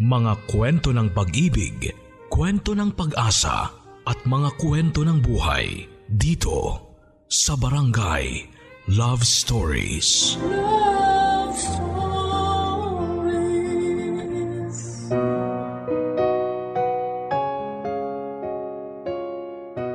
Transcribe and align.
Mga 0.00 0.48
kwento 0.48 0.96
ng 0.96 1.12
pag-ibig, 1.12 1.92
kwento 2.32 2.72
ng 2.72 2.88
pag-asa 2.96 3.68
at 4.08 4.16
mga 4.24 4.56
kwento 4.56 5.04
ng 5.04 5.20
buhay 5.20 5.84
dito 6.08 6.88
sa 7.28 7.52
Barangay 7.52 8.48
Love 8.96 9.20
Stories. 9.20 10.40
Love 10.40 11.52
Stories. 11.52 11.92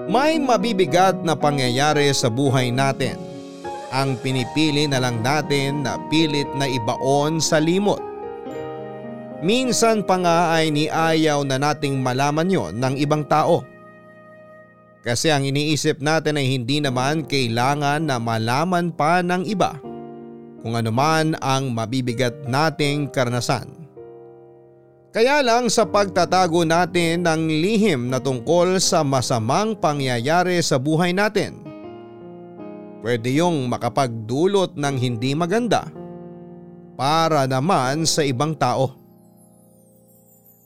May 0.05 0.37
mabibigat 0.37 1.25
na 1.25 1.33
pangyayari 1.33 2.13
sa 2.13 2.29
buhay 2.29 2.69
natin. 2.69 3.17
Ang 3.89 4.21
pinipili 4.21 4.85
na 4.85 5.01
lang 5.01 5.25
natin 5.25 5.81
na 5.81 5.97
pilit 6.13 6.53
na 6.53 6.69
ibaon 6.69 7.41
sa 7.41 7.57
limot 7.57 8.14
Minsan 9.43 10.07
pa 10.07 10.15
nga 10.21 10.37
ay 10.55 10.71
niayaw 10.71 11.43
na 11.43 11.59
nating 11.59 11.99
malaman 11.99 12.47
yon 12.47 12.79
ng 12.79 12.95
ibang 12.95 13.27
tao. 13.27 13.65
Kasi 15.05 15.29
ang 15.29 15.45
iniisip 15.45 16.01
natin 16.01 16.39
ay 16.39 16.49
hindi 16.49 16.81
naman 16.81 17.27
kailangan 17.27 18.09
na 18.09 18.17
malaman 18.17 18.89
pa 18.95 19.21
ng 19.21 19.45
iba 19.45 19.77
kung 20.65 20.73
ano 20.73 20.89
man 20.89 21.37
ang 21.45 21.69
mabibigat 21.69 22.49
nating 22.49 23.13
karanasan. 23.13 23.69
Kaya 25.13 25.45
lang 25.45 25.69
sa 25.69 25.85
pagtatago 25.85 26.65
natin 26.65 27.21
ng 27.21 27.47
lihim 27.47 28.09
na 28.09 28.17
tungkol 28.17 28.81
sa 28.81 29.05
masamang 29.05 29.77
pangyayari 29.77 30.57
sa 30.65 30.81
buhay 30.81 31.13
natin, 31.13 31.61
pwede 33.05 33.29
yung 33.31 33.69
makapagdulot 33.69 34.73
ng 34.73 34.95
hindi 34.97 35.37
maganda 35.37 35.87
para 36.97 37.45
naman 37.45 38.09
sa 38.09 38.25
ibang 38.25 38.57
tao. 38.57 39.04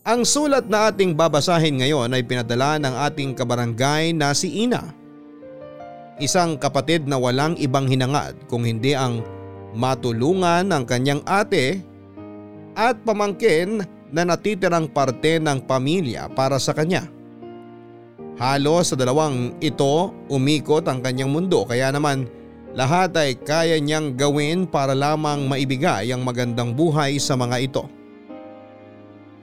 Ang 0.09 0.25
sulat 0.25 0.65
na 0.65 0.89
ating 0.89 1.13
babasahin 1.13 1.85
ngayon 1.85 2.09
ay 2.17 2.25
pinadala 2.25 2.81
ng 2.81 2.97
ating 2.97 3.37
kabarangay 3.37 4.09
na 4.09 4.33
si 4.33 4.65
Ina. 4.65 4.89
Isang 6.17 6.57
kapatid 6.57 7.05
na 7.05 7.21
walang 7.21 7.53
ibang 7.61 7.85
hinangad 7.85 8.33
kung 8.49 8.65
hindi 8.65 8.97
ang 8.97 9.21
matulungan 9.77 10.65
ng 10.65 10.83
kanyang 10.89 11.21
ate 11.29 11.85
at 12.73 12.97
pamangkin 13.05 13.85
na 14.09 14.25
natitirang 14.25 14.89
parte 14.89 15.37
ng 15.37 15.61
pamilya 15.69 16.25
para 16.33 16.57
sa 16.57 16.73
kanya. 16.73 17.05
Halos 18.41 18.89
sa 18.89 18.97
dalawang 18.97 19.61
ito 19.61 20.09
umikot 20.25 20.89
ang 20.89 21.05
kanyang 21.05 21.29
mundo 21.29 21.69
kaya 21.69 21.93
naman 21.93 22.25
lahat 22.73 23.13
ay 23.13 23.37
kaya 23.37 23.77
niyang 23.77 24.17
gawin 24.17 24.65
para 24.65 24.97
lamang 24.97 25.45
maibigay 25.45 26.09
ang 26.09 26.25
magandang 26.25 26.73
buhay 26.73 27.21
sa 27.21 27.37
mga 27.37 27.61
ito. 27.61 27.98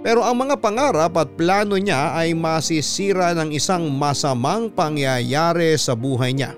Pero 0.05 0.21
ang 0.23 0.37
mga 0.45 0.61
pangarap 0.61 1.13
at 1.17 1.29
plano 1.35 1.81
niya 1.81 2.13
ay 2.13 2.37
masisira 2.37 3.33
ng 3.33 3.51
isang 3.55 3.89
masamang 3.89 4.69
pangyayari 4.69 5.73
sa 5.81 5.97
buhay 5.97 6.37
niya. 6.37 6.53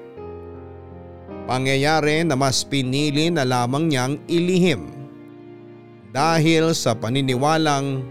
Pangyayari 1.48 2.28
na 2.28 2.36
mas 2.36 2.61
pinili 2.61 3.33
na 3.33 3.47
lamang 3.47 3.89
niyang 3.89 4.14
ilihim. 4.28 4.91
Dahil 6.12 6.77
sa 6.77 6.92
paniniwalang 6.92 8.05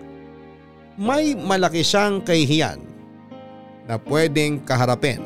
may 0.97 1.37
malaki 1.37 1.85
siyang 1.85 2.25
kahihiyan 2.25 2.81
na 3.85 4.01
pwedeng 4.09 4.65
kaharapin. 4.65 5.21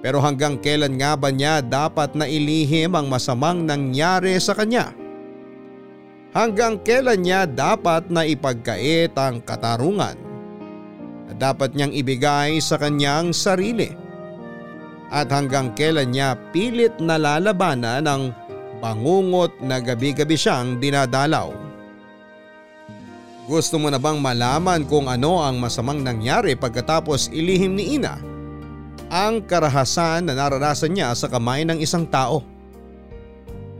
Pero 0.00 0.16
hanggang 0.24 0.56
kailan 0.56 0.96
nga 0.96 1.12
ba 1.12 1.28
niya 1.28 1.60
dapat 1.60 2.16
na 2.16 2.24
ilihim 2.24 2.96
ang 2.96 3.12
masamang 3.12 3.68
nangyari 3.68 4.40
sa 4.40 4.56
kanya? 4.56 4.96
Hanggang 6.30 6.78
kailan 6.82 7.22
niya 7.22 7.46
dapat 7.46 8.06
na 8.10 8.22
ipagkait 8.22 9.14
ang 9.18 9.42
katarungan 9.42 10.14
na 11.30 11.32
dapat 11.34 11.74
niyang 11.74 11.94
ibigay 11.94 12.62
sa 12.62 12.78
kanyang 12.78 13.34
sarili 13.34 13.90
at 15.10 15.26
hanggang 15.34 15.74
kailan 15.74 16.14
niya 16.14 16.38
pilit 16.54 16.94
nalalabanan 17.02 18.06
ng 18.06 18.22
bangungot 18.78 19.58
na 19.60 19.82
gabi-gabi 19.82 20.38
siyang 20.38 20.78
dinadalaw. 20.78 21.52
Gusto 23.50 23.82
mo 23.82 23.90
na 23.90 23.98
bang 23.98 24.22
malaman 24.22 24.86
kung 24.86 25.10
ano 25.10 25.42
ang 25.42 25.58
masamang 25.58 26.06
nangyari 26.06 26.54
pagkatapos 26.54 27.34
ilihim 27.34 27.74
ni 27.74 27.98
Ina 27.98 28.14
ang 29.10 29.42
karahasan 29.42 30.30
na 30.30 30.38
naranasan 30.38 30.94
niya 30.94 31.10
sa 31.18 31.26
kamay 31.26 31.66
ng 31.66 31.82
isang 31.82 32.06
tao? 32.06 32.46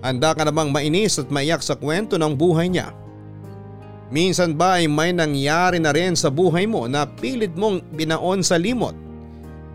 Handa 0.00 0.32
ka 0.32 0.48
namang 0.48 0.72
mainis 0.72 1.20
at 1.20 1.28
maiyak 1.28 1.60
sa 1.60 1.76
kwento 1.76 2.16
ng 2.16 2.32
buhay 2.32 2.72
niya. 2.72 2.96
Minsan 4.10 4.58
ba 4.58 4.80
ay 4.80 4.90
may 4.90 5.14
nangyari 5.14 5.78
na 5.78 5.94
rin 5.94 6.18
sa 6.18 6.32
buhay 6.32 6.66
mo 6.66 6.90
na 6.90 7.06
pilit 7.06 7.54
mong 7.54 7.84
binaon 7.94 8.42
sa 8.42 8.58
limot 8.58 8.96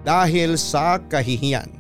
dahil 0.04 0.60
sa 0.60 1.00
kahihiyan? 1.00 1.72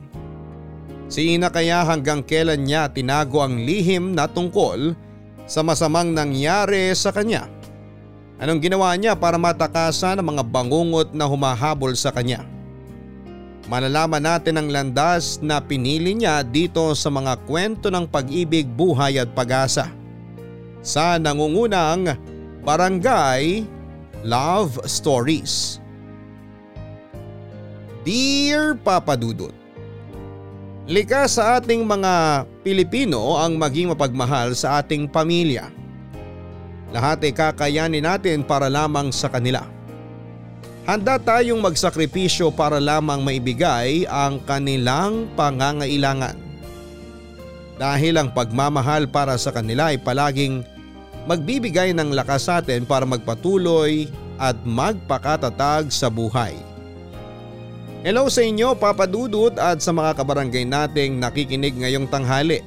Si 1.11 1.35
Ina 1.35 1.51
kaya 1.51 1.83
hanggang 1.85 2.23
kailan 2.23 2.65
niya 2.65 2.89
tinago 2.89 3.43
ang 3.43 3.61
lihim 3.61 4.15
na 4.15 4.25
tungkol 4.25 4.95
sa 5.45 5.61
masamang 5.61 6.15
nangyari 6.15 6.95
sa 6.95 7.11
kanya? 7.11 7.45
Anong 8.39 8.63
ginawa 8.63 8.95
niya 8.95 9.19
para 9.19 9.35
matakasan 9.35 10.19
ang 10.19 10.27
mga 10.31 10.43
bangungot 10.47 11.09
na 11.11 11.27
humahabol 11.27 11.91
sa 11.93 12.09
kanya? 12.09 12.54
Malalaman 13.65 14.21
natin 14.21 14.61
ang 14.61 14.69
landas 14.69 15.41
na 15.41 15.57
pinili 15.57 16.13
niya 16.13 16.45
dito 16.45 16.93
sa 16.93 17.09
mga 17.09 17.33
kwento 17.49 17.89
ng 17.89 18.05
pag-ibig, 18.05 18.69
buhay 18.69 19.17
at 19.17 19.33
pag-asa. 19.33 19.89
Sa 20.85 21.17
nangungunang 21.17 22.13
Barangay 22.61 23.65
Love 24.21 24.85
Stories. 24.85 25.81
Dear 28.05 28.77
Papa 28.77 29.17
Dudut, 29.17 29.65
Likas 30.85 31.41
sa 31.41 31.57
ating 31.57 31.81
mga 31.81 32.45
Pilipino 32.61 33.41
ang 33.41 33.57
maging 33.57 33.89
mapagmahal 33.89 34.53
sa 34.53 34.77
ating 34.77 35.09
pamilya. 35.09 35.73
Lahat 36.93 37.17
ay 37.25 37.33
kakayanin 37.33 38.05
natin 38.05 38.45
para 38.45 38.69
lamang 38.69 39.09
sa 39.09 39.25
kanila. 39.25 39.74
Handa 40.85 41.17
tayong 41.17 41.65
magsakripisyo 41.65 42.53
para 42.53 42.77
lamang 42.77 43.25
maibigay 43.25 44.05
ang 44.05 44.37
kanilang 44.45 45.25
pangangailangan. 45.33 46.37
Dahil 47.81 48.21
ang 48.21 48.29
pagmamahal 48.29 49.09
para 49.09 49.33
sa 49.41 49.49
kanila 49.49 49.89
ay 49.89 49.97
palaging 49.97 50.61
magbibigay 51.25 51.89
ng 51.97 52.13
lakas 52.13 52.45
sa 52.45 52.61
atin 52.61 52.85
para 52.85 53.01
magpatuloy 53.01 54.05
at 54.37 54.53
magpakatatag 54.61 55.89
sa 55.89 56.05
buhay. 56.05 56.53
Hello 58.05 58.29
sa 58.29 58.45
inyo 58.45 58.77
Papa 58.77 59.09
Dudut 59.09 59.57
at 59.57 59.81
sa 59.81 59.89
mga 59.89 60.13
kabarangay 60.13 60.69
nating 60.69 61.17
nakikinig 61.17 61.73
ngayong 61.81 62.05
tanghali. 62.05 62.61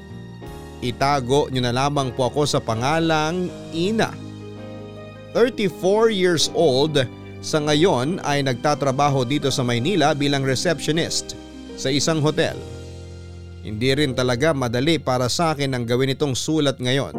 Itago 0.83 1.47
nyo 1.55 1.63
na 1.63 1.71
lamang 1.71 2.11
po 2.11 2.27
ako 2.27 2.51
sa 2.51 2.59
pangalang 2.59 3.47
Ina. 3.71 4.11
34 5.39 6.11
years 6.11 6.51
old 6.59 6.99
sa 7.39 7.63
ngayon 7.63 8.19
ay 8.27 8.43
nagtatrabaho 8.43 9.23
dito 9.23 9.51
sa 9.55 9.63
Maynila 9.63 10.15
bilang 10.15 10.43
receptionist 10.43 11.39
sa 11.79 11.87
isang 11.91 12.19
hotel. 12.19 12.59
Hindi 13.63 13.95
rin 13.95 14.13
talaga 14.15 14.51
madali 14.51 14.99
para 14.99 15.31
sa 15.31 15.55
akin 15.55 15.75
ang 15.75 15.85
gawin 15.87 16.15
itong 16.15 16.35
sulat 16.35 16.83
ngayon 16.83 17.15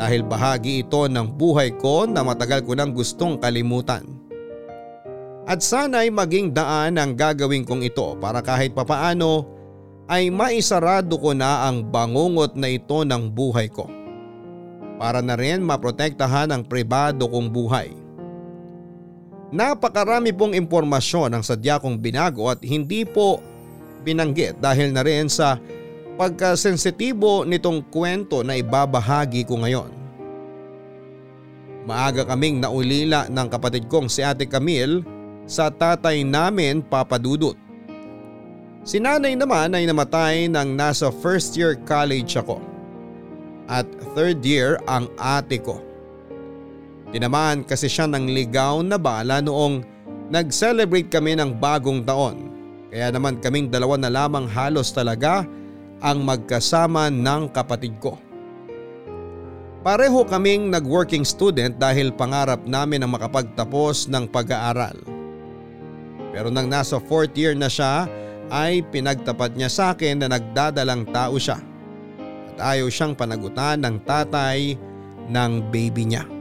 dahil 0.00 0.24
bahagi 0.24 0.82
ito 0.82 1.04
ng 1.06 1.36
buhay 1.36 1.76
ko 1.76 2.08
na 2.08 2.24
matagal 2.24 2.64
ko 2.64 2.72
nang 2.72 2.96
gustong 2.96 3.36
kalimutan. 3.36 4.02
At 5.44 5.60
sana 5.60 6.06
ay 6.06 6.14
maging 6.14 6.56
daan 6.56 6.96
ang 6.96 7.12
gagawin 7.12 7.68
kong 7.68 7.84
ito 7.84 8.16
para 8.16 8.40
kahit 8.40 8.72
papaano 8.72 9.44
ay 10.10 10.32
maisarado 10.32 11.20
ko 11.20 11.36
na 11.36 11.68
ang 11.68 11.86
bangungot 11.86 12.56
na 12.56 12.72
ito 12.72 13.04
ng 13.04 13.30
buhay 13.30 13.68
ko. 13.70 13.86
Para 14.96 15.20
na 15.20 15.36
rin 15.38 15.62
maprotektahan 15.62 16.50
ang 16.50 16.62
pribado 16.64 17.28
kong 17.28 17.52
buhay. 17.52 17.92
Napakarami 19.50 20.30
pong 20.30 20.54
impormasyon 20.54 21.34
ang 21.34 21.42
sadya 21.42 21.82
kong 21.82 21.98
binago 21.98 22.46
at 22.46 22.62
hindi 22.62 23.02
po 23.02 23.42
binanggit 24.06 24.62
dahil 24.62 24.94
na 24.94 25.02
rin 25.02 25.26
sa 25.26 25.58
pagkasensitibo 26.14 27.42
nitong 27.42 27.90
kwento 27.90 28.46
na 28.46 28.54
ibabahagi 28.54 29.42
ko 29.42 29.58
ngayon. 29.58 29.90
Maaga 31.82 32.22
kaming 32.22 32.62
naulila 32.62 33.26
ng 33.26 33.48
kapatid 33.50 33.90
kong 33.90 34.06
si 34.06 34.22
Ate 34.22 34.46
Camille 34.46 35.02
sa 35.50 35.66
tatay 35.66 36.22
namin 36.22 36.86
papadudot. 36.86 37.58
Si 38.86 39.02
nanay 39.02 39.34
naman 39.34 39.74
ay 39.74 39.84
namatay 39.84 40.46
nang 40.46 40.78
nasa 40.78 41.10
first 41.10 41.58
year 41.58 41.74
college 41.88 42.38
ako 42.38 42.62
at 43.66 43.84
third 44.14 44.40
year 44.46 44.78
ang 44.86 45.10
ate 45.18 45.58
ko. 45.58 45.89
Tinamaan 47.10 47.66
kasi 47.66 47.90
siya 47.90 48.06
ng 48.06 48.30
ligaw 48.30 48.86
na 48.86 48.94
bala 48.94 49.42
noong 49.42 49.82
nag-celebrate 50.30 51.10
kami 51.10 51.34
ng 51.34 51.58
bagong 51.58 52.06
taon. 52.06 52.54
Kaya 52.90 53.10
naman 53.10 53.42
kaming 53.42 53.66
dalawa 53.66 53.98
na 53.98 54.10
lamang 54.10 54.46
halos 54.46 54.94
talaga 54.94 55.42
ang 55.98 56.22
magkasama 56.22 57.10
ng 57.10 57.50
kapatid 57.50 57.98
ko. 57.98 58.14
Pareho 59.80 60.22
kaming 60.28 60.70
nag-working 60.70 61.24
student 61.26 61.74
dahil 61.80 62.12
pangarap 62.14 62.62
namin 62.68 63.02
ang 63.02 63.16
makapagtapos 63.16 64.06
ng 64.12 64.28
pag-aaral. 64.28 64.94
Pero 66.30 66.52
nang 66.52 66.70
nasa 66.70 67.02
fourth 67.02 67.34
year 67.34 67.58
na 67.58 67.66
siya 67.66 68.06
ay 68.52 68.86
pinagtapat 68.86 69.56
niya 69.58 69.70
sa 69.72 69.84
akin 69.96 70.22
na 70.22 70.30
nagdadalang 70.30 71.08
tao 71.10 71.34
siya 71.40 71.58
at 72.54 72.76
ayaw 72.76 72.86
siyang 72.86 73.16
panagutan 73.16 73.82
ng 73.82 73.96
tatay 74.04 74.76
ng 75.30 75.52
baby 75.74 76.06
niya. 76.06 76.39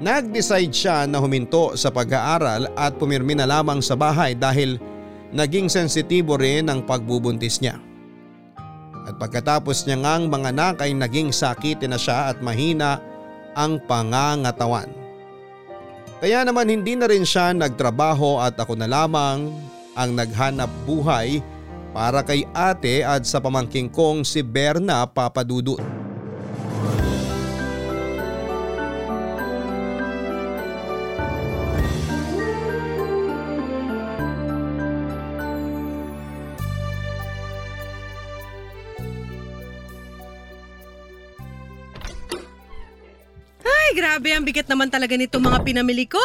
Nag-decide 0.00 0.72
siya 0.72 1.04
na 1.04 1.20
huminto 1.20 1.76
sa 1.76 1.92
pag-aaral 1.92 2.72
at 2.72 2.96
pumirmi 2.96 3.36
na 3.36 3.44
lamang 3.44 3.84
sa 3.84 3.92
bahay 3.92 4.32
dahil 4.32 4.80
naging 5.28 5.68
sensitibo 5.68 6.40
rin 6.40 6.72
ang 6.72 6.88
pagbubuntis 6.88 7.60
niya. 7.60 7.76
At 9.04 9.20
pagkatapos 9.20 9.84
niya 9.84 10.00
ngang 10.00 10.32
mga 10.32 10.56
anak 10.56 10.76
ay 10.80 10.96
naging 10.96 11.36
sakitin 11.36 11.92
na 11.92 12.00
siya 12.00 12.32
at 12.32 12.40
mahina 12.40 12.96
ang 13.52 13.76
pangangatawan. 13.84 14.88
Kaya 16.20 16.48
naman 16.48 16.72
hindi 16.72 16.96
na 16.96 17.04
rin 17.04 17.28
siya 17.28 17.52
nagtrabaho 17.52 18.40
at 18.40 18.56
ako 18.56 18.80
na 18.80 18.88
lamang 18.88 19.52
ang 19.92 20.10
naghanap 20.16 20.72
buhay 20.88 21.44
para 21.92 22.24
kay 22.24 22.48
ate 22.56 23.04
at 23.04 23.28
sa 23.28 23.36
pamangking 23.36 23.92
kong 23.92 24.24
si 24.24 24.40
Berna 24.40 25.04
Papadudut. 25.04 25.99
Grabe 44.10 44.34
ang 44.34 44.42
bigat 44.42 44.66
naman 44.66 44.90
talaga 44.90 45.14
nito 45.14 45.38
mga 45.38 45.62
pinamili 45.62 46.02
ko. 46.02 46.18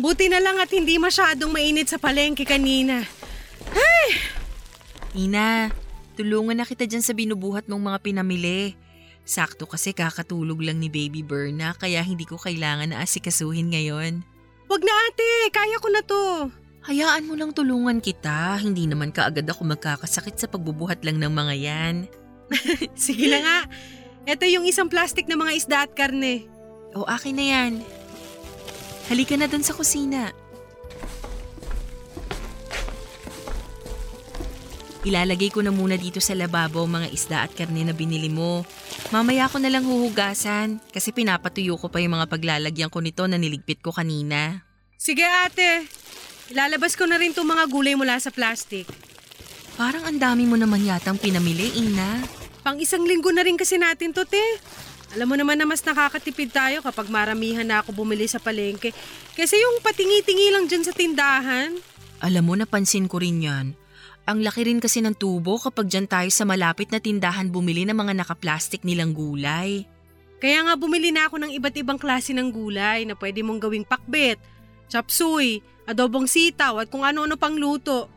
Buti 0.00 0.32
na 0.32 0.40
lang 0.40 0.56
at 0.56 0.72
hindi 0.72 0.96
masyadong 0.96 1.52
mainit 1.52 1.92
sa 1.92 2.00
palengke 2.00 2.48
kanina. 2.48 3.04
Ay! 3.68 4.06
Ina, 5.12 5.68
tulungan 6.16 6.56
na 6.56 6.64
kita 6.64 6.88
dyan 6.88 7.04
sa 7.04 7.12
binubuhat 7.12 7.68
ng 7.68 7.76
mga 7.76 8.00
pinamili. 8.00 8.80
Sakto 9.28 9.68
kasi 9.68 9.92
kakatulog 9.92 10.64
lang 10.64 10.80
ni 10.80 10.88
Baby 10.88 11.20
Berna 11.20 11.76
kaya 11.76 12.00
hindi 12.00 12.24
ko 12.24 12.40
kailangan 12.40 12.96
na 12.96 13.04
asikasuhin 13.04 13.68
ngayon. 13.68 14.24
Wag 14.64 14.80
na 14.80 14.94
ate, 15.12 15.52
kaya 15.52 15.76
ko 15.76 15.88
na 15.92 16.00
to. 16.00 16.48
Hayaan 16.88 17.28
mo 17.28 17.36
lang 17.36 17.52
tulungan 17.52 18.00
kita, 18.00 18.56
hindi 18.56 18.88
naman 18.88 19.12
kaagad 19.12 19.44
ako 19.52 19.68
magkakasakit 19.68 20.40
sa 20.40 20.48
pagbubuhat 20.48 21.04
lang 21.04 21.20
ng 21.20 21.28
mga 21.28 21.54
yan. 21.60 21.94
Sige 22.96 23.28
na 23.28 23.44
nga, 23.44 23.58
ito 24.24 24.48
yung 24.48 24.64
isang 24.64 24.88
plastic 24.88 25.28
na 25.28 25.36
mga 25.36 25.52
isda 25.52 25.78
at 25.84 25.92
karne. 25.92 26.53
O 26.94 27.02
akin 27.04 27.34
na 27.34 27.44
yan. 27.44 27.72
Halika 29.10 29.34
na 29.34 29.50
dun 29.50 29.66
sa 29.66 29.74
kusina. 29.74 30.30
Ilalagay 35.04 35.52
ko 35.52 35.60
na 35.60 35.68
muna 35.68 36.00
dito 36.00 36.16
sa 36.16 36.32
lababo 36.32 36.88
ang 36.88 36.96
mga 36.96 37.08
isda 37.12 37.38
at 37.44 37.52
karne 37.52 37.84
na 37.84 37.92
binili 37.92 38.32
mo. 38.32 38.64
Mamaya 39.12 39.52
ko 39.52 39.60
na 39.60 39.68
lang 39.68 39.84
huhugasan 39.84 40.80
kasi 40.88 41.12
pinapatuyo 41.12 41.76
ko 41.76 41.92
pa 41.92 42.00
yung 42.00 42.16
mga 42.16 42.30
paglalagyan 42.32 42.88
ko 42.88 43.04
nito 43.04 43.28
na 43.28 43.36
niligpit 43.36 43.84
ko 43.84 43.92
kanina. 43.92 44.64
Sige 44.96 45.28
ate, 45.28 45.84
ilalabas 46.48 46.96
ko 46.96 47.04
na 47.04 47.20
rin 47.20 47.36
itong 47.36 47.52
mga 47.52 47.68
gulay 47.68 47.92
mula 47.92 48.16
sa 48.16 48.32
plastic. 48.32 48.88
Parang 49.76 50.08
ang 50.08 50.16
dami 50.16 50.48
mo 50.48 50.56
naman 50.56 50.86
yatang 50.86 51.20
pinamili, 51.20 51.74
Ina. 51.76 52.24
Pang 52.64 52.80
isang 52.80 53.04
linggo 53.04 53.28
na 53.28 53.44
rin 53.44 53.60
kasi 53.60 53.76
natin 53.76 54.16
to, 54.16 54.24
te. 54.24 54.40
Alam 55.14 55.30
mo 55.30 55.36
naman 55.38 55.62
na 55.62 55.66
mas 55.66 55.78
nakakatipid 55.86 56.50
tayo 56.50 56.82
kapag 56.82 57.06
maramihan 57.06 57.62
na 57.62 57.86
ako 57.86 57.94
bumili 58.02 58.26
sa 58.26 58.42
palengke. 58.42 58.90
Kasi 59.38 59.54
yung 59.54 59.78
patingi-tingi 59.78 60.50
lang 60.50 60.66
dyan 60.66 60.82
sa 60.82 60.90
tindahan. 60.90 61.78
Alam 62.18 62.42
mo, 62.42 62.54
napansin 62.58 63.06
ko 63.06 63.22
rin 63.22 63.38
yan. 63.38 63.66
Ang 64.26 64.42
laki 64.42 64.66
rin 64.66 64.82
kasi 64.82 65.04
ng 65.04 65.14
tubo 65.14 65.60
kapag 65.62 65.86
dyan 65.86 66.10
tayo 66.10 66.26
sa 66.34 66.42
malapit 66.42 66.90
na 66.90 66.98
tindahan 66.98 67.46
bumili 67.46 67.86
ng 67.86 67.94
mga 67.94 68.24
nakaplastik 68.24 68.82
nilang 68.82 69.14
gulay. 69.14 69.86
Kaya 70.42 70.66
nga 70.66 70.74
bumili 70.74 71.14
na 71.14 71.30
ako 71.30 71.46
ng 71.46 71.52
iba't 71.62 71.76
ibang 71.78 72.00
klase 72.00 72.34
ng 72.34 72.50
gulay 72.50 73.06
na 73.06 73.14
pwede 73.14 73.44
mong 73.46 73.60
gawing 73.62 73.86
pakbet, 73.86 74.40
chapsuy, 74.90 75.62
adobong 75.86 76.26
sitaw 76.26 76.82
at 76.82 76.90
kung 76.90 77.06
ano-ano 77.06 77.38
pang 77.38 77.54
luto. 77.54 78.10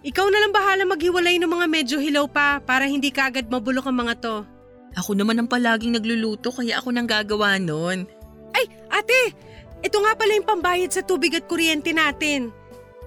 Ikaw 0.00 0.26
na 0.30 0.38
lang 0.46 0.54
bahala 0.54 0.86
maghiwalay 0.86 1.36
ng 1.42 1.50
mga 1.50 1.66
medyo 1.66 1.96
hilaw 1.98 2.30
pa 2.30 2.62
para 2.62 2.86
hindi 2.86 3.10
kaagad 3.10 3.50
mabulok 3.50 3.90
ang 3.90 3.98
mga 3.98 4.14
to. 4.22 4.57
Ako 4.98 5.14
naman 5.14 5.38
ang 5.38 5.46
palaging 5.46 5.94
nagluluto 5.94 6.50
kaya 6.50 6.82
ako 6.82 6.90
nang 6.90 7.06
gagawa 7.06 7.54
nun. 7.62 8.10
Ay, 8.50 8.66
ate! 8.90 9.30
Ito 9.78 10.02
nga 10.02 10.18
pala 10.18 10.34
yung 10.34 10.48
pambayad 10.48 10.90
sa 10.90 11.06
tubig 11.06 11.30
at 11.38 11.46
kuryente 11.46 11.94
natin. 11.94 12.50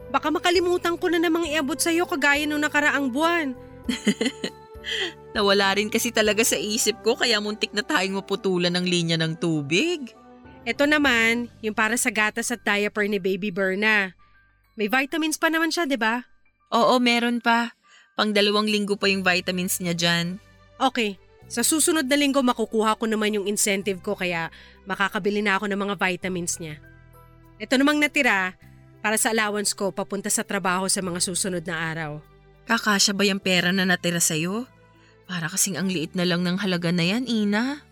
Baka 0.07 0.31
makalimutan 0.31 0.95
ko 0.95 1.11
na 1.11 1.19
namang 1.19 1.43
iabot 1.51 1.75
sa'yo 1.75 2.07
kagaya 2.07 2.47
nung 2.47 2.63
nakaraang 2.63 3.11
buwan. 3.11 3.51
Nawala 5.35 5.75
rin 5.75 5.91
kasi 5.91 6.15
talaga 6.15 6.43
sa 6.47 6.55
isip 6.55 7.03
ko 7.03 7.19
kaya 7.19 7.39
muntik 7.43 7.75
na 7.75 7.83
tayong 7.83 8.23
maputulan 8.23 8.71
ng 8.71 8.87
linya 8.87 9.19
ng 9.19 9.35
tubig. 9.39 10.15
Ito 10.63 10.87
naman, 10.87 11.51
yung 11.59 11.75
para 11.75 11.95
sa 11.99 12.11
gatas 12.11 12.51
at 12.55 12.63
diaper 12.63 13.07
ni 13.07 13.19
Baby 13.19 13.51
Berna. 13.51 14.15
May 14.79 14.87
vitamins 14.87 15.35
pa 15.35 15.51
naman 15.51 15.73
siya, 15.73 15.87
di 15.87 15.99
ba? 15.99 16.23
Oo, 16.71 16.99
meron 17.03 17.43
pa. 17.43 17.75
Pang 18.15 18.31
dalawang 18.31 18.67
linggo 18.67 18.95
pa 18.95 19.11
yung 19.11 19.23
vitamins 19.23 19.79
niya 19.79 19.95
dyan. 19.95 20.39
Okay, 20.77 21.15
sa 21.51 21.67
susunod 21.67 22.07
na 22.07 22.15
linggo 22.15 22.39
makukuha 22.39 22.95
ko 22.95 23.11
naman 23.11 23.35
yung 23.35 23.43
incentive 23.51 23.99
ko 23.99 24.15
kaya 24.15 24.47
makakabili 24.87 25.43
na 25.43 25.59
ako 25.59 25.67
ng 25.67 25.79
mga 25.83 25.95
vitamins 25.99 26.55
niya. 26.63 26.79
Ito 27.59 27.75
namang 27.75 27.99
natira, 27.99 28.55
para 29.03 29.19
sa 29.19 29.35
allowance 29.35 29.75
ko 29.75 29.91
papunta 29.91 30.31
sa 30.31 30.47
trabaho 30.47 30.87
sa 30.87 31.03
mga 31.03 31.19
susunod 31.19 31.67
na 31.67 31.91
araw. 31.91 32.23
Kakasya 32.69 33.11
ba 33.11 33.27
yung 33.27 33.43
pera 33.43 33.75
na 33.75 33.83
natira 33.83 34.23
sa'yo? 34.23 34.63
Para 35.27 35.51
kasing 35.51 35.75
ang 35.75 35.91
liit 35.91 36.15
na 36.15 36.23
lang 36.23 36.45
ng 36.45 36.55
halaga 36.61 36.93
na 36.95 37.03
yan, 37.03 37.27
Ina. 37.27 37.83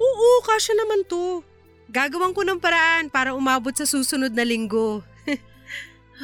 Oo, 0.00 0.28
kasya 0.48 0.72
naman 0.78 1.04
to. 1.04 1.44
Gagawan 1.92 2.32
ko 2.32 2.46
ng 2.46 2.62
paraan 2.62 3.12
para 3.12 3.36
umabot 3.36 3.76
sa 3.76 3.84
susunod 3.84 4.32
na 4.32 4.46
linggo. 4.46 5.04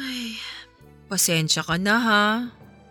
Ay, 0.01 0.41
pasensya 1.05 1.61
ka 1.61 1.77
na 1.77 1.95
ha. 2.01 2.25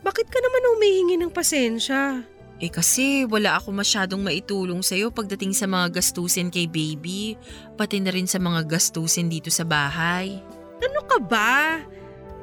Bakit 0.06 0.30
ka 0.30 0.38
naman 0.38 0.62
humihingi 0.76 1.16
ng 1.18 1.34
pasensya? 1.34 2.22
Eh 2.58 2.70
kasi 2.74 3.22
wala 3.22 3.54
ako 3.54 3.70
masyadong 3.70 4.18
maitulong 4.18 4.82
sa'yo 4.82 5.14
pagdating 5.14 5.54
sa 5.54 5.70
mga 5.70 5.94
gastusin 5.94 6.50
kay 6.50 6.66
baby, 6.66 7.38
pati 7.78 8.02
na 8.02 8.10
rin 8.10 8.26
sa 8.26 8.42
mga 8.42 8.66
gastusin 8.66 9.30
dito 9.30 9.46
sa 9.46 9.62
bahay. 9.62 10.42
Ano 10.82 11.00
ka 11.06 11.22
ba? 11.22 11.78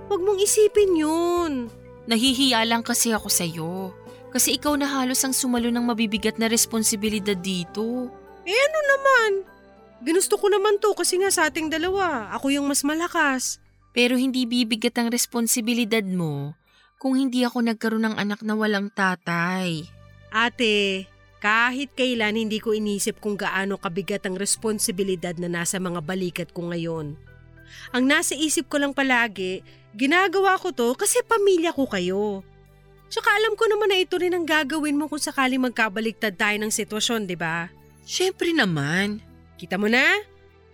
Huwag 0.07 0.21
mong 0.23 0.39
isipin 0.39 0.95
yun. 0.95 1.51
Nahihiya 2.07 2.63
lang 2.63 2.79
kasi 2.79 3.11
ako 3.11 3.27
sa'yo. 3.27 3.91
Kasi 4.31 4.55
ikaw 4.55 4.79
na 4.79 4.87
halos 4.87 5.19
ang 5.27 5.35
sumalo 5.35 5.67
ng 5.67 5.83
mabibigat 5.83 6.39
na 6.39 6.47
responsibilidad 6.47 7.35
dito. 7.35 8.07
Eh 8.47 8.55
ano 8.55 8.79
naman? 8.95 9.31
Ginusto 10.03 10.39
ko 10.39 10.47
naman 10.47 10.79
to 10.79 10.95
kasi 10.95 11.19
nga 11.19 11.31
sa 11.31 11.51
ating 11.51 11.67
dalawa, 11.67 12.31
ako 12.35 12.55
yung 12.55 12.71
mas 12.71 12.87
malakas. 12.87 13.59
Pero 13.95 14.15
hindi 14.15 14.47
bibigat 14.47 14.95
ang 14.95 15.11
responsibilidad 15.11 16.03
mo 16.03 16.55
kung 16.99 17.15
hindi 17.15 17.43
ako 17.47 17.63
nagkaroon 17.63 18.11
ng 18.11 18.15
anak 18.19 18.39
na 18.43 18.53
walang 18.59 18.91
tatay. 18.91 19.94
Ate, 20.35 21.07
kahit 21.39 21.95
kailan 21.95 22.35
hindi 22.35 22.59
ko 22.59 22.75
inisip 22.75 23.23
kung 23.23 23.39
gaano 23.39 23.79
kabigat 23.79 24.27
ang 24.27 24.35
responsibilidad 24.35 25.31
na 25.39 25.47
nasa 25.47 25.79
mga 25.79 26.03
balikat 26.03 26.51
ko 26.51 26.75
ngayon. 26.75 27.15
Ang 27.95 28.03
nasa 28.03 28.35
isip 28.35 28.67
ko 28.67 28.83
lang 28.83 28.91
palagi, 28.91 29.63
ginagawa 29.95 30.59
ko 30.59 30.75
to 30.75 30.91
kasi 30.99 31.23
pamilya 31.23 31.71
ko 31.71 31.87
kayo. 31.87 32.43
Tsaka 33.07 33.31
alam 33.31 33.55
ko 33.55 33.63
naman 33.71 33.95
na 33.95 34.03
ito 34.03 34.19
rin 34.19 34.35
ang 34.35 34.43
gagawin 34.43 34.99
mo 34.99 35.07
kung 35.07 35.23
sakaling 35.23 35.63
magkabaliktad 35.63 36.35
tayo 36.35 36.59
ng 36.59 36.73
sitwasyon, 36.73 37.31
di 37.31 37.39
ba? 37.39 37.71
Siyempre 38.03 38.51
naman. 38.51 39.23
Kita 39.55 39.79
mo 39.79 39.87
na? 39.87 40.03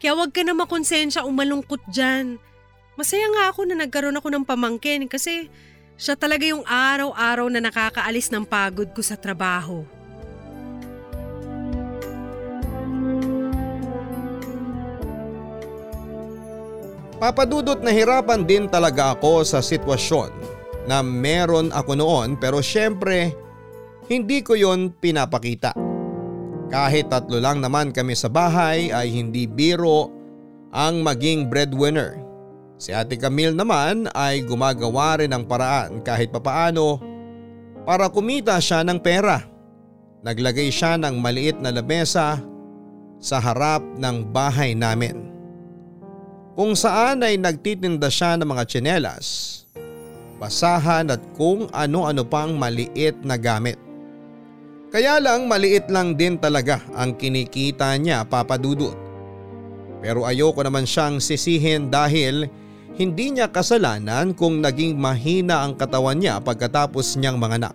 Kaya 0.02 0.18
wag 0.18 0.34
ka 0.34 0.42
na 0.42 0.58
makonsensya 0.58 1.22
o 1.22 1.30
malungkot 1.30 1.86
dyan. 1.94 2.42
Masaya 2.98 3.30
nga 3.30 3.54
ako 3.54 3.70
na 3.70 3.78
nagkaroon 3.78 4.18
ako 4.18 4.34
ng 4.34 4.48
pamangkin 4.48 5.06
kasi 5.06 5.54
siya 6.02 6.18
talaga 6.18 6.50
yung 6.50 6.66
araw-araw 6.66 7.46
na 7.54 7.62
nakakaalis 7.62 8.34
ng 8.34 8.42
pagod 8.42 8.90
ko 8.90 9.06
sa 9.06 9.14
trabaho. 9.14 9.86
Papadudot 17.22 17.78
na 17.86 17.94
hirapan 17.94 18.42
din 18.42 18.66
talaga 18.66 19.14
ako 19.14 19.46
sa 19.46 19.62
sitwasyon 19.62 20.34
na 20.90 21.06
meron 21.06 21.70
ako 21.70 21.94
noon 21.94 22.34
pero 22.34 22.66
syempre 22.66 23.38
hindi 24.10 24.42
ko 24.42 24.58
yon 24.58 24.90
pinapakita. 24.98 25.78
Kahit 26.74 27.14
tatlo 27.14 27.38
lang 27.38 27.62
naman 27.62 27.94
kami 27.94 28.18
sa 28.18 28.26
bahay 28.26 28.90
ay 28.90 29.14
hindi 29.14 29.46
biro 29.46 30.10
ang 30.74 31.06
maging 31.06 31.46
breadwinner. 31.46 32.31
Si 32.82 32.90
Ate 32.90 33.14
Camille 33.14 33.54
naman 33.54 34.10
ay 34.10 34.42
gumagawa 34.42 35.22
rin 35.22 35.30
ng 35.30 35.46
paraan 35.46 36.02
kahit 36.02 36.34
papaano 36.34 36.98
para 37.86 38.10
kumita 38.10 38.58
siya 38.58 38.82
ng 38.82 38.98
pera. 38.98 39.46
Naglagay 40.26 40.74
siya 40.74 40.98
ng 40.98 41.14
maliit 41.22 41.62
na 41.62 41.70
lamesa 41.70 42.42
sa 43.22 43.38
harap 43.38 43.86
ng 44.02 44.26
bahay 44.34 44.74
namin. 44.74 45.30
Kung 46.58 46.74
saan 46.74 47.22
ay 47.22 47.38
nagtitinda 47.38 48.10
siya 48.10 48.34
ng 48.42 48.50
mga 48.50 48.66
tsinelas, 48.66 49.26
basahan 50.42 51.14
at 51.14 51.22
kung 51.38 51.70
ano-ano 51.70 52.26
pang 52.26 52.58
maliit 52.58 53.22
na 53.22 53.38
gamit. 53.38 53.78
Kaya 54.90 55.22
lang 55.22 55.46
maliit 55.46 55.86
lang 55.86 56.18
din 56.18 56.34
talaga 56.34 56.82
ang 56.98 57.14
kinikita 57.14 57.94
niya 58.02 58.26
papadudot. 58.26 58.98
Pero 60.02 60.26
ayoko 60.26 60.66
naman 60.66 60.90
siyang 60.90 61.22
sisihin 61.22 61.94
dahil 61.94 62.50
hindi 63.02 63.34
niya 63.34 63.50
kasalanan 63.50 64.38
kung 64.38 64.62
naging 64.62 64.94
mahina 64.94 65.66
ang 65.66 65.74
katawan 65.74 66.22
niya 66.22 66.38
pagkatapos 66.38 67.18
niyang 67.18 67.42
manganak. 67.42 67.74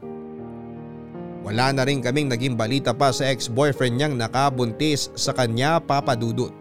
Wala 1.43 1.75
na 1.75 1.83
rin 1.83 1.99
kaming 1.99 2.31
naging 2.31 2.55
balita 2.55 2.95
pa 2.95 3.11
sa 3.11 3.27
ex-boyfriend 3.27 3.99
niyang 3.99 4.15
nakabuntis 4.15 5.11
sa 5.19 5.35
kanya 5.35 5.83
papadudot. 5.83 6.55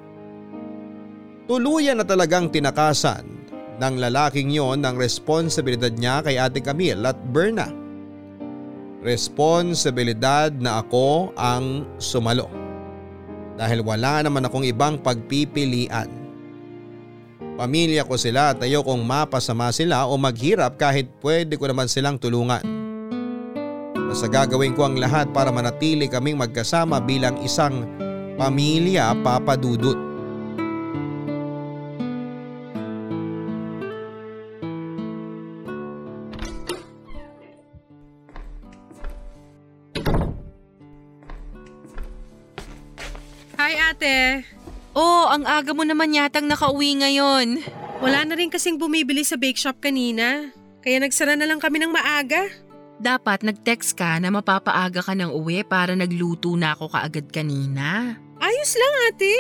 Tuluyan 1.45 2.01
na 2.01 2.05
talagang 2.09 2.49
tinakasan 2.49 3.29
ng 3.77 3.95
lalaking 4.01 4.49
yon 4.49 4.81
ng 4.81 4.97
responsibilidad 4.97 5.93
niya 5.93 6.25
kay 6.25 6.41
Ate 6.41 6.57
Camille 6.57 7.05
at 7.05 7.17
Berna. 7.29 7.69
Responsibilidad 9.05 10.49
na 10.57 10.81
ako 10.81 11.37
ang 11.37 11.85
sumalo. 12.01 12.49
Dahil 13.61 13.85
wala 13.85 14.25
naman 14.25 14.49
akong 14.49 14.65
ibang 14.65 14.97
pagpipilian. 14.97 16.24
Pamilya 17.55 18.03
ko 18.03 18.19
sila 18.19 18.51
at 18.51 18.59
ayokong 18.59 18.99
mapasama 19.07 19.71
sila 19.71 20.11
o 20.11 20.19
maghirap 20.19 20.75
kahit 20.75 21.07
pwede 21.23 21.55
ko 21.55 21.71
naman 21.71 21.87
silang 21.87 22.19
tulungan. 22.19 22.59
Basta 23.95 24.27
gagawin 24.27 24.75
ko 24.75 24.83
ang 24.83 24.99
lahat 24.99 25.31
para 25.31 25.55
manatili 25.55 26.11
kaming 26.11 26.35
magkasama 26.35 26.99
bilang 26.99 27.39
isang 27.39 27.87
pamilya 28.35 29.15
papadudot. 29.23 29.95
Hi 43.55 43.73
ate! 43.79 44.54
Oh, 44.95 45.27
ang 45.27 45.43
aga 45.43 45.75
mo 45.75 45.83
naman 45.83 46.15
yatang 46.15 46.47
nakauwi 46.47 47.03
ngayon. 47.03 47.59
Wala 47.99 48.23
na 48.23 48.39
rin 48.39 48.47
kasing 48.47 48.79
bumibili 48.79 49.27
sa 49.27 49.35
bake 49.35 49.59
shop 49.59 49.83
kanina. 49.83 50.55
Kaya 50.79 51.03
nagsara 51.03 51.35
na 51.35 51.43
lang 51.43 51.59
kami 51.59 51.83
ng 51.83 51.91
maaga. 51.91 52.47
Dapat 52.95 53.43
nag-text 53.43 53.99
ka 53.99 54.23
na 54.23 54.31
mapapaaga 54.31 55.03
ka 55.03 55.11
ng 55.11 55.35
uwi 55.35 55.67
para 55.67 55.99
nagluto 55.99 56.55
na 56.55 56.71
ako 56.71 56.95
kaagad 56.95 57.27
kanina. 57.27 58.15
Ayos 58.39 58.71
lang 58.79 58.95
ate. 59.11 59.35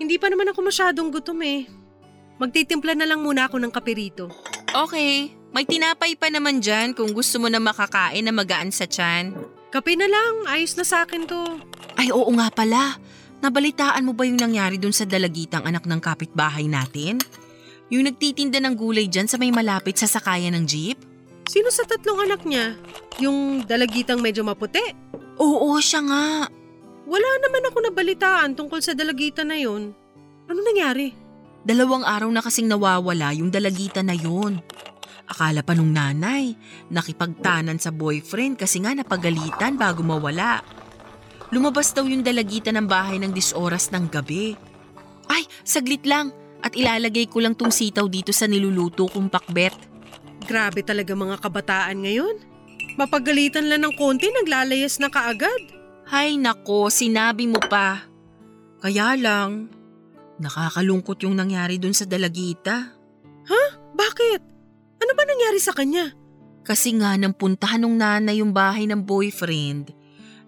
Hindi 0.00 0.16
pa 0.16 0.32
naman 0.32 0.48
ako 0.48 0.64
masyadong 0.64 1.12
gutom 1.12 1.44
eh. 1.44 1.68
Magtitimpla 2.40 2.96
na 2.96 3.04
lang 3.04 3.20
muna 3.20 3.52
ako 3.52 3.60
ng 3.60 3.72
kape 3.76 3.92
rito. 3.92 4.32
Okay, 4.72 5.36
may 5.52 5.68
tinapay 5.68 6.16
pa 6.16 6.32
naman 6.32 6.64
dyan 6.64 6.96
kung 6.96 7.12
gusto 7.12 7.36
mo 7.36 7.52
na 7.52 7.60
makakain 7.60 8.24
na 8.24 8.32
magaan 8.32 8.72
sa 8.72 8.88
tiyan. 8.88 9.36
Kape 9.68 10.00
na 10.00 10.08
lang, 10.08 10.48
ayos 10.48 10.72
na 10.80 10.84
sa 10.88 11.04
akin 11.04 11.28
to. 11.28 11.44
Ay 12.00 12.08
oo 12.08 12.28
nga 12.40 12.48
pala, 12.48 12.96
nabalitaan 13.42 14.06
mo 14.06 14.14
ba 14.14 14.22
yung 14.22 14.38
nangyari 14.38 14.78
dun 14.78 14.94
sa 14.94 15.02
dalagitang 15.02 15.66
anak 15.66 15.82
ng 15.84 15.98
kapitbahay 15.98 16.70
natin? 16.70 17.18
Yung 17.90 18.06
nagtitinda 18.06 18.62
ng 18.62 18.78
gulay 18.78 19.10
dyan 19.10 19.26
sa 19.28 19.36
may 19.36 19.50
malapit 19.50 19.98
sa 19.98 20.08
sakayan 20.08 20.54
ng 20.56 20.64
jeep? 20.64 20.96
Sino 21.50 21.68
sa 21.68 21.84
tatlong 21.84 22.24
anak 22.24 22.46
niya? 22.46 22.78
Yung 23.20 23.66
dalagitang 23.66 24.22
medyo 24.22 24.46
maputi? 24.46 24.80
Oo, 25.36 25.76
siya 25.82 26.00
nga. 26.06 26.48
Wala 27.04 27.28
naman 27.42 27.66
ako 27.68 27.78
nabalitaan 27.90 28.54
tungkol 28.56 28.80
sa 28.80 28.94
dalagitan 28.94 29.50
na 29.50 29.58
yon. 29.58 29.92
Ano 30.46 30.58
nangyari? 30.62 31.12
Dalawang 31.66 32.06
araw 32.06 32.30
na 32.30 32.40
kasing 32.40 32.70
nawawala 32.70 33.34
yung 33.36 33.50
dalagitan 33.50 34.08
na 34.08 34.16
yun. 34.16 34.62
Akala 35.28 35.60
pa 35.60 35.76
nung 35.76 35.92
nanay, 35.92 36.54
nakipagtanan 36.88 37.78
sa 37.78 37.92
boyfriend 37.92 38.56
kasi 38.56 38.82
nga 38.82 38.94
napagalitan 38.94 39.76
bago 39.76 40.00
mawala. 40.00 40.62
Lumabas 41.52 41.92
daw 41.92 42.08
yung 42.08 42.24
dalagitan 42.24 42.80
ng 42.80 42.88
bahay 42.88 43.20
ng 43.20 43.28
disoras 43.28 43.92
ng 43.92 44.08
gabi. 44.08 44.56
Ay, 45.28 45.44
saglit 45.62 46.02
lang 46.08 46.32
at 46.64 46.72
ilalagay 46.72 47.28
ko 47.28 47.44
lang 47.44 47.52
tong 47.52 47.68
sitaw 47.68 48.08
dito 48.08 48.32
sa 48.32 48.48
niluluto 48.48 49.04
kong 49.04 49.28
pakbet. 49.28 49.76
Grabe 50.48 50.80
talaga 50.80 51.12
mga 51.12 51.36
kabataan 51.44 52.08
ngayon. 52.08 52.36
Mapagalitan 52.96 53.68
lang 53.68 53.84
ng 53.84 53.94
konti, 54.00 54.32
naglalayas 54.32 54.96
na 54.96 55.12
kaagad. 55.12 55.60
Hay 56.08 56.40
nako, 56.40 56.88
sinabi 56.88 57.44
mo 57.48 57.60
pa. 57.60 58.04
Kaya 58.80 59.14
lang, 59.20 59.68
nakakalungkot 60.40 61.20
yung 61.22 61.36
nangyari 61.36 61.76
dun 61.76 61.92
sa 61.92 62.08
dalagita. 62.08 62.96
Bakit? 63.92 64.40
Ano 65.04 65.12
ba 65.12 65.22
nangyari 65.28 65.60
sa 65.60 65.76
kanya? 65.76 66.16
Kasi 66.64 66.96
nga 66.96 67.12
nang 67.14 67.36
puntahan 67.36 67.84
ng 67.84 67.96
nanay 67.96 68.40
yung 68.40 68.56
bahay 68.56 68.88
ng 68.88 69.04
boyfriend, 69.04 69.92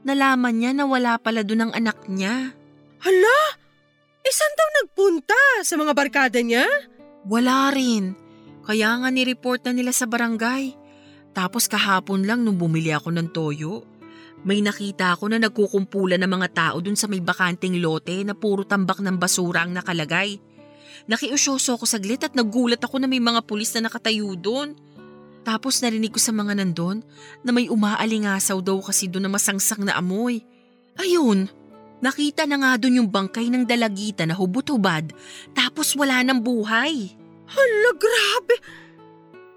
nalaman 0.04 0.54
niya 0.54 0.70
na 0.76 0.84
wala 0.84 1.16
pala 1.18 1.42
dun 1.42 1.68
ang 1.68 1.72
anak 1.72 2.06
niya. 2.06 2.52
Hala! 3.02 3.38
Eh 4.24 4.32
saan 4.32 4.54
daw 4.56 4.68
nagpunta? 4.80 5.40
Sa 5.64 5.76
mga 5.76 5.92
barkada 5.92 6.40
niya? 6.40 6.64
Wala 7.28 7.68
rin. 7.72 8.16
Kaya 8.64 8.96
nga 9.00 9.08
ni-report 9.12 9.64
na 9.68 9.76
nila 9.76 9.92
sa 9.92 10.08
barangay. 10.08 10.72
Tapos 11.36 11.68
kahapon 11.68 12.24
lang 12.24 12.40
nung 12.40 12.56
bumili 12.56 12.94
ako 12.94 13.12
ng 13.12 13.28
toyo, 13.34 13.84
may 14.44 14.60
nakita 14.60 15.16
ako 15.16 15.32
na 15.32 15.40
nagkukumpulan 15.40 16.20
ng 16.20 16.30
mga 16.30 16.48
tao 16.52 16.76
dun 16.80 16.96
sa 16.96 17.08
may 17.08 17.20
bakanting 17.20 17.80
lote 17.80 18.24
na 18.24 18.36
puro 18.36 18.64
tambak 18.64 19.00
ng 19.00 19.16
basura 19.16 19.64
ang 19.64 19.72
nakalagay. 19.72 20.36
Nakiusyoso 21.04 21.76
ako 21.76 21.84
saglit 21.84 22.24
at 22.24 22.32
nagulat 22.32 22.80
ako 22.80 23.00
na 23.00 23.08
may 23.08 23.20
mga 23.20 23.44
pulis 23.44 23.72
na 23.76 23.88
nakatayo 23.88 24.36
doon. 24.36 24.72
Tapos 25.44 25.78
narinig 25.84 26.16
ko 26.16 26.20
sa 26.20 26.32
mga 26.32 26.56
nandun 26.56 27.04
na 27.44 27.52
may 27.52 27.68
umaalingasaw 27.68 28.64
daw 28.64 28.80
kasi 28.80 29.06
doon 29.12 29.28
na 29.28 29.32
masangsang 29.32 29.84
na 29.84 30.00
amoy. 30.00 30.40
Ayun, 30.96 31.52
nakita 32.00 32.48
na 32.48 32.56
nga 32.56 32.80
doon 32.80 33.04
yung 33.04 33.10
bangkay 33.12 33.52
ng 33.52 33.68
dalagita 33.68 34.24
na 34.24 34.32
hubot-hubad 34.32 35.12
tapos 35.52 35.92
wala 35.94 36.24
ng 36.24 36.40
buhay. 36.40 37.12
Hala, 37.44 37.90
grabe! 38.00 38.56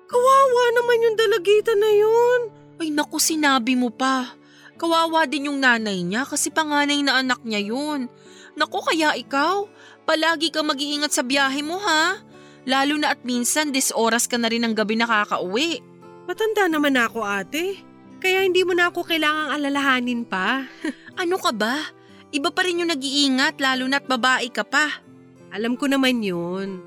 Kawawa 0.08 0.64
naman 0.76 1.04
yung 1.08 1.18
dalagita 1.20 1.72
na 1.76 1.92
yun. 1.92 2.40
Ay 2.80 2.92
naku, 2.92 3.20
sinabi 3.20 3.76
mo 3.76 3.92
pa. 3.92 4.36
Kawawa 4.78 5.26
din 5.28 5.50
yung 5.52 5.60
nanay 5.60 6.04
niya 6.04 6.24
kasi 6.24 6.48
panganay 6.54 7.02
na 7.02 7.20
anak 7.20 7.42
niya 7.44 7.64
yun. 7.64 8.12
Naku, 8.56 8.80
kaya 8.88 9.18
ikaw, 9.20 9.68
palagi 10.08 10.54
kang 10.54 10.70
mag-iingat 10.70 11.12
sa 11.12 11.26
biyahe 11.26 11.60
mo 11.66 11.80
ha. 11.82 12.22
Lalo 12.68 13.00
na 13.00 13.16
at 13.16 13.24
minsan, 13.24 13.72
dis 13.72 13.96
oras 13.96 14.28
ka 14.28 14.36
na 14.36 14.52
rin 14.52 14.68
ng 14.68 14.76
gabi 14.76 15.00
nakakauwi. 15.00 15.80
Matanda 16.28 16.68
naman 16.68 17.00
ako 17.00 17.24
ate. 17.24 17.80
Kaya 18.20 18.44
hindi 18.44 18.68
mo 18.68 18.76
na 18.76 18.92
ako 18.92 19.08
kailangang 19.08 19.56
alalahanin 19.56 20.28
pa. 20.28 20.68
Ano 21.18 21.42
ka 21.42 21.50
ba? 21.50 21.82
Iba 22.30 22.54
pa 22.54 22.62
rin 22.62 22.86
yung 22.86 22.94
nag-iingat 22.94 23.58
lalo 23.58 23.90
na 23.90 23.98
at 23.98 24.06
babae 24.06 24.54
ka 24.54 24.62
pa. 24.62 25.02
Alam 25.50 25.74
ko 25.74 25.90
naman 25.90 26.22
yun. 26.22 26.78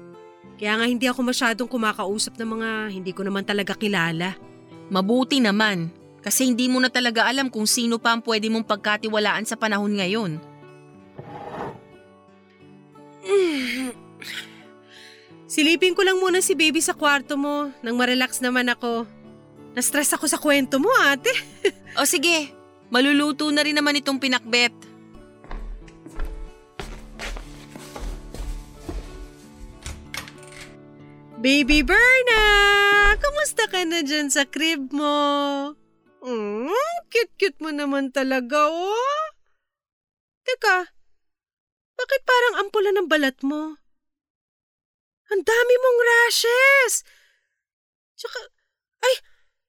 Kaya 0.54 0.78
nga 0.78 0.86
hindi 0.86 1.10
ako 1.10 1.26
masyadong 1.26 1.66
kumakausap 1.66 2.38
ng 2.38 2.46
mga 2.46 2.70
hindi 2.94 3.10
ko 3.10 3.26
naman 3.26 3.42
talaga 3.42 3.74
kilala. 3.74 4.38
Mabuti 4.86 5.42
naman. 5.42 5.90
Kasi 6.22 6.46
hindi 6.46 6.70
mo 6.70 6.78
na 6.78 6.94
talaga 6.94 7.26
alam 7.26 7.50
kung 7.50 7.66
sino 7.66 7.98
pa 7.98 8.14
ang 8.14 8.22
pwede 8.22 8.46
mong 8.52 8.70
pagkatiwalaan 8.70 9.42
sa 9.42 9.58
panahon 9.58 9.98
ngayon. 9.98 10.38
Silipin 15.50 15.98
ko 15.98 16.06
lang 16.06 16.22
muna 16.22 16.38
si 16.38 16.54
baby 16.54 16.78
sa 16.78 16.94
kwarto 16.94 17.34
mo 17.34 17.74
nang 17.82 17.98
marelax 17.98 18.38
naman 18.38 18.70
ako. 18.70 19.02
Na-stress 19.74 20.14
ako 20.14 20.30
sa 20.30 20.38
kwento 20.38 20.78
mo 20.78 20.86
ate. 21.10 21.34
O 21.98 22.06
sige, 22.06 22.54
maluluto 22.86 23.50
na 23.50 23.66
rin 23.66 23.74
naman 23.74 23.98
itong 23.98 24.22
pinakbet. 24.22 24.70
Baby 31.42 31.82
Berna! 31.82 32.42
Kamusta 33.18 33.66
ka 33.66 33.82
na 33.82 34.06
dyan 34.06 34.30
sa 34.30 34.46
crib 34.46 34.94
mo? 34.94 35.18
Mm, 36.22 36.70
cute-cute 37.10 37.58
mo 37.58 37.74
naman 37.74 38.14
talaga, 38.14 38.70
oh. 38.70 39.26
Teka, 40.46 40.94
bakit 41.98 42.20
parang 42.22 42.54
ampula 42.62 42.94
ng 42.94 43.10
balat 43.10 43.34
mo? 43.42 43.79
Ang 45.30 45.42
dami 45.46 45.74
mong 45.78 46.00
rashes! 46.02 46.92
Tsaka, 48.18 48.38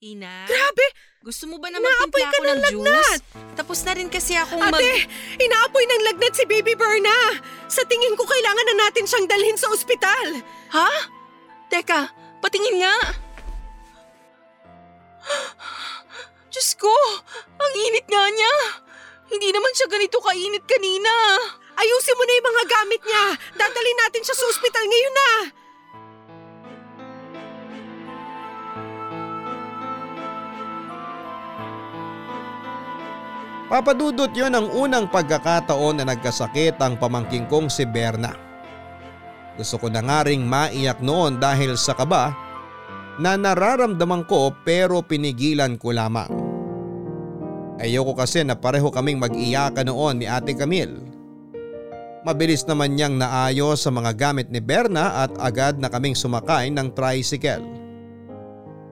Ina, 0.01 0.49
grabe! 0.49 0.85
gusto 1.21 1.45
mo 1.45 1.61
ba 1.61 1.69
na 1.69 1.77
magtimpla 1.77 2.25
ako 2.25 2.41
ng 2.41 2.49
ng 2.49 2.61
lagnat! 2.65 3.21
juice? 3.21 3.53
Tapos 3.53 3.79
na 3.85 3.93
rin 3.93 4.09
kasi 4.09 4.33
akong 4.33 4.57
mag... 4.57 4.73
Ate, 4.73 5.05
inaapoy 5.37 5.85
ng 5.85 6.01
lagnat 6.09 6.33
si 6.33 6.43
Baby 6.49 6.73
Berna! 6.73 7.37
Sa 7.69 7.85
tingin 7.85 8.17
ko 8.17 8.25
kailangan 8.25 8.65
na 8.65 8.75
natin 8.89 9.05
siyang 9.05 9.29
dalhin 9.29 9.53
sa 9.61 9.69
ospital! 9.69 10.41
Ha? 10.73 10.89
Teka, 11.69 12.09
patingin 12.41 12.81
nga. 12.81 12.97
Diyos 16.49 16.73
ko, 16.81 16.89
ang 17.61 17.73
init 17.85 18.09
nga 18.09 18.25
niya. 18.25 18.55
Hindi 19.29 19.53
naman 19.53 19.71
siya 19.77 19.85
ganito 19.85 20.17
kainit 20.17 20.65
kanina. 20.65 21.13
Ayusin 21.81 22.13
mo 22.13 22.23
na 22.29 22.33
yung 22.37 22.49
mga 22.53 22.65
gamit 22.69 23.01
niya. 23.01 23.25
Dadalhin 23.57 23.99
natin 24.05 24.21
siya 24.21 24.37
sa 24.37 24.45
ospital 24.53 24.83
ngayon 24.85 25.15
na. 25.17 25.31
Papadudot 33.71 34.29
yon 34.35 34.51
ang 34.51 34.67
unang 34.67 35.07
pagkakataon 35.07 36.03
na 36.03 36.05
nagkasakit 36.11 36.75
ang 36.83 36.99
pamangking 36.99 37.47
kong 37.47 37.71
si 37.71 37.87
Berna. 37.87 38.35
Gusto 39.55 39.79
ko 39.79 39.87
na 39.87 40.03
nga 40.03 40.27
ring 40.27 40.43
maiyak 40.43 40.99
noon 40.99 41.39
dahil 41.39 41.79
sa 41.79 41.95
kaba 41.95 42.35
na 43.15 43.39
nararamdaman 43.39 44.27
ko 44.27 44.51
pero 44.67 44.99
pinigilan 45.01 45.79
ko 45.79 45.95
lamang. 45.95 46.29
Ayoko 47.79 48.13
kasi 48.13 48.43
na 48.43 48.59
pareho 48.59 48.91
kaming 48.91 49.17
mag-iyakan 49.17 49.87
noon 49.87 50.19
ni 50.19 50.27
Ate 50.27 50.51
Camille. 50.53 51.20
Mabilis 52.21 52.61
naman 52.69 52.93
niyang 52.93 53.17
naayos 53.17 53.81
sa 53.81 53.89
mga 53.89 54.13
gamit 54.13 54.53
ni 54.53 54.61
Berna 54.61 55.25
at 55.25 55.33
agad 55.41 55.81
na 55.81 55.89
kaming 55.89 56.13
sumakay 56.13 56.69
ng 56.69 56.93
tricycle. 56.93 57.65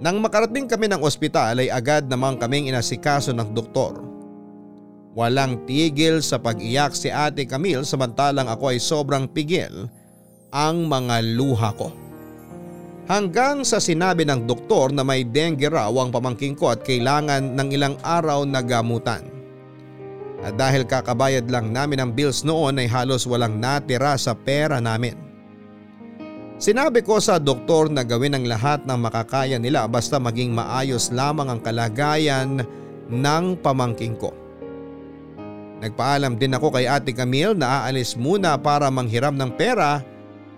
Nang 0.02 0.18
makarating 0.18 0.66
kami 0.66 0.90
ng 0.90 1.06
ospital 1.06 1.62
ay 1.62 1.70
agad 1.70 2.10
namang 2.10 2.42
kaming 2.42 2.74
inasikaso 2.74 3.30
ng 3.30 3.54
doktor. 3.54 4.02
Walang 5.14 5.70
tigil 5.70 6.26
sa 6.26 6.42
pag-iyak 6.42 6.98
si 6.98 7.14
Ate 7.14 7.46
Camille 7.46 7.86
samantalang 7.86 8.50
ako 8.50 8.74
ay 8.74 8.82
sobrang 8.82 9.30
pigil 9.30 9.86
ang 10.50 10.90
mga 10.90 11.22
luha 11.38 11.70
ko. 11.78 11.94
Hanggang 13.06 13.62
sa 13.62 13.78
sinabi 13.78 14.26
ng 14.26 14.50
doktor 14.50 14.90
na 14.90 15.06
may 15.06 15.22
dengue 15.22 15.70
raw 15.70 15.90
ang 15.94 16.10
pamangking 16.10 16.58
ko 16.58 16.74
at 16.74 16.82
kailangan 16.82 17.54
ng 17.54 17.70
ilang 17.74 17.94
araw 18.02 18.42
na 18.42 18.66
gamutan. 18.66 19.39
At 20.40 20.56
dahil 20.56 20.88
kakabayad 20.88 21.52
lang 21.52 21.76
namin 21.76 22.00
ng 22.00 22.12
bills 22.16 22.48
noon 22.48 22.80
ay 22.80 22.88
halos 22.88 23.28
walang 23.28 23.60
natira 23.60 24.16
sa 24.16 24.32
pera 24.32 24.80
namin. 24.80 25.16
Sinabi 26.60 27.04
ko 27.04 27.20
sa 27.24 27.40
doktor 27.40 27.88
na 27.88 28.04
gawin 28.04 28.36
ang 28.36 28.44
lahat 28.44 28.84
ng 28.84 29.00
makakaya 29.00 29.56
nila 29.56 29.88
basta 29.88 30.20
maging 30.20 30.52
maayos 30.52 31.08
lamang 31.12 31.48
ang 31.48 31.60
kalagayan 31.64 32.64
ng 33.08 33.46
pamangking 33.64 34.16
ko. 34.20 34.36
Nagpaalam 35.80 36.36
din 36.36 36.52
ako 36.52 36.76
kay 36.76 36.84
Ate 36.84 37.16
Camille 37.16 37.56
na 37.56 37.84
aalis 37.88 38.20
muna 38.20 38.60
para 38.60 38.92
manghiram 38.92 39.32
ng 39.32 39.56
pera 39.56 40.04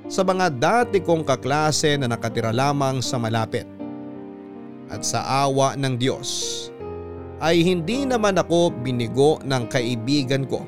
sa 0.10 0.26
mga 0.26 0.50
dati 0.58 0.98
kong 0.98 1.22
kaklase 1.22 1.94
na 2.02 2.10
nakatira 2.10 2.50
lamang 2.50 3.06
sa 3.06 3.22
malapit. 3.22 3.70
At 4.90 5.06
sa 5.06 5.22
awa 5.46 5.78
ng 5.78 5.96
Diyos 6.02 6.71
ay 7.42 7.66
hindi 7.66 8.06
naman 8.06 8.38
ako 8.38 8.70
binigo 8.86 9.42
ng 9.42 9.66
kaibigan 9.66 10.46
ko. 10.46 10.62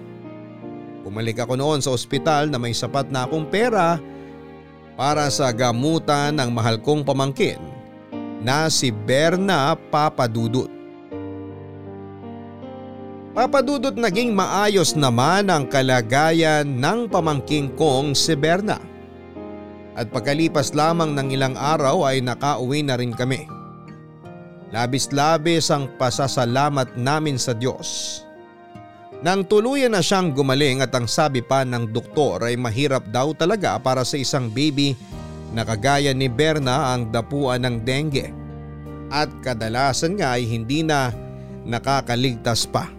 Bumalik 1.06 1.46
ako 1.46 1.54
noon 1.54 1.80
sa 1.86 1.94
ospital 1.94 2.50
na 2.50 2.58
may 2.58 2.74
sapat 2.74 3.14
na 3.14 3.30
akong 3.30 3.46
pera 3.46 4.02
para 4.98 5.30
sa 5.30 5.54
gamutan 5.54 6.34
ng 6.34 6.50
mahal 6.50 6.82
kong 6.82 7.06
pamangkin 7.06 7.62
na 8.42 8.66
si 8.74 8.90
Berna 8.90 9.78
Papadudut. 9.78 10.74
Papadudot 13.34 13.94
naging 13.98 14.34
maayos 14.34 14.94
naman 14.94 15.50
ang 15.50 15.66
kalagayan 15.66 16.66
ng 16.66 17.10
pamangking 17.10 17.74
kong 17.74 18.14
si 18.14 18.34
Berna. 18.38 18.78
At 19.94 20.10
pagkalipas 20.10 20.74
lamang 20.74 21.14
ng 21.14 21.34
ilang 21.34 21.54
araw 21.58 22.10
ay 22.10 22.22
nakauwi 22.22 22.82
na 22.82 22.98
rin 22.98 23.14
kami. 23.14 23.46
Labis-labis 24.74 25.70
ang 25.70 25.86
pasasalamat 26.02 26.98
namin 26.98 27.38
sa 27.38 27.54
Diyos. 27.54 28.20
Nang 29.22 29.46
tuluyan 29.46 29.94
na 29.94 30.02
siyang 30.02 30.34
gumaling 30.34 30.82
at 30.82 30.90
ang 30.98 31.06
sabi 31.06 31.46
pa 31.46 31.62
ng 31.62 31.94
doktor 31.94 32.42
ay 32.42 32.58
mahirap 32.58 33.06
daw 33.14 33.38
talaga 33.38 33.78
para 33.78 34.02
sa 34.02 34.18
isang 34.18 34.50
baby 34.50 34.98
na 35.54 35.62
kagaya 35.62 36.10
ni 36.12 36.26
Berna 36.26 36.92
ang 36.92 37.14
dapuan 37.14 37.62
ng 37.62 37.86
dengue. 37.86 38.34
At 39.14 39.30
kadalasan 39.46 40.18
nga 40.18 40.42
ay 40.42 40.50
hindi 40.50 40.82
na 40.82 41.14
nakakaligtas 41.70 42.66
pa. 42.66 42.90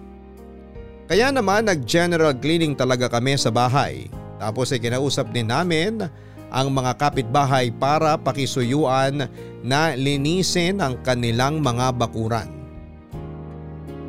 Kaya 1.11 1.35
naman 1.35 1.67
nag-general 1.67 2.39
cleaning 2.39 2.79
talaga 2.79 3.11
kami 3.11 3.35
sa 3.35 3.51
bahay. 3.51 4.07
Tapos 4.39 4.71
ay 4.71 4.79
kinausap 4.79 5.35
din 5.35 5.51
namin 5.51 6.07
ang 6.55 6.71
mga 6.71 6.95
kapitbahay 6.97 7.75
para 7.75 8.15
pakisuyuan 8.15 9.27
na 9.65 9.97
linisin 9.97 10.85
ang 10.85 11.01
kanilang 11.01 11.65
mga 11.65 11.97
bakuran. 11.97 12.49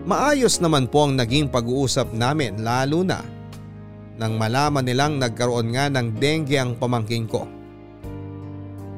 Maayos 0.06 0.60
naman 0.60 0.92
po 0.92 1.08
ang 1.08 1.16
naging 1.16 1.48
pag-uusap 1.50 2.12
namin 2.12 2.62
lalo 2.62 3.02
na 3.02 3.24
nang 4.20 4.36
malaman 4.36 4.84
nilang 4.84 5.18
nagkaroon 5.18 5.72
nga 5.74 5.88
ng 5.90 6.20
dengue 6.20 6.60
ang 6.60 6.76
pamangking 6.76 7.26
ko. 7.26 7.48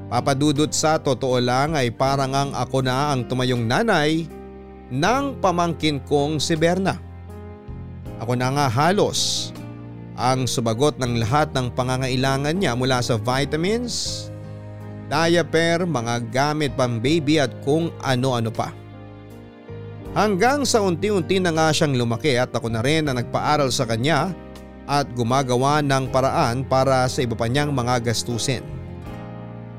Papadudot 0.07 0.71
sa 0.71 0.97
totoo 0.97 1.37
lang 1.37 1.75
ay 1.75 1.93
parang 1.93 2.31
ang 2.31 2.51
ako 2.55 2.79
na 2.83 3.11
ang 3.13 3.27
tumayong 3.27 3.63
nanay 3.63 4.25
ng 4.87 5.23
pamangkin 5.43 5.99
kong 6.03 6.39
si 6.39 6.55
Berna. 6.55 6.95
Ako 8.17 8.33
na 8.33 8.49
nga 8.49 8.65
halos 8.71 9.51
ang 10.17 10.49
subagot 10.49 10.97
ng 10.97 11.21
lahat 11.21 11.53
ng 11.53 11.69
pangangailangan 11.75 12.55
niya 12.57 12.73
mula 12.73 13.03
sa 13.03 13.19
vitamins, 13.19 14.27
diaper, 15.07 15.87
mga 15.87 16.15
gamit 16.31 16.75
pang 16.75 16.99
baby 16.99 17.39
at 17.39 17.51
kung 17.63 17.91
ano-ano 18.03 18.51
pa. 18.51 18.71
Hanggang 20.17 20.65
sa 20.65 20.81
unti-unti 20.81 21.37
na 21.37 21.53
nga 21.53 21.69
siyang 21.69 21.93
lumaki 21.95 22.39
at 22.39 22.49
ako 22.49 22.71
na 22.71 22.81
rin 22.81 23.05
na 23.05 23.13
nagpaaral 23.13 23.69
sa 23.69 23.85
kanya 23.85 24.33
at 24.87 25.05
gumagawa 25.13 25.83
ng 25.83 26.09
paraan 26.09 26.63
para 26.63 27.05
sa 27.11 27.21
iba 27.21 27.35
pa 27.35 27.45
niyang 27.45 27.75
mga 27.75 28.01
gastusin. 28.01 28.63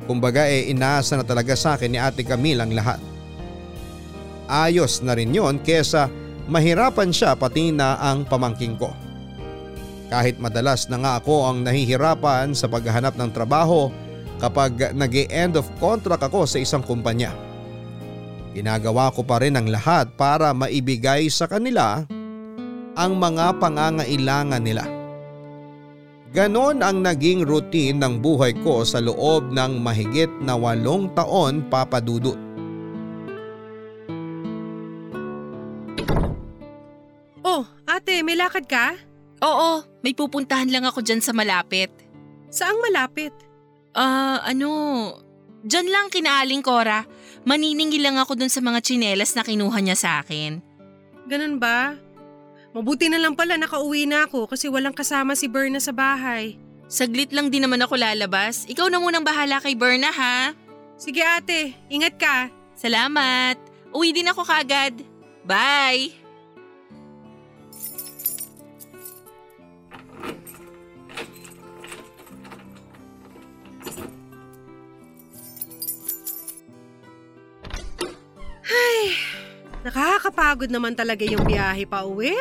Kumbaga 0.04 0.48
eh, 0.48 0.72
inaasa 0.72 1.20
na 1.20 1.24
talaga 1.24 1.52
sa 1.52 1.76
akin 1.76 1.90
ni 1.92 1.98
Ate 2.00 2.24
Camille 2.24 2.60
ang 2.60 2.72
lahat. 2.72 3.00
Ayos 4.48 5.04
na 5.04 5.12
rin 5.12 5.28
yon 5.34 5.60
kesa 5.60 6.08
mahirapan 6.48 7.12
siya 7.12 7.36
pati 7.36 7.68
na 7.68 8.00
ang 8.00 8.24
pamangking 8.24 8.80
ko. 8.80 8.88
Kahit 10.08 10.40
madalas 10.40 10.88
na 10.88 10.96
nga 10.96 11.12
ako 11.20 11.52
ang 11.52 11.58
nahihirapan 11.68 12.56
sa 12.56 12.64
paghahanap 12.64 13.12
ng 13.20 13.30
trabaho 13.36 13.92
kapag 14.38 14.94
nag 14.94 15.14
end 15.30 15.58
of 15.58 15.66
contract 15.82 16.22
ako 16.22 16.46
sa 16.46 16.62
isang 16.62 16.82
kumpanya. 16.82 17.34
Ginagawa 18.54 19.14
ko 19.14 19.22
pa 19.22 19.38
rin 19.38 19.54
ang 19.54 19.70
lahat 19.70 20.10
para 20.18 20.50
maibigay 20.50 21.30
sa 21.30 21.46
kanila 21.46 22.02
ang 22.98 23.12
mga 23.14 23.54
pangangailangan 23.62 24.62
nila. 24.62 24.84
Ganon 26.28 26.84
ang 26.84 27.00
naging 27.00 27.46
routine 27.46 27.96
ng 28.02 28.20
buhay 28.20 28.52
ko 28.60 28.84
sa 28.84 29.00
loob 29.00 29.48
ng 29.48 29.80
mahigit 29.80 30.28
na 30.44 30.58
walong 30.58 31.08
taon 31.16 31.64
papadudot. 31.72 32.36
Oh, 37.40 37.64
ate, 37.88 38.20
may 38.20 38.36
lakad 38.36 38.68
ka? 38.68 38.92
Oo, 39.40 39.80
may 40.04 40.12
pupuntahan 40.12 40.68
lang 40.68 40.84
ako 40.84 41.00
dyan 41.00 41.24
sa 41.24 41.32
malapit. 41.32 41.88
Saang 42.52 42.76
malapit? 42.84 43.47
Ah, 43.96 44.00
uh, 44.02 44.38
ano, 44.48 44.70
dyan 45.64 45.88
lang 45.88 46.06
kinaaling 46.12 46.64
Cora. 46.64 47.04
Maniningil 47.48 48.04
lang 48.04 48.20
ako 48.20 48.36
dun 48.36 48.52
sa 48.52 48.60
mga 48.60 48.84
tsinelas 48.84 49.32
na 49.32 49.46
kinuha 49.46 49.78
niya 49.80 49.96
sa 49.96 50.10
akin. 50.20 50.60
Ganun 51.28 51.56
ba? 51.56 51.96
Mabuti 52.76 53.08
na 53.08 53.16
lang 53.16 53.32
pala 53.32 53.56
nakauwi 53.56 54.04
na 54.04 54.28
ako 54.28 54.48
kasi 54.48 54.68
walang 54.68 54.92
kasama 54.92 55.32
si 55.32 55.48
Berna 55.48 55.80
sa 55.80 55.92
bahay. 55.92 56.60
Saglit 56.88 57.32
lang 57.32 57.52
din 57.52 57.64
naman 57.64 57.80
ako 57.84 58.00
lalabas. 58.00 58.64
Ikaw 58.68 58.88
na 58.88 59.00
munang 59.00 59.24
bahala 59.24 59.60
kay 59.60 59.76
Berna 59.76 60.08
ha. 60.12 60.56
Sige 60.96 61.20
ate, 61.20 61.76
ingat 61.92 62.16
ka. 62.16 62.36
Salamat. 62.76 63.60
Uwi 63.92 64.12
din 64.12 64.28
ako 64.28 64.44
kagad. 64.44 65.00
Bye! 65.44 66.17
Ay, 78.68 79.16
nakakapagod 79.80 80.68
naman 80.68 80.92
talaga 80.92 81.24
yung 81.24 81.42
biyahe 81.44 81.88
pa 81.88 82.04
uwi. 82.04 82.36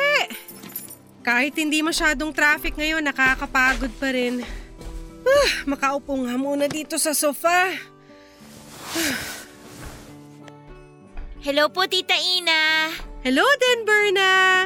Kahit 1.24 1.56
hindi 1.56 1.80
masyadong 1.80 2.32
traffic 2.32 2.76
ngayon, 2.76 3.04
nakakapagod 3.04 3.92
pa 3.96 4.08
rin. 4.12 4.44
Uh, 5.24 5.50
makaupo 5.68 6.14
nga 6.24 6.36
muna 6.40 6.64
dito 6.68 6.96
sa 6.96 7.12
sofa. 7.12 7.72
Hello 11.44 11.68
po, 11.68 11.84
Tita 11.84 12.16
Ina. 12.16 12.92
Hello 13.20 13.44
din, 13.60 13.84
Berna. 13.84 14.64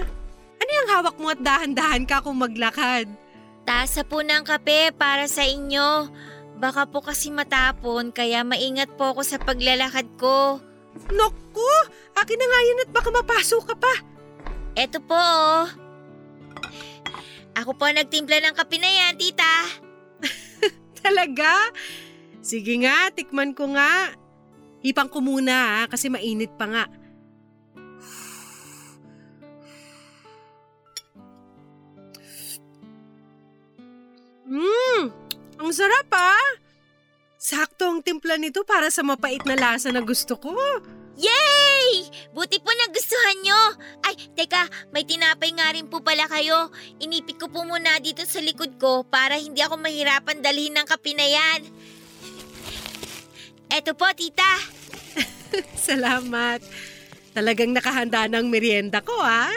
Ano 0.63 0.71
yung 0.71 0.91
hawak 0.95 1.17
mo 1.19 1.35
at 1.35 1.41
dahan-dahan 1.43 2.07
ka 2.07 2.23
kung 2.23 2.39
maglakad? 2.39 3.11
Tasa 3.67 4.07
po 4.07 4.23
ng 4.23 4.47
kape 4.47 4.95
para 4.95 5.27
sa 5.27 5.43
inyo. 5.43 6.07
Baka 6.63 6.87
po 6.87 7.03
kasi 7.03 7.35
matapon 7.35 8.15
kaya 8.15 8.47
maingat 8.47 8.95
po 8.95 9.11
ako 9.11 9.27
sa 9.27 9.43
paglalakad 9.43 10.07
ko. 10.15 10.63
Naku! 11.13 11.71
Akin 12.17 12.39
na 12.39 12.47
nga 12.47 12.61
yun 12.69 12.83
at 12.85 12.91
baka 12.93 13.11
mapasok 13.11 13.63
ka 13.73 13.77
pa. 13.77 13.95
Eto 14.77 15.01
po 15.05 15.17
oh. 15.17 15.67
Ako 17.53 17.77
po 17.77 17.85
nagtimpla 17.85 18.41
ng 18.41 18.57
kape 18.57 18.81
na 18.81 18.89
yan, 18.89 19.21
tita. 19.21 19.69
Talaga? 21.05 21.69
Sige 22.41 22.81
nga, 22.81 23.13
tikman 23.13 23.53
ko 23.53 23.77
nga. 23.77 24.17
Hipang 24.81 25.13
ko 25.13 25.21
muna 25.21 25.53
ha, 25.53 25.85
kasi 25.87 26.09
mainit 26.09 26.57
pa 26.57 26.65
nga. 26.67 26.85
Mmm, 34.49 35.13
ang 35.61 35.71
sarap 35.71 36.09
ah! 36.11 36.62
Sakto 37.53 37.85
ang 37.85 38.01
timpla 38.01 38.41
nito 38.41 38.65
para 38.65 38.89
sa 38.89 39.05
mapait 39.05 39.45
na 39.45 39.53
lasa 39.53 39.93
na 39.93 40.01
gusto 40.01 40.41
ko. 40.41 40.57
Yay! 41.21 42.09
Buti 42.33 42.57
po 42.65 42.73
nagustuhan 42.73 43.45
nyo. 43.45 43.61
Ay, 44.01 44.17
teka, 44.33 44.73
may 44.89 45.05
tinapay 45.05 45.53
nga 45.53 45.69
rin 45.77 45.85
po 45.85 46.01
pala 46.01 46.25
kayo. 46.33 46.73
Inipit 46.97 47.37
ko 47.37 47.53
po 47.53 47.69
muna 47.69 48.01
dito 48.01 48.25
sa 48.25 48.41
likod 48.41 48.81
ko 48.81 49.05
para 49.05 49.37
hindi 49.37 49.61
ako 49.61 49.77
mahirapan 49.77 50.41
dalhin 50.41 50.73
ng 50.73 50.89
kape 50.89 51.13
na 51.13 51.29
yan. 51.29 51.61
Eto 53.69 53.93
po, 53.93 54.09
tita. 54.17 54.49
Salamat. 55.77 56.65
Talagang 57.37 57.77
nakahanda 57.77 58.33
ng 58.33 58.49
merienda 58.49 59.05
ko 59.05 59.13
ah. 59.21 59.53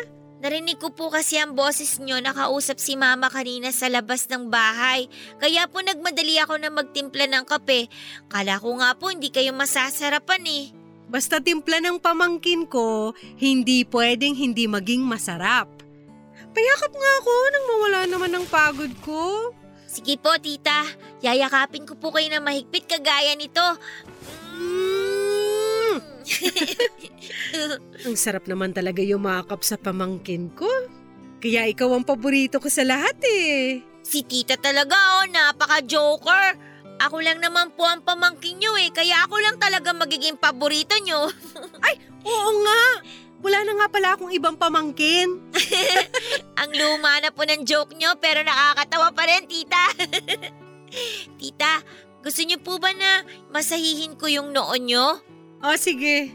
Narinig 0.45 0.77
ko 0.77 0.93
po 0.93 1.09
kasi 1.09 1.41
ang 1.41 1.57
boses 1.57 1.97
nyo 1.97 2.21
nakausap 2.21 2.77
si 2.77 2.93
mama 2.93 3.33
kanina 3.33 3.73
sa 3.73 3.89
labas 3.89 4.29
ng 4.29 4.45
bahay. 4.45 5.09
Kaya 5.41 5.65
po 5.65 5.81
nagmadali 5.81 6.37
ako 6.37 6.61
na 6.61 6.69
magtimpla 6.69 7.25
ng 7.25 7.49
kape. 7.49 7.89
Kala 8.29 8.61
ko 8.61 8.77
nga 8.77 8.93
po 8.93 9.09
hindi 9.09 9.33
kayo 9.33 9.57
masasarapan 9.57 10.45
eh. 10.45 10.69
Basta 11.09 11.41
timpla 11.41 11.81
ng 11.81 11.97
pamangkin 11.97 12.69
ko, 12.69 13.17
hindi 13.41 13.89
pwedeng 13.89 14.37
hindi 14.37 14.69
maging 14.69 15.01
masarap. 15.01 15.65
Payakap 16.53 16.93
nga 16.93 17.11
ako 17.25 17.33
nang 17.49 17.65
mawala 17.65 17.99
naman 18.05 18.31
ng 18.37 18.45
pagod 18.45 18.93
ko. 19.01 19.49
Sige 19.89 20.21
po, 20.21 20.29
tita. 20.37 20.85
Yayakapin 21.25 21.89
ko 21.89 21.97
po 21.97 22.13
kayo 22.13 22.29
na 22.29 22.37
mahigpit 22.37 22.85
kagaya 22.85 23.33
nito. 23.33 23.65
Mm. 24.61 24.94
Ang 28.05 28.15
sarap 28.17 28.49
naman 28.49 28.73
talaga 28.73 29.01
yumakap 29.05 29.61
sa 29.61 29.77
pamangkin 29.77 30.51
ko. 30.53 30.69
Kaya 31.39 31.69
ikaw 31.69 31.93
ang 31.93 32.05
paborito 32.07 32.57
ko 32.57 32.67
sa 32.71 32.81
lahat 32.81 33.17
eh. 33.21 33.85
Si 34.01 34.25
tita 34.25 34.57
talaga 34.57 34.97
oh, 35.21 35.25
napaka-joker. 35.29 36.57
Ako 37.05 37.19
lang 37.19 37.43
naman 37.43 37.75
po 37.75 37.83
ang 37.83 38.01
pamangkin 38.01 38.57
nyo 38.57 38.73
eh, 38.79 38.89
kaya 38.89 39.27
ako 39.27 39.35
lang 39.43 39.57
talaga 39.59 39.91
magiging 39.91 40.39
paborito 40.39 40.95
nyo. 41.03 41.27
Oo 42.29 42.51
nga. 42.65 42.81
Wala 43.45 43.61
na 43.61 43.73
nga 43.77 43.87
pala 43.91 44.09
akong 44.17 44.33
ibang 44.33 44.57
pamangkin. 44.57 45.37
ang 46.61 46.71
luma 46.73 47.21
na 47.21 47.29
po 47.29 47.45
ng 47.45 47.61
joke 47.67 47.93
nyo 47.93 48.17
pero 48.17 48.41
nakakatawa 48.41 49.13
pa 49.13 49.27
rin, 49.27 49.45
tita. 49.45 49.83
tita, 51.37 51.83
gusto 52.25 52.41
nyo 52.41 52.57
po 52.63 52.81
ba 52.81 52.89
na 52.95 53.21
masahihin 53.53 54.17
ko 54.17 54.25
yung 54.25 54.49
noon 54.49 54.89
nyo? 54.89 55.21
O 55.65 55.73
sige. 55.73 56.29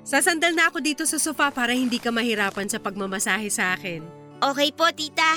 Sasandal 0.00 0.56
na 0.56 0.72
ako 0.72 0.80
dito 0.80 1.04
sa 1.04 1.20
sofa 1.20 1.52
para 1.52 1.76
hindi 1.76 2.00
ka 2.00 2.08
mahirapan 2.08 2.64
sa 2.64 2.80
pagmamasahe 2.80 3.52
sa 3.52 3.76
akin. 3.76 4.00
Okay 4.40 4.72
po, 4.72 4.88
tita. 4.96 5.36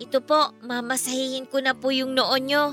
Ito 0.00 0.24
po, 0.24 0.56
mamasahihin 0.64 1.44
ko 1.44 1.60
na 1.60 1.76
po 1.76 1.92
yung 1.92 2.16
noon 2.16 2.42
nyo. 2.48 2.64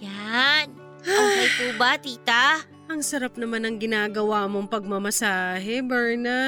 Yan. 0.00 0.72
Okay 1.04 1.48
po 1.60 1.66
ba, 1.76 2.00
tita? 2.00 2.64
Ang 2.88 3.04
sarap 3.04 3.36
naman 3.36 3.68
ng 3.68 3.76
ginagawa 3.76 4.48
mong 4.48 4.72
pagmamasahe, 4.72 5.84
Berna. 5.84 6.40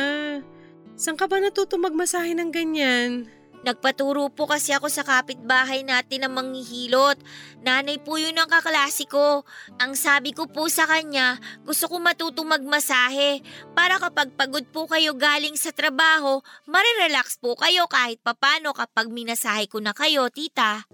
Saan 0.96 1.20
ka 1.20 1.29
ba 1.29 1.37
natuto 1.37 1.77
magmasahe 1.77 2.33
ng 2.33 2.49
ganyan? 2.49 3.29
Nagpaturo 3.61 4.33
po 4.33 4.49
kasi 4.49 4.73
ako 4.73 4.88
sa 4.88 5.05
kapitbahay 5.05 5.85
natin 5.85 6.25
ng 6.25 6.33
manghihilot. 6.33 7.20
Nanay 7.61 8.01
po 8.01 8.16
yun 8.16 8.33
ang 8.40 8.49
kaklase 8.49 9.05
ko. 9.05 9.44
Ang 9.77 9.92
sabi 9.92 10.33
ko 10.33 10.49
po 10.49 10.73
sa 10.73 10.88
kanya, 10.88 11.37
gusto 11.68 11.85
ko 11.92 12.01
matutong 12.01 12.49
magmasahe. 12.49 13.44
Para 13.77 14.01
kapag 14.01 14.33
pagod 14.33 14.64
po 14.73 14.88
kayo 14.88 15.12
galing 15.12 15.61
sa 15.61 15.77
trabaho, 15.77 16.40
marirelax 16.64 17.37
po 17.37 17.53
kayo 17.61 17.85
kahit 17.85 18.16
papano 18.25 18.73
kapag 18.73 19.12
minasahe 19.12 19.68
ko 19.68 19.77
na 19.77 19.92
kayo, 19.92 20.33
tita. 20.33 20.88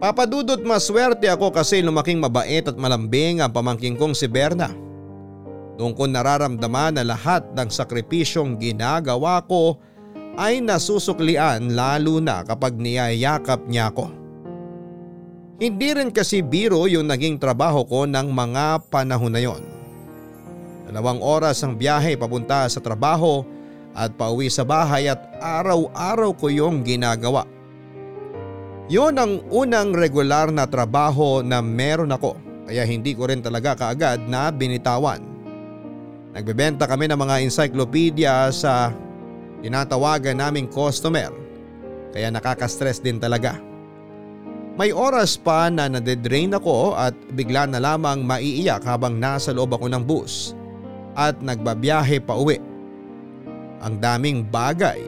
Papadudot 0.00 0.64
maswerte 0.64 1.28
ako 1.28 1.52
kasi 1.52 1.84
lumaking 1.84 2.24
mabait 2.24 2.64
at 2.64 2.72
malambing 2.76 3.44
ang 3.44 3.52
pamangking 3.52 4.00
kong 4.00 4.16
si 4.16 4.24
Berna. 4.24 4.89
Doon 5.80 5.96
ko 5.96 6.04
nararamdaman 6.04 7.00
na 7.00 7.04
lahat 7.08 7.56
ng 7.56 7.72
sakripisyong 7.72 8.60
ginagawa 8.60 9.40
ko 9.48 9.80
ay 10.36 10.60
nasusuklian 10.60 11.72
lalo 11.72 12.20
na 12.20 12.44
kapag 12.44 12.76
niyayakap 12.76 13.64
niya 13.64 13.88
ako. 13.88 14.12
Hindi 15.56 15.88
rin 15.96 16.12
kasi 16.12 16.44
biro 16.44 16.84
yung 16.84 17.08
naging 17.08 17.40
trabaho 17.40 17.88
ko 17.88 18.04
ng 18.04 18.28
mga 18.28 18.92
panahon 18.92 19.32
na 19.32 19.40
yon. 19.40 19.64
Dalawang 20.84 21.24
oras 21.24 21.64
ang 21.64 21.80
biyahe 21.80 22.12
papunta 22.20 22.68
sa 22.68 22.84
trabaho 22.84 23.40
at 23.96 24.12
pauwi 24.20 24.52
sa 24.52 24.68
bahay 24.68 25.08
at 25.08 25.32
araw-araw 25.40 26.36
ko 26.36 26.52
yung 26.52 26.84
ginagawa. 26.84 27.48
Yon 28.92 29.16
ang 29.16 29.40
unang 29.48 29.96
regular 29.96 30.52
na 30.52 30.68
trabaho 30.68 31.40
na 31.40 31.64
meron 31.64 32.12
ako 32.12 32.36
kaya 32.68 32.84
hindi 32.84 33.16
ko 33.16 33.32
rin 33.32 33.40
talaga 33.40 33.72
kaagad 33.80 34.28
na 34.28 34.52
binitawan. 34.52 35.29
Nagbebenta 36.30 36.86
kami 36.86 37.10
ng 37.10 37.18
mga 37.18 37.36
encyclopedia 37.42 38.34
sa 38.54 38.94
tinatawagan 39.60 40.38
naming 40.38 40.70
customer 40.70 41.34
kaya 42.14 42.30
nakaka-stress 42.30 43.02
din 43.02 43.18
talaga. 43.18 43.58
May 44.78 44.94
oras 44.94 45.34
pa 45.34 45.66
na 45.68 45.90
nadedrain 45.90 46.54
ako 46.54 46.94
at 46.94 47.12
bigla 47.34 47.66
na 47.66 47.82
lamang 47.82 48.22
maiiyak 48.22 48.86
habang 48.86 49.18
nasa 49.18 49.50
loob 49.50 49.74
ako 49.74 49.90
ng 49.90 50.02
bus 50.06 50.54
at 51.18 51.36
nagbabiyahe 51.42 52.22
pa 52.22 52.38
uwi. 52.38 52.62
Ang 53.82 53.98
daming 53.98 54.46
bagay 54.46 55.02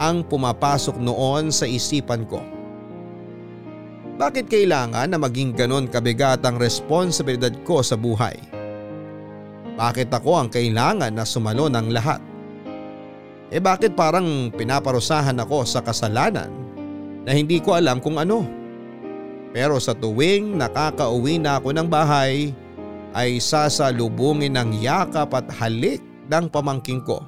ang 0.00 0.26
pumapasok 0.26 0.96
noon 0.98 1.52
sa 1.54 1.68
isipan 1.68 2.26
ko. 2.26 2.42
Bakit 4.20 4.52
kailangan 4.52 5.08
na 5.08 5.16
maging 5.16 5.56
ganon 5.56 5.88
kabigat 5.88 6.44
ang 6.44 6.60
responsibilidad 6.60 7.52
ko 7.64 7.80
sa 7.80 7.96
buhay? 7.96 8.59
Bakit 9.78 10.08
ako 10.10 10.30
ang 10.40 10.48
kailangan 10.50 11.12
na 11.14 11.22
sumalo 11.22 11.70
ng 11.70 11.88
lahat? 11.94 12.20
Eh 13.50 13.58
bakit 13.58 13.98
parang 13.98 14.50
pinaparusahan 14.54 15.34
ako 15.42 15.66
sa 15.66 15.82
kasalanan 15.82 16.54
na 17.26 17.34
hindi 17.34 17.58
ko 17.58 17.74
alam 17.74 17.98
kung 17.98 18.14
ano? 18.14 18.46
Pero 19.50 19.82
sa 19.82 19.90
tuwing 19.98 20.54
nakakauwi 20.54 21.42
na 21.42 21.58
ako 21.58 21.74
ng 21.74 21.88
bahay 21.90 22.54
ay 23.10 23.42
sasalubungin 23.42 24.54
ng 24.54 24.78
yakap 24.78 25.34
at 25.34 25.50
halik 25.58 25.98
ng 26.30 26.46
pamangking 26.46 27.02
ko 27.02 27.26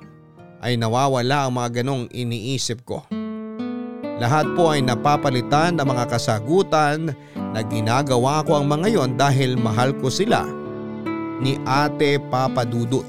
ay 0.63 0.79
nawawala 0.79 1.51
ang 1.51 1.59
mga 1.59 1.83
ganong 1.83 2.07
iniisip 2.15 2.87
ko. 2.87 3.03
Lahat 4.23 4.47
po 4.55 4.71
ay 4.71 4.87
napapalitan 4.87 5.75
ng 5.75 5.87
mga 5.91 6.07
kasagutan 6.07 7.11
na 7.35 7.61
ginagawa 7.67 8.47
ko 8.47 8.63
ang 8.63 8.71
mga 8.71 8.95
yon 8.95 9.11
dahil 9.19 9.59
mahal 9.59 9.91
ko 9.99 10.07
sila 10.07 10.62
ni 11.43 11.59
Ate 11.67 12.23
Papa 12.23 12.63
Dudut. 12.63 13.03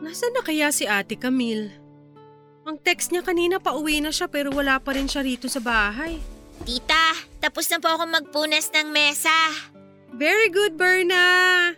Nasaan 0.00 0.32
na 0.32 0.40
kaya 0.40 0.72
si 0.72 0.88
Ate 0.88 1.20
Camille? 1.20 1.68
Ang 2.64 2.80
text 2.80 3.12
niya 3.12 3.20
kanina 3.20 3.60
pa 3.60 3.76
uwi 3.76 4.00
na 4.00 4.08
siya 4.08 4.26
pero 4.26 4.48
wala 4.50 4.80
pa 4.80 4.96
rin 4.96 5.06
siya 5.06 5.20
rito 5.20 5.46
sa 5.52 5.60
bahay. 5.60 6.16
Tita, 6.64 7.12
tapos 7.38 7.68
na 7.68 7.78
po 7.78 7.92
ako 7.92 8.08
magpunas 8.08 8.72
ng 8.72 8.88
mesa. 8.88 9.36
Very 10.16 10.48
good, 10.48 10.80
Berna! 10.80 11.76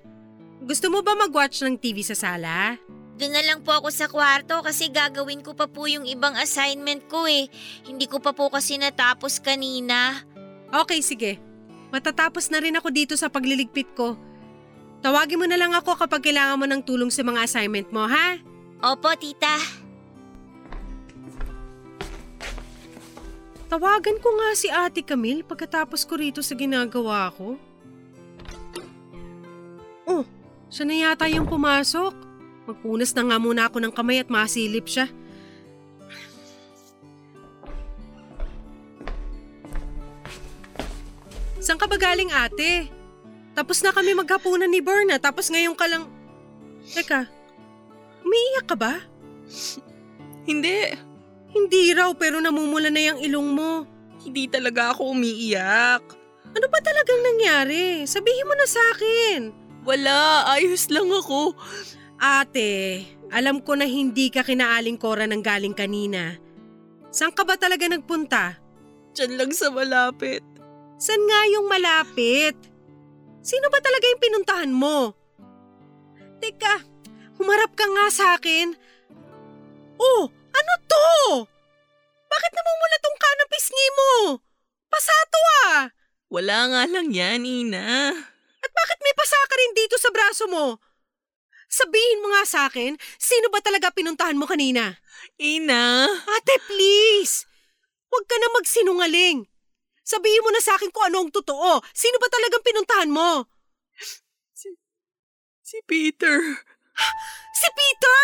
Gusto 0.62 0.86
mo 0.94 1.02
ba 1.02 1.18
mag-watch 1.18 1.66
ng 1.66 1.74
TV 1.74 2.06
sa 2.06 2.14
sala? 2.14 2.78
Doon 3.18 3.34
na 3.34 3.42
lang 3.42 3.66
po 3.66 3.74
ako 3.74 3.90
sa 3.90 4.06
kwarto 4.06 4.62
kasi 4.62 4.94
gagawin 4.94 5.42
ko 5.42 5.50
pa 5.50 5.66
po 5.66 5.90
yung 5.90 6.06
ibang 6.06 6.38
assignment 6.38 7.02
ko 7.10 7.26
eh. 7.26 7.50
Hindi 7.82 8.06
ko 8.06 8.22
pa 8.22 8.30
po 8.30 8.46
kasi 8.46 8.78
natapos 8.78 9.42
kanina. 9.42 10.22
Okay, 10.70 11.02
sige. 11.02 11.42
Matatapos 11.90 12.46
na 12.54 12.62
rin 12.62 12.78
ako 12.78 12.94
dito 12.94 13.14
sa 13.18 13.26
pagliligpit 13.26 13.90
ko. 13.98 14.14
Tawagin 15.02 15.42
mo 15.42 15.46
na 15.50 15.58
lang 15.58 15.74
ako 15.74 15.98
kapag 15.98 16.30
kailangan 16.30 16.62
mo 16.62 16.66
ng 16.70 16.82
tulong 16.86 17.10
sa 17.10 17.26
mga 17.26 17.42
assignment 17.42 17.90
mo, 17.90 18.06
ha? 18.06 18.38
Opo, 18.86 19.10
tita. 19.18 19.58
Tawagan 23.66 24.16
ko 24.22 24.28
nga 24.38 24.48
si 24.54 24.70
Ate 24.70 25.02
Camille 25.02 25.42
pagkatapos 25.42 26.06
ko 26.06 26.14
rito 26.14 26.38
sa 26.38 26.54
ginagawa 26.54 27.34
ko. 27.34 27.58
Oh, 30.06 30.24
siya 30.70 30.84
na 30.86 30.96
yata 30.96 31.26
yung 31.26 31.50
pumasok. 31.50 32.27
Magpunas 32.68 33.16
na 33.16 33.24
nga 33.24 33.40
muna 33.40 33.64
ako 33.64 33.80
ng 33.80 33.92
kamay 33.96 34.20
at 34.20 34.28
masilip 34.28 34.84
siya. 34.84 35.08
Saan 41.64 41.80
ka 41.80 41.88
ba 41.88 41.96
galing 41.96 42.28
ate? 42.28 42.92
Tapos 43.56 43.80
na 43.80 43.88
kami 43.88 44.12
maghapunan 44.12 44.68
ni 44.68 44.84
Berna 44.84 45.16
tapos 45.16 45.48
ngayon 45.48 45.72
ka 45.72 45.88
lang… 45.88 46.04
Teka, 46.92 47.24
umiiyak 48.20 48.68
ka 48.68 48.76
ba? 48.76 49.00
Hindi. 50.44 50.92
Hindi 51.48 51.96
raw 51.96 52.12
pero 52.12 52.36
namumula 52.40 52.92
na 52.92 53.00
yung 53.00 53.20
ilong 53.24 53.48
mo. 53.56 53.72
Hindi 54.20 54.44
talaga 54.44 54.92
ako 54.92 55.16
umiiyak. 55.16 56.04
Ano 56.52 56.66
ba 56.68 56.80
talagang 56.84 57.20
nangyari? 57.24 58.04
Sabihin 58.04 58.44
mo 58.44 58.52
na 58.56 58.68
sa 58.68 58.80
akin. 58.92 59.52
Wala, 59.88 60.44
ayos 60.52 60.92
lang 60.92 61.08
ako. 61.08 61.56
Ate, 62.18 63.06
alam 63.30 63.62
ko 63.62 63.78
na 63.78 63.86
hindi 63.86 64.26
ka 64.26 64.42
kinaaling 64.42 64.98
Cora 64.98 65.30
ng 65.30 65.38
galing 65.38 65.70
kanina. 65.70 66.34
Saan 67.14 67.30
ka 67.30 67.46
ba 67.46 67.54
talaga 67.54 67.86
nagpunta? 67.86 68.58
Diyan 69.14 69.38
lang 69.38 69.52
sa 69.54 69.70
malapit. 69.70 70.42
San 70.98 71.22
nga 71.30 71.40
yung 71.46 71.70
malapit? 71.70 72.58
Sino 73.38 73.70
ba 73.70 73.78
talaga 73.78 74.02
yung 74.10 74.22
pinuntahan 74.22 74.74
mo? 74.74 75.14
Teka, 76.42 76.82
humarap 77.38 77.78
ka 77.78 77.86
nga 77.86 78.06
sa 78.10 78.26
akin. 78.34 78.74
Oh, 79.98 80.26
ano 80.30 80.72
to? 80.90 81.06
Bakit 82.26 82.52
namumula 82.52 82.96
tong 82.98 83.18
kanang 83.18 83.50
pisngi 83.54 83.88
mo? 83.94 84.12
Pasato 84.90 85.38
ah! 85.70 85.78
Wala 86.28 86.58
nga 86.66 86.82
lang 86.90 87.14
yan, 87.14 87.46
Ina. 87.46 88.10
At 88.58 88.70
bakit 88.74 88.98
may 89.06 89.14
pasa 89.14 89.38
ka 89.46 89.54
rin 89.54 89.72
dito 89.78 89.96
sa 89.96 90.10
braso 90.10 90.44
mo? 90.50 90.82
Sabihin 91.68 92.24
mo 92.24 92.32
nga 92.32 92.42
sa 92.48 92.60
akin, 92.72 92.96
sino 93.20 93.52
ba 93.52 93.60
talaga 93.60 93.92
pinuntahan 93.92 94.40
mo 94.40 94.48
kanina? 94.48 94.96
Ina. 95.36 96.08
Ate, 96.08 96.56
please! 96.64 97.44
Huwag 98.08 98.24
ka 98.24 98.36
na 98.40 98.48
magsinungaling. 98.56 99.44
Sabihin 100.00 100.40
mo 100.40 100.48
na 100.48 100.64
sa 100.64 100.80
akin 100.80 100.88
kung 100.88 101.12
ano 101.12 101.28
ang 101.28 101.30
totoo. 101.30 101.84
Sino 101.92 102.16
ba 102.16 102.32
talagang 102.32 102.64
pinuntahan 102.64 103.12
mo? 103.12 103.44
Si, 104.56 104.72
si 105.60 105.78
Peter. 105.84 106.40
Si 107.58 107.66
Peter? 107.74 108.20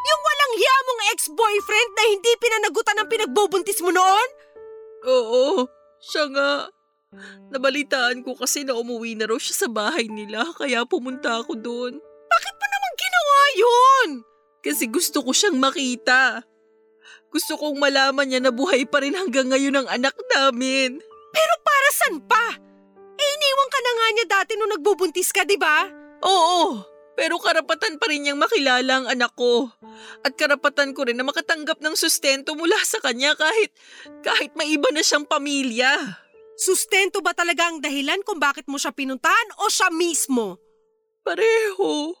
Yung 0.00 0.20
walang 0.24 0.52
hiya 0.56 0.76
mong 0.80 1.02
ex-boyfriend 1.12 1.90
na 1.92 2.04
hindi 2.08 2.32
pinanagutan 2.40 2.96
ng 3.04 3.08
pinagbubuntis 3.12 3.84
mo 3.84 3.92
noon? 3.92 4.28
Oo, 5.04 5.68
siya 6.00 6.24
nga. 6.32 6.72
Nabalitaan 7.52 8.24
ko 8.24 8.32
kasi 8.32 8.64
na 8.64 8.72
umuwi 8.72 9.12
na 9.12 9.28
raw 9.28 9.36
siya 9.36 9.54
sa 9.64 9.68
bahay 9.68 10.08
nila 10.08 10.48
kaya 10.56 10.88
pumunta 10.88 11.44
ako 11.44 11.52
doon. 11.60 12.00
Yun? 13.56 14.08
Kasi 14.62 14.86
gusto 14.88 15.20
ko 15.26 15.34
siyang 15.34 15.58
makita. 15.58 16.46
Gusto 17.32 17.56
kong 17.56 17.80
malaman 17.80 18.28
niya 18.28 18.40
na 18.44 18.52
buhay 18.52 18.84
pa 18.84 19.00
rin 19.00 19.16
hanggang 19.16 19.48
ngayon 19.48 19.82
ang 19.82 19.88
anak 19.88 20.14
namin. 20.36 21.00
Pero 21.32 21.54
para 21.64 21.88
saan 21.96 22.16
pa? 22.28 22.46
Eh 23.16 23.28
iniwan 23.40 23.70
ka 23.72 23.80
na 23.80 23.92
nga 23.92 24.06
niya 24.12 24.26
dati 24.28 24.52
nung 24.54 24.72
nagbubuntis 24.72 25.32
ka, 25.32 25.42
di 25.48 25.56
ba? 25.56 25.88
Oo, 26.22 26.84
pero 27.16 27.40
karapatan 27.40 27.96
pa 27.96 28.08
rin 28.12 28.28
niyang 28.28 28.40
makilala 28.40 28.92
ang 29.00 29.06
anak 29.08 29.32
ko. 29.32 29.72
At 30.20 30.36
karapatan 30.36 30.92
ko 30.92 31.08
rin 31.08 31.16
na 31.16 31.24
makatanggap 31.24 31.80
ng 31.80 31.96
sustento 31.96 32.52
mula 32.52 32.76
sa 32.84 33.00
kanya 33.00 33.32
kahit, 33.32 33.72
kahit 34.20 34.52
may 34.52 34.76
iba 34.76 34.92
na 34.92 35.00
siyang 35.00 35.24
pamilya. 35.24 36.20
Sustento 36.56 37.24
ba 37.24 37.32
talaga 37.32 37.68
ang 37.68 37.80
dahilan 37.80 38.20
kung 38.22 38.36
bakit 38.36 38.68
mo 38.68 38.76
siya 38.76 38.92
pinuntahan 38.92 39.48
o 39.60 39.72
siya 39.72 39.88
mismo? 39.88 40.60
Pareho. 41.24 42.12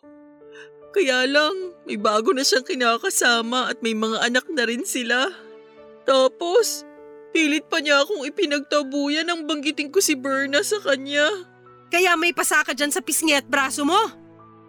Kaya 0.92 1.24
lang, 1.24 1.72
may 1.88 1.96
bago 1.96 2.36
na 2.36 2.44
siyang 2.44 2.68
kinakasama 2.68 3.72
at 3.72 3.80
may 3.80 3.96
mga 3.96 4.28
anak 4.28 4.44
na 4.52 4.68
rin 4.68 4.84
sila. 4.84 5.32
Tapos, 6.04 6.84
pilit 7.32 7.64
pa 7.72 7.80
niya 7.80 8.04
akong 8.04 8.28
ipinagtabuyan 8.28 9.24
nang 9.24 9.48
banggitin 9.48 9.88
ko 9.88 10.04
si 10.04 10.12
Berna 10.12 10.60
sa 10.60 10.76
kanya. 10.84 11.26
Kaya 11.88 12.16
may 12.16 12.36
pasa 12.36 12.60
ka 12.60 12.76
dyan 12.76 12.92
sa 12.92 13.00
pisngi 13.00 13.32
at 13.32 13.48
braso 13.48 13.88
mo? 13.88 14.00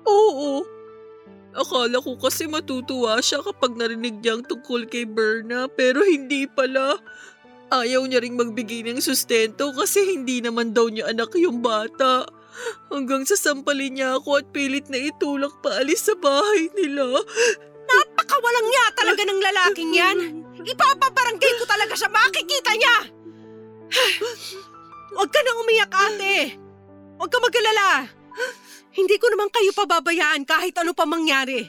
Oo. 0.08 0.64
Akala 1.54 2.02
ko 2.02 2.18
kasi 2.18 2.50
matutuwa 2.50 3.22
siya 3.22 3.44
kapag 3.46 3.78
narinig 3.78 4.24
niyang 4.24 4.42
tungkol 4.42 4.90
kay 4.90 5.06
Berna 5.06 5.70
pero 5.70 6.02
hindi 6.02 6.50
pala. 6.50 6.98
Ayaw 7.70 8.06
niya 8.06 8.22
ring 8.22 8.38
magbigay 8.38 8.86
ng 8.90 9.02
sustento 9.02 9.70
kasi 9.74 10.18
hindi 10.18 10.42
naman 10.42 10.74
daw 10.74 10.90
niya 10.90 11.14
anak 11.14 11.36
yung 11.38 11.62
bata. 11.62 12.26
Hanggang 12.94 13.26
sasampalin 13.26 13.98
niya 13.98 14.18
ako 14.22 14.42
at 14.42 14.48
pilit 14.54 14.88
na 14.90 15.00
itulak 15.02 15.54
paalis 15.66 16.06
sa 16.06 16.16
bahay 16.18 16.70
nila. 16.78 17.22
Napakawalang 17.84 18.68
niya 18.70 18.86
talaga 18.96 19.22
ng 19.26 19.42
lalaking 19.42 19.92
yan. 19.94 20.18
Ipapabarangay 20.64 21.52
ko 21.60 21.64
talaga 21.68 21.94
siya, 21.98 22.10
makikita 22.14 22.72
niya! 22.78 22.98
Huwag 25.14 25.30
ka 25.30 25.40
nang 25.46 25.62
umiyak, 25.62 25.94
ate. 25.94 26.58
Huwag 27.20 27.30
ka 27.30 27.38
magalala. 27.38 28.10
Hindi 28.94 29.16
ko 29.18 29.30
naman 29.30 29.50
kayo 29.54 29.74
pababayaan 29.74 30.46
kahit 30.46 30.74
ano 30.82 30.94
pa 30.98 31.06
mangyari. 31.06 31.66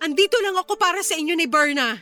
Andito 0.00 0.36
lang 0.44 0.56
ako 0.60 0.76
para 0.76 1.00
sa 1.00 1.16
inyo 1.16 1.32
ni 1.36 1.48
Berna. 1.48 1.96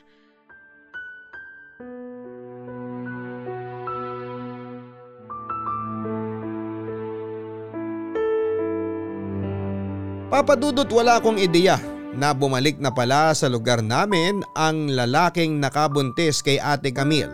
Papadudot 10.35 10.91
wala 10.91 11.23
akong 11.23 11.39
ideya 11.39 11.79
na 12.11 12.35
bumalik 12.35 12.83
na 12.83 12.91
pala 12.91 13.31
sa 13.39 13.47
lugar 13.47 13.79
namin 13.79 14.43
ang 14.59 14.91
lalaking 14.91 15.63
nakabuntis 15.63 16.43
kay 16.43 16.59
ate 16.59 16.91
Camille. 16.91 17.31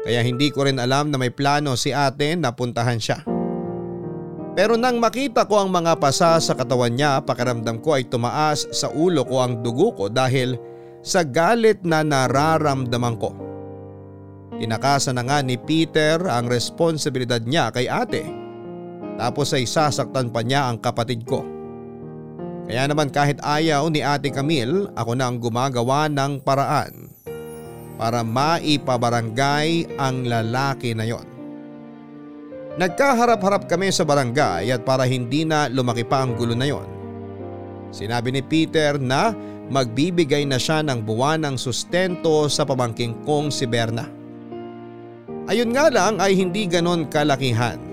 Kaya 0.00 0.24
hindi 0.24 0.48
ko 0.48 0.64
rin 0.64 0.80
alam 0.80 1.12
na 1.12 1.20
may 1.20 1.28
plano 1.28 1.76
si 1.76 1.92
ate 1.92 2.32
na 2.32 2.56
puntahan 2.56 2.96
siya. 2.96 3.20
Pero 4.56 4.80
nang 4.80 5.04
makita 5.04 5.44
ko 5.44 5.60
ang 5.60 5.68
mga 5.68 6.00
pasa 6.00 6.40
sa 6.40 6.56
katawan 6.56 6.96
niya, 6.96 7.20
pakiramdam 7.28 7.84
ko 7.84 7.92
ay 7.92 8.08
tumaas 8.08 8.64
sa 8.72 8.88
ulo 8.88 9.28
ko 9.28 9.44
ang 9.44 9.60
dugo 9.60 9.92
ko 9.92 10.08
dahil 10.08 10.56
sa 11.04 11.20
galit 11.20 11.84
na 11.84 12.00
nararamdaman 12.00 13.20
ko. 13.20 13.36
Tinakasan 14.56 15.20
na 15.20 15.28
nga 15.28 15.44
ni 15.44 15.60
Peter 15.60 16.24
ang 16.24 16.48
responsibilidad 16.48 17.44
niya 17.44 17.68
kay 17.68 17.84
ate. 17.84 18.39
Tapos 19.20 19.52
ay 19.52 19.68
sasaktan 19.68 20.32
pa 20.32 20.40
niya 20.40 20.72
ang 20.72 20.80
kapatid 20.80 21.28
ko. 21.28 21.44
Kaya 22.64 22.88
naman 22.88 23.12
kahit 23.12 23.36
ayaw 23.44 23.92
ni 23.92 24.00
ate 24.00 24.32
Camille, 24.32 24.88
ako 24.96 25.12
na 25.12 25.28
ang 25.28 25.36
gumagawa 25.36 26.08
ng 26.08 26.40
paraan 26.40 27.12
para 28.00 28.24
maipabarangay 28.24 29.92
ang 30.00 30.24
lalaki 30.24 30.96
na 30.96 31.04
yon. 31.04 31.28
Nagkaharap-harap 32.80 33.68
kami 33.68 33.92
sa 33.92 34.08
barangay 34.08 34.72
at 34.72 34.88
para 34.88 35.04
hindi 35.04 35.44
na 35.44 35.68
lumaki 35.68 36.00
pa 36.00 36.24
ang 36.24 36.32
gulo 36.32 36.56
na 36.56 36.64
yon. 36.64 36.88
Sinabi 37.92 38.32
ni 38.32 38.40
Peter 38.40 38.96
na 38.96 39.36
magbibigay 39.68 40.48
na 40.48 40.56
siya 40.56 40.80
ng 40.80 41.04
buwan 41.04 41.44
ng 41.44 41.60
sustento 41.60 42.48
sa 42.48 42.64
pamangking 42.64 43.20
kong 43.28 43.52
si 43.52 43.68
Berna. 43.68 44.08
Ayun 45.50 45.76
nga 45.76 45.92
lang 45.92 46.22
ay 46.22 46.38
hindi 46.38 46.64
ganon 46.70 47.10
kalakihan 47.10 47.89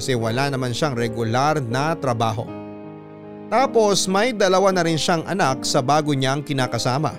kasi 0.00 0.16
wala 0.16 0.48
naman 0.48 0.72
siyang 0.72 0.96
regular 0.96 1.60
na 1.60 1.92
trabaho. 1.92 2.48
Tapos 3.52 4.08
may 4.08 4.32
dalawa 4.32 4.72
na 4.72 4.80
rin 4.80 4.96
siyang 4.96 5.28
anak 5.28 5.60
sa 5.60 5.84
bago 5.84 6.16
niyang 6.16 6.40
kinakasama. 6.40 7.12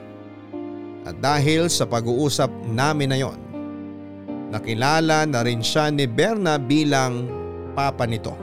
At 1.05 1.21
dahil 1.21 1.69
sa 1.69 1.85
pag-uusap 1.85 2.49
namin 2.65 3.13
na 3.13 3.21
yon, 3.21 3.37
nakilala 4.49 5.29
na 5.29 5.45
rin 5.45 5.61
siya 5.61 5.93
ni 5.93 6.09
Berna 6.09 6.57
bilang 6.57 7.29
papa 7.77 8.09
nito. 8.09 8.33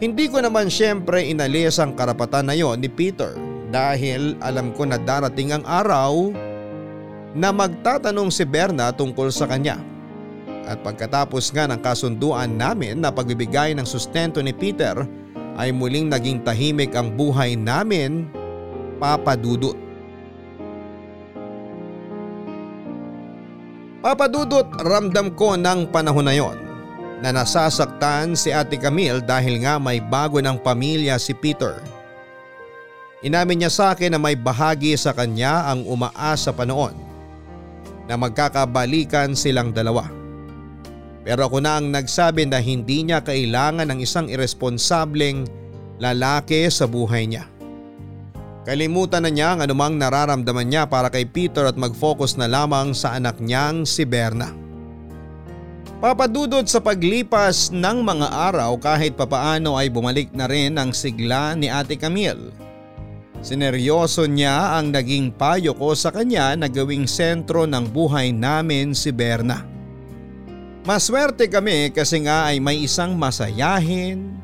Hindi 0.00 0.32
ko 0.32 0.40
naman 0.40 0.72
siyempre 0.72 1.28
inalis 1.28 1.76
ang 1.76 1.92
karapatan 1.92 2.48
na 2.48 2.56
yon 2.56 2.80
ni 2.80 2.88
Peter 2.88 3.36
dahil 3.68 4.32
alam 4.40 4.72
ko 4.72 4.88
na 4.88 4.96
darating 4.96 5.52
ang 5.52 5.64
araw 5.68 6.32
na 7.36 7.52
magtatanong 7.52 8.32
si 8.32 8.48
Berna 8.48 8.88
tungkol 8.96 9.28
sa 9.28 9.44
kanya. 9.44 9.76
At 10.68 10.84
pagkatapos 10.84 11.48
nga 11.56 11.64
ng 11.64 11.80
kasunduan 11.80 12.60
namin 12.60 13.00
na 13.00 13.08
pagbibigay 13.08 13.72
ng 13.72 13.88
sustento 13.88 14.44
ni 14.44 14.52
Peter 14.52 15.00
ay 15.56 15.72
muling 15.72 16.12
naging 16.12 16.44
tahimik 16.44 16.92
ang 16.92 17.16
buhay 17.16 17.56
namin 17.56 18.28
papadudot. 19.00 19.72
Papadudot 24.04 24.68
ramdam 24.84 25.32
ko 25.32 25.56
ng 25.56 25.88
panahon 25.88 26.28
na 26.28 26.36
yon 26.36 26.56
na 27.18 27.34
nasasaktan 27.34 28.36
si 28.36 28.52
Ate 28.54 28.78
Camille 28.78 29.24
dahil 29.24 29.64
nga 29.64 29.80
may 29.80 29.98
bago 29.98 30.38
ng 30.38 30.60
pamilya 30.60 31.18
si 31.18 31.34
Peter. 31.34 31.80
Inamin 33.24 33.64
niya 33.66 33.72
sa 33.72 33.96
akin 33.96 34.14
na 34.14 34.20
may 34.20 34.38
bahagi 34.38 34.94
sa 34.94 35.10
kanya 35.10 35.66
ang 35.66 35.82
umaasa 35.82 36.54
pa 36.54 36.62
noon 36.62 36.94
na 38.06 38.14
magkakabalikan 38.14 39.34
silang 39.34 39.74
dalawa. 39.74 40.17
Pero 41.28 41.44
ako 41.44 41.60
na 41.60 41.76
ang 41.76 41.92
nagsabi 41.92 42.48
na 42.48 42.56
hindi 42.56 43.04
niya 43.04 43.20
kailangan 43.20 43.84
ng 43.92 44.00
isang 44.00 44.32
irresponsableng 44.32 45.44
lalaki 46.00 46.64
sa 46.72 46.88
buhay 46.88 47.28
niya. 47.28 47.44
Kalimutan 48.64 49.28
na 49.28 49.28
niya 49.28 49.52
ang 49.52 49.60
anumang 49.68 50.00
nararamdaman 50.00 50.64
niya 50.64 50.88
para 50.88 51.12
kay 51.12 51.28
Peter 51.28 51.68
at 51.68 51.76
mag-focus 51.76 52.40
na 52.40 52.48
lamang 52.48 52.96
sa 52.96 53.12
anak 53.12 53.36
niyang 53.44 53.84
si 53.84 54.08
Berna. 54.08 54.56
Papadudot 56.00 56.64
sa 56.64 56.80
paglipas 56.80 57.76
ng 57.76 57.98
mga 58.00 58.28
araw 58.32 58.80
kahit 58.80 59.12
papaano 59.12 59.76
ay 59.76 59.92
bumalik 59.92 60.32
na 60.32 60.48
rin 60.48 60.80
ang 60.80 60.96
sigla 60.96 61.52
ni 61.52 61.68
Ate 61.68 62.00
Camille. 62.00 62.56
Sineryoso 63.44 64.24
niya 64.24 64.80
ang 64.80 64.96
naging 64.96 65.36
payo 65.36 65.76
ko 65.76 65.92
sa 65.92 66.08
kanya 66.08 66.56
na 66.56 66.72
gawing 66.72 67.04
sentro 67.04 67.68
ng 67.68 67.84
buhay 67.92 68.32
namin 68.32 68.96
si 68.96 69.12
Berna. 69.12 69.77
Maswerte 70.88 71.52
kami 71.52 71.92
kasi 71.92 72.24
nga 72.24 72.48
ay 72.48 72.64
may 72.64 72.80
isang 72.80 73.12
masayahin 73.12 74.40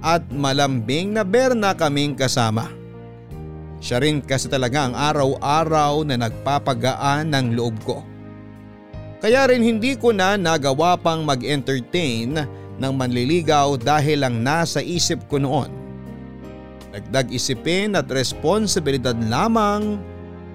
at 0.00 0.24
malambing 0.32 1.12
na 1.12 1.20
Berna 1.20 1.76
kaming 1.76 2.16
kasama. 2.16 2.72
Siya 3.84 4.00
rin 4.00 4.24
kasi 4.24 4.48
talaga 4.48 4.88
ang 4.88 4.96
araw-araw 4.96 6.08
na 6.08 6.16
nagpapagaan 6.16 7.28
ng 7.28 7.52
loob 7.52 7.76
ko. 7.84 8.00
Kaya 9.20 9.44
rin 9.52 9.60
hindi 9.60 9.92
ko 10.00 10.08
na 10.16 10.40
nagawa 10.40 10.96
pang 10.96 11.20
mag-entertain 11.20 12.32
ng 12.80 12.92
manliligaw 12.96 13.76
dahil 13.76 14.24
lang 14.24 14.40
nasa 14.40 14.80
isip 14.80 15.28
ko 15.28 15.36
noon. 15.36 15.68
Dagdag 16.96 17.28
isipin 17.28 17.92
at 17.92 18.08
responsibilidad 18.08 19.20
lamang 19.28 20.00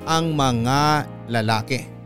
ang 0.09 0.25
mga 0.33 1.05
lalaki. 1.29 1.98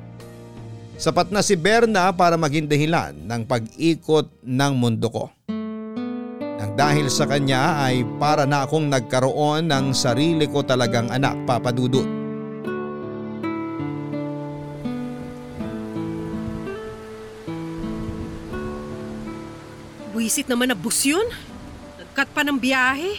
Sapat 0.94 1.34
na 1.34 1.42
si 1.42 1.58
Berna 1.58 2.14
para 2.14 2.38
maging 2.38 2.70
dahilan 2.70 3.18
ng 3.18 3.42
pag-ikot 3.50 4.30
ng 4.46 4.74
mundo 4.78 5.10
ko. 5.10 5.26
Nang 6.62 6.78
dahil 6.78 7.10
sa 7.10 7.26
kanya 7.26 7.82
ay 7.82 8.06
para 8.22 8.46
na 8.46 8.64
akong 8.64 8.88
nagkaroon 8.88 9.68
ng 9.74 9.90
sarili 9.92 10.46
ko 10.46 10.62
talagang 10.62 11.10
anak 11.10 11.34
papadudot. 11.50 12.06
Buisit 20.14 20.46
naman 20.46 20.70
na 20.70 20.78
bus 20.78 21.10
yun. 21.10 21.26
Nagkat 21.98 22.30
pa 22.38 22.46
ng 22.46 22.62
biyahe. 22.62 23.18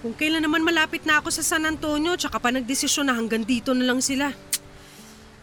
Kung 0.00 0.16
kailan 0.16 0.40
naman 0.40 0.64
malapit 0.64 1.04
na 1.04 1.20
ako 1.20 1.28
sa 1.28 1.44
San 1.44 1.68
Antonio, 1.68 2.16
tsaka 2.16 2.40
pa 2.40 2.48
nagdesisyon 2.48 3.12
na 3.12 3.14
hanggang 3.16 3.44
dito 3.44 3.76
na 3.76 3.84
lang 3.84 4.00
sila. 4.00 4.32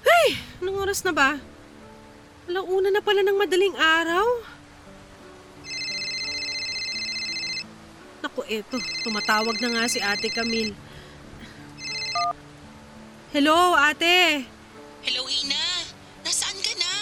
Ay, 0.01 0.37
anong 0.57 0.89
oras 0.89 1.05
na 1.05 1.13
ba? 1.13 1.50
Alauna 2.49 2.89
na 2.89 3.01
pala 3.03 3.21
ng 3.21 3.37
madaling 3.37 3.75
araw. 3.77 4.25
Naku, 8.21 8.41
eto. 8.49 8.77
Tumatawag 9.05 9.57
na 9.61 9.69
nga 9.77 9.83
si 9.89 9.97
Ate 10.01 10.29
Camille. 10.29 10.73
Hello, 13.33 13.77
ate. 13.77 14.45
Hello, 15.01 15.23
Ina. 15.25 15.65
Nasaan 16.21 16.57
ka 16.61 16.73
na? 16.77 16.93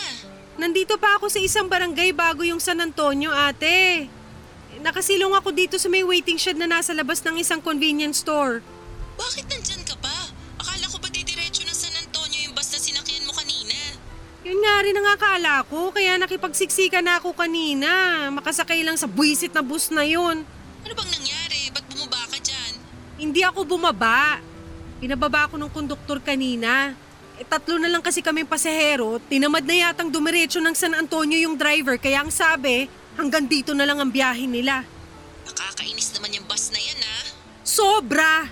Nandito 0.60 0.96
pa 1.00 1.20
ako 1.20 1.32
sa 1.32 1.40
isang 1.40 1.68
barangay 1.68 2.12
bago 2.12 2.44
yung 2.44 2.62
San 2.62 2.80
Antonio, 2.84 3.32
ate. 3.32 4.08
Nakasilong 4.80 5.36
ako 5.36 5.52
dito 5.52 5.76
sa 5.76 5.92
may 5.92 6.08
waiting 6.08 6.40
shed 6.40 6.56
na 6.56 6.70
nasa 6.70 6.96
labas 6.96 7.20
ng 7.26 7.36
isang 7.40 7.60
convenience 7.60 8.24
store. 8.24 8.64
Bakit 9.20 9.46
nandyan 9.52 9.79
Yun 14.50 14.66
nga 14.66 14.82
rin 14.82 14.98
ang 14.98 15.08
akala 15.14 15.62
ko, 15.70 15.94
kaya 15.94 16.18
nakipagsiksika 16.18 17.06
na 17.06 17.22
ako 17.22 17.38
kanina. 17.38 18.26
Makasakay 18.34 18.82
lang 18.82 18.98
sa 18.98 19.06
buwisit 19.06 19.54
na 19.54 19.62
bus 19.62 19.94
na 19.94 20.02
yun. 20.02 20.42
Ano 20.82 20.94
bang 20.98 21.12
nangyari? 21.14 21.70
Ba't 21.70 21.86
bumaba 21.86 22.26
ka 22.34 22.42
dyan? 22.42 22.74
Hindi 23.22 23.46
ako 23.46 23.78
bumaba. 23.78 24.42
Pinababa 24.98 25.46
ako 25.46 25.62
ng 25.62 25.70
konduktor 25.70 26.18
kanina. 26.26 26.98
Eh, 27.38 27.46
tatlo 27.46 27.78
na 27.78 27.94
lang 27.94 28.02
kasi 28.02 28.26
kami 28.26 28.42
pasahero, 28.42 29.22
tinamad 29.30 29.64
na 29.64 29.88
yatang 29.88 30.10
dumiretso 30.10 30.58
ng 30.60 30.74
San 30.76 30.98
Antonio 30.98 31.38
yung 31.40 31.56
driver 31.56 31.96
kaya 31.96 32.26
ang 32.26 32.34
sabi, 32.34 32.90
hanggang 33.16 33.46
dito 33.46 33.78
na 33.78 33.86
lang 33.86 34.02
ang 34.02 34.10
biyahe 34.10 34.44
nila. 34.50 34.82
Nakakainis 35.46 36.10
naman 36.18 36.36
yung 36.36 36.44
bus 36.50 36.74
na 36.74 36.82
yan, 36.82 37.00
ah. 37.06 37.26
Sobra! 37.62 38.50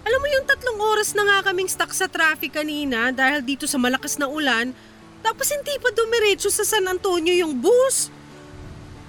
Alam 0.00 0.20
mo 0.24 0.28
yung 0.32 0.46
tatlong 0.48 0.80
oras 0.80 1.12
na 1.12 1.26
nga 1.26 1.52
kaming 1.52 1.68
stuck 1.68 1.92
sa 1.92 2.08
traffic 2.08 2.56
kanina 2.56 3.12
dahil 3.12 3.44
dito 3.44 3.68
sa 3.68 3.76
malakas 3.76 4.16
na 4.16 4.24
ulan, 4.24 4.72
tapos 5.20 5.46
hindi 5.52 5.74
pa 5.80 5.92
dumiretso 5.92 6.48
sa 6.48 6.64
San 6.64 6.84
Antonio 6.88 7.32
yung 7.32 7.56
bus. 7.56 8.08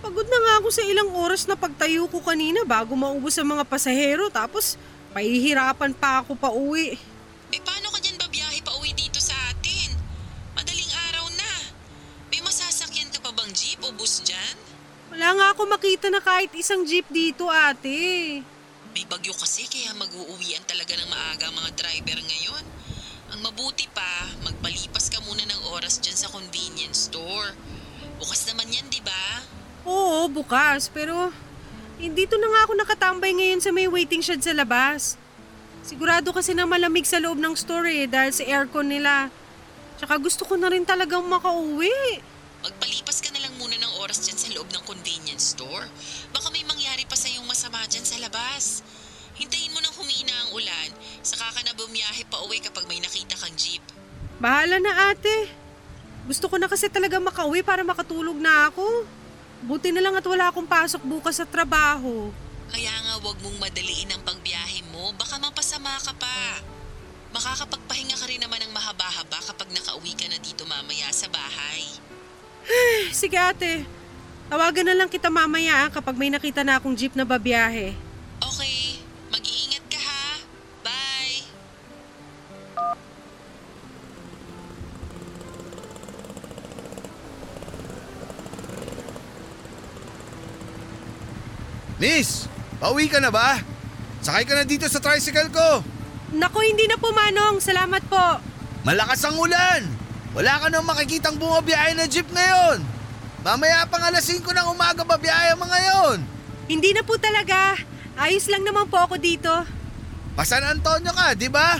Pagod 0.01 0.25
na 0.25 0.39
nga 0.41 0.53
ako 0.63 0.69
sa 0.73 0.83
ilang 0.83 1.13
oras 1.13 1.45
na 1.45 1.53
pagtayo 1.53 2.09
ko 2.09 2.19
kanina 2.25 2.65
bago 2.65 2.97
maubos 2.97 3.37
ang 3.37 3.53
mga 3.53 3.63
pasahero 3.69 4.27
tapos 4.33 4.75
pahihirapan 5.13 5.93
pa 5.93 6.25
ako 6.25 6.33
pa 6.33 6.49
uwi. 6.49 6.97
Eh, 7.51 7.61
paano 7.61 7.91
ka 7.91 7.99
dyan 7.99 8.17
babiyahe 8.17 8.59
pa 8.63 8.73
uwi 8.79 8.95
dito 8.97 9.21
sa 9.21 9.35
atin? 9.51 9.93
Madaling 10.57 10.91
araw 11.11 11.25
na. 11.35 11.51
May 12.33 12.41
masasakyan 12.41 13.11
ka 13.11 13.19
pa 13.21 13.29
bang 13.35 13.51
jeep 13.53 13.77
o 13.83 13.91
bus 13.93 14.23
dyan? 14.25 14.55
Wala 15.11 15.27
nga 15.35 15.45
ako 15.51 15.67
makita 15.67 16.07
na 16.07 16.23
kahit 16.23 16.55
isang 16.55 16.87
jeep 16.87 17.03
dito 17.11 17.51
ate. 17.51 18.39
May 18.95 19.05
bagyo 19.07 19.35
kasi 19.35 19.67
kaya 19.67 19.91
mag-uuwian 19.95 20.63
talaga 20.63 20.95
ng 20.95 21.11
maaga 21.11 21.51
mga 21.51 21.71
driver 21.75 22.19
ngayon. 22.23 22.63
Ang 23.35 23.39
mabuti 23.43 23.87
pa, 23.91 24.27
oras 25.81 25.97
dyan 25.97 26.13
sa 26.13 26.29
convenience 26.29 27.09
store. 27.09 27.57
Bukas 28.21 28.45
naman 28.45 28.69
yan, 28.69 28.85
di 28.93 29.01
ba? 29.01 29.41
Oo, 29.81 30.29
bukas 30.29 30.93
pero 30.93 31.33
dito 31.97 32.37
na 32.37 32.53
nga 32.53 32.61
ako 32.69 32.73
nakatambay 32.77 33.33
ngayon 33.33 33.65
sa 33.65 33.73
may 33.73 33.89
waiting 33.89 34.21
shed 34.21 34.45
sa 34.45 34.53
labas. 34.53 35.17
Sigurado 35.81 36.29
kasi 36.29 36.53
na 36.53 36.69
malamig 36.69 37.09
sa 37.09 37.17
loob 37.17 37.41
ng 37.41 37.57
store 37.57 37.89
eh 37.89 38.05
dahil 38.05 38.29
sa 38.29 38.45
aircon 38.45 38.93
nila. 38.93 39.33
Tsaka 39.97 40.21
gusto 40.21 40.45
ko 40.45 40.53
na 40.53 40.69
rin 40.69 40.85
talagang 40.85 41.25
makauwi. 41.25 42.21
Magpalipas 42.61 43.25
ka 43.25 43.33
na 43.33 43.41
lang 43.41 43.57
muna 43.57 43.73
ng 43.73 44.05
oras 44.05 44.21
dyan 44.21 44.37
sa 44.37 44.53
loob 44.53 44.69
ng 44.69 44.85
convenience 44.85 45.57
store. 45.57 45.89
Baka 46.29 46.53
may 46.53 46.61
mangyari 46.61 47.09
pa 47.09 47.17
sa 47.17 47.25
yung 47.25 47.49
masama 47.49 47.81
dyan 47.89 48.05
sa 48.05 48.21
labas. 48.21 48.85
Hintayin 49.33 49.73
mo 49.73 49.81
nang 49.81 49.97
humina 49.97 50.45
ang 50.45 50.61
ulan, 50.61 50.89
saka 51.25 51.49
ka 51.49 51.65
na 51.65 51.73
bumiyahe 51.73 52.21
pa 52.29 52.37
uwi 52.45 52.61
kapag 52.61 52.85
may 52.85 53.01
nakita 53.01 53.33
kang 53.33 53.57
jeep. 53.57 53.81
Bahala 54.37 54.77
na 54.77 55.09
ate. 55.09 55.60
Gusto 56.25 56.45
ko 56.45 56.55
na 56.61 56.69
kasi 56.69 56.85
talaga 56.85 57.17
makauwi 57.17 57.65
para 57.65 57.81
makatulog 57.81 58.37
na 58.37 58.69
ako. 58.69 58.85
Buti 59.65 59.93
na 59.93 60.01
lang 60.01 60.17
at 60.17 60.25
wala 60.25 60.49
akong 60.49 60.69
pasok 60.69 61.01
bukas 61.05 61.37
sa 61.41 61.45
trabaho. 61.45 62.29
Kaya 62.71 62.93
nga 63.03 63.13
wag 63.19 63.37
mong 63.43 63.57
madaliin 63.59 64.09
ang 64.13 64.23
pagbiyahe 64.23 64.85
mo, 64.89 65.11
baka 65.17 65.37
mapasama 65.37 65.91
ka 66.01 66.13
pa. 66.15 66.63
Makakapagpahinga 67.31 68.15
ka 68.15 68.25
rin 68.27 68.41
naman 68.41 68.59
ng 68.63 68.71
mahaba-haba 68.71 69.39
kapag 69.43 69.69
nakauwi 69.75 70.15
ka 70.15 70.27
na 70.27 70.39
dito 70.39 70.63
mamaya 70.63 71.07
sa 71.11 71.27
bahay. 71.27 71.83
Sige 73.11 73.39
ate, 73.39 73.83
tawagan 74.47 74.87
na 74.87 74.95
lang 74.97 75.09
kita 75.09 75.27
mamaya 75.27 75.89
kapag 75.89 76.15
may 76.15 76.29
nakita 76.31 76.61
na 76.61 76.77
akong 76.77 76.95
jeep 76.95 77.15
na 77.15 77.27
babiyahe. 77.27 77.95
Okay, 78.41 78.99
mag-iingat 79.29 79.80
Miss, 92.01 92.49
pauwi 92.81 93.05
ka 93.05 93.21
na 93.21 93.29
ba? 93.29 93.61
Sakay 94.25 94.41
ka 94.41 94.57
na 94.57 94.65
dito 94.65 94.89
sa 94.89 94.97
tricycle 94.97 95.53
ko. 95.53 95.85
Naku, 96.33 96.65
hindi 96.65 96.89
na 96.89 96.97
po 96.97 97.13
Manong. 97.13 97.61
Salamat 97.61 98.01
po. 98.09 98.41
Malakas 98.81 99.21
ang 99.21 99.37
ulan. 99.37 99.85
Wala 100.33 100.57
ka 100.57 100.73
nang 100.73 100.89
makikitang 100.89 101.37
bumabiyahe 101.37 101.93
na 101.93 102.09
jeep 102.09 102.25
ngayon. 102.33 102.81
Mamaya 103.45 103.85
pang 103.85 104.01
alas 104.01 104.25
5 104.25 104.41
ng 104.41 104.67
umaga 104.73 105.05
babiyahe 105.05 105.53
mga 105.53 105.77
yon. 105.93 106.17
Hindi 106.65 106.89
na 106.97 107.05
po 107.05 107.21
talaga. 107.21 107.77
Ayos 108.17 108.49
lang 108.49 108.65
naman 108.65 108.89
po 108.89 108.97
ako 108.97 109.21
dito. 109.21 109.53
Pa 110.33 110.41
San 110.41 110.65
Antonio 110.65 111.13
ka, 111.13 111.37
di 111.37 111.53
ba? 111.53 111.77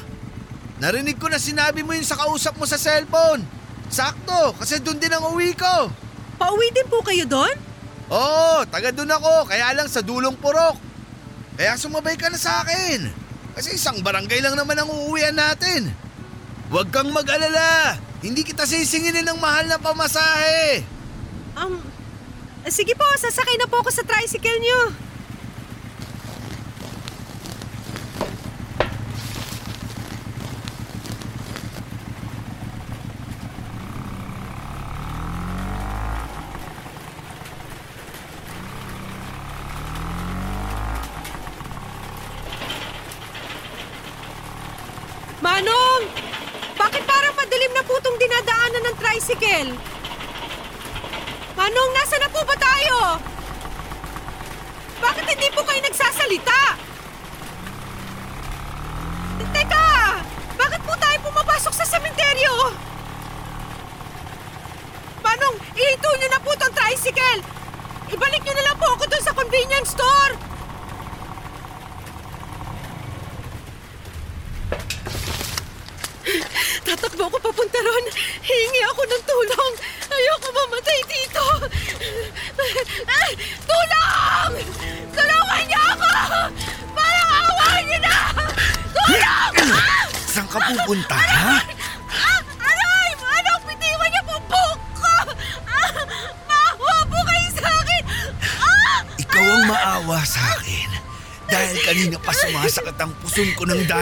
Narinig 0.78 1.18
ko 1.18 1.34
na 1.34 1.42
sinabi 1.42 1.82
mo 1.82 1.98
yun 1.98 2.06
sa 2.06 2.18
kausap 2.22 2.62
mo 2.62 2.70
sa 2.70 2.78
cellphone. 2.78 3.42
Sakto, 3.90 4.54
kasi 4.54 4.78
doon 4.86 5.02
din 5.02 5.14
ang 5.14 5.34
uwi 5.34 5.58
ko. 5.58 5.90
Pauwi 6.38 6.70
din 6.74 6.86
po 6.90 7.02
kayo 7.02 7.26
doon? 7.26 7.71
Oo, 8.12 8.68
taga 8.68 8.92
doon 8.92 9.08
ako, 9.08 9.48
kaya 9.48 9.72
lang 9.72 9.88
sa 9.88 10.04
dulong 10.04 10.36
purok. 10.36 10.76
Kaya 11.56 11.80
sumabay 11.80 12.20
ka 12.20 12.28
na 12.28 12.36
sa 12.36 12.60
akin. 12.60 13.08
Kasi 13.56 13.80
isang 13.80 14.04
barangay 14.04 14.44
lang 14.44 14.60
naman 14.60 14.76
ang 14.76 14.92
uuwian 14.92 15.36
natin. 15.36 15.88
Huwag 16.68 16.92
kang 16.92 17.08
mag-alala. 17.12 17.96
Hindi 18.20 18.44
kita 18.44 18.68
sisinginin 18.68 19.28
ng 19.28 19.40
mahal 19.40 19.68
na 19.72 19.80
pamasahe. 19.80 20.84
Um, 21.56 21.80
sige 22.68 22.96
po, 23.00 23.08
sasakay 23.16 23.56
na 23.60 23.68
po 23.72 23.80
ako 23.80 23.92
sa 23.96 24.04
tricycle 24.04 24.60
niyo. 24.60 25.11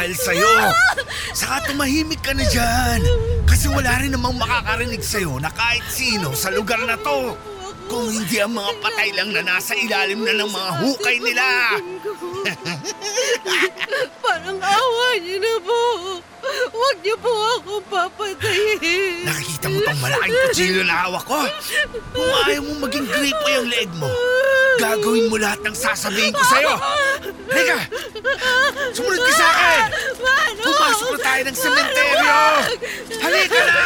Dahil 0.09 0.17
sa'yo. 0.25 0.53
Saka 1.37 1.69
tumahimik 1.69 2.21
ka 2.25 2.33
na 2.33 2.41
dyan. 2.49 2.99
Kasi 3.45 3.69
wala 3.69 4.01
rin 4.01 4.09
namang 4.09 4.41
makakarinig 4.41 5.05
sa'yo 5.05 5.37
na 5.37 5.53
kahit 5.53 5.85
sino 5.85 6.33
sa 6.33 6.49
lugar 6.49 6.81
na 6.89 6.97
to. 6.97 7.37
Kung 7.89 8.09
hindi 8.09 8.37
ang 8.41 8.53
mga 8.53 8.73
patay 8.85 9.09
lang 9.13 9.33
na 9.33 9.41
nasa 9.41 9.73
ilalim 9.73 10.21
na 10.21 10.33
ng 10.33 10.49
mga 10.49 10.71
hukay 10.81 11.17
nila. 11.21 11.45
Parang 14.25 14.61
awa 14.61 15.07
niyo 15.21 15.37
na 15.41 15.53
po. 15.61 15.81
Huwag 16.49 16.97
niyo 17.05 17.15
po 17.21 17.29
ako 17.29 17.71
papatayin. 17.89 19.25
Nakikita 19.25 19.67
mo 19.69 19.77
tong 19.85 20.01
malaking 20.01 20.37
kutsilyo 20.49 20.81
na 20.85 20.95
hawak 21.05 21.25
ko? 21.25 21.41
Kung 22.13 22.29
ayaw 22.49 22.61
mo 22.65 22.73
maging 22.85 23.05
gripo 23.09 23.45
yung 23.57 23.67
leg 23.69 23.89
mo, 23.97 24.09
gagawin 24.77 25.29
mo 25.29 25.35
lahat 25.37 25.59
ng 25.65 25.75
sasabihin 25.77 26.33
ko 26.33 26.41
sa'yo. 26.45 26.73
Halika! 27.59 27.79
Sumunod 28.95 29.21
ka 29.21 29.33
sa 29.35 29.47
akin! 29.51 29.81
Mano! 30.23 30.61
Pumasok 30.63 31.07
na 31.11 31.19
tayo 31.39 31.55
ng 31.55 31.55
sementeryo! 31.55 32.39
Halika 33.23 33.61
na! 33.63 33.79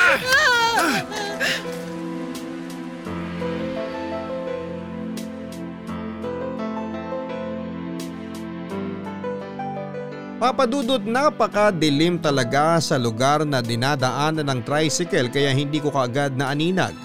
Papadudot 10.42 11.00
napakadilim 11.08 12.20
talaga 12.20 12.76
sa 12.84 13.00
lugar 13.00 13.48
na 13.48 13.64
dinadaanan 13.64 14.44
ng 14.44 14.60
tricycle 14.68 15.32
kaya 15.32 15.56
hindi 15.56 15.80
ko 15.80 15.88
kaagad 15.88 16.36
na 16.36 16.52
aninag. 16.52 16.98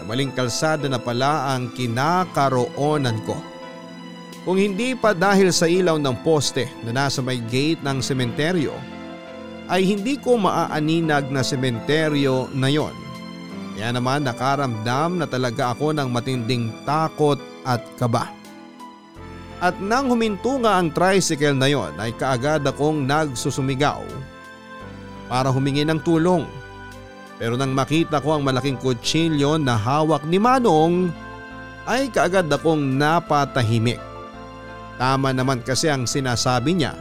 Na 0.00 0.02
maling 0.08 0.32
kalsada 0.32 0.88
na 0.88 0.96
pala 0.96 1.52
ang 1.52 1.68
kinakaroonan 1.76 3.20
ko. 3.28 3.36
Kung 4.48 4.56
hindi 4.56 4.96
pa 4.96 5.12
dahil 5.12 5.52
sa 5.52 5.68
ilaw 5.68 6.00
ng 6.00 6.24
poste 6.24 6.64
na 6.88 7.04
nasa 7.04 7.20
may 7.20 7.36
gate 7.36 7.84
ng 7.84 8.00
sementeryo, 8.00 8.93
ay 9.68 9.84
hindi 9.84 10.20
ko 10.20 10.36
maaaninag 10.36 11.32
na 11.32 11.40
sementeryo 11.40 12.52
na 12.52 12.68
yon. 12.68 12.92
Kaya 13.74 13.90
naman 13.90 14.22
nakaramdam 14.22 15.18
na 15.18 15.26
talaga 15.26 15.74
ako 15.74 15.96
ng 15.96 16.08
matinding 16.12 16.70
takot 16.86 17.40
at 17.66 17.82
kaba. 17.98 18.30
At 19.64 19.80
nang 19.80 20.12
huminto 20.12 20.60
nga 20.60 20.76
ang 20.76 20.92
tricycle 20.92 21.56
na 21.56 21.72
yon 21.72 21.96
ay 21.96 22.12
kaagad 22.14 22.62
akong 22.68 23.08
nagsusumigaw 23.08 24.04
para 25.26 25.48
humingi 25.48 25.82
ng 25.88 26.00
tulong. 26.04 26.44
Pero 27.40 27.58
nang 27.58 27.74
makita 27.74 28.22
ko 28.22 28.38
ang 28.38 28.46
malaking 28.46 28.78
kutsilyo 28.78 29.58
na 29.58 29.74
hawak 29.74 30.22
ni 30.28 30.38
Manong 30.38 31.10
ay 31.88 32.12
kaagad 32.12 32.46
akong 32.52 32.94
napatahimik. 32.94 33.98
Tama 35.00 35.34
naman 35.34 35.58
kasi 35.64 35.90
ang 35.90 36.06
sinasabi 36.06 36.78
niya 36.78 36.94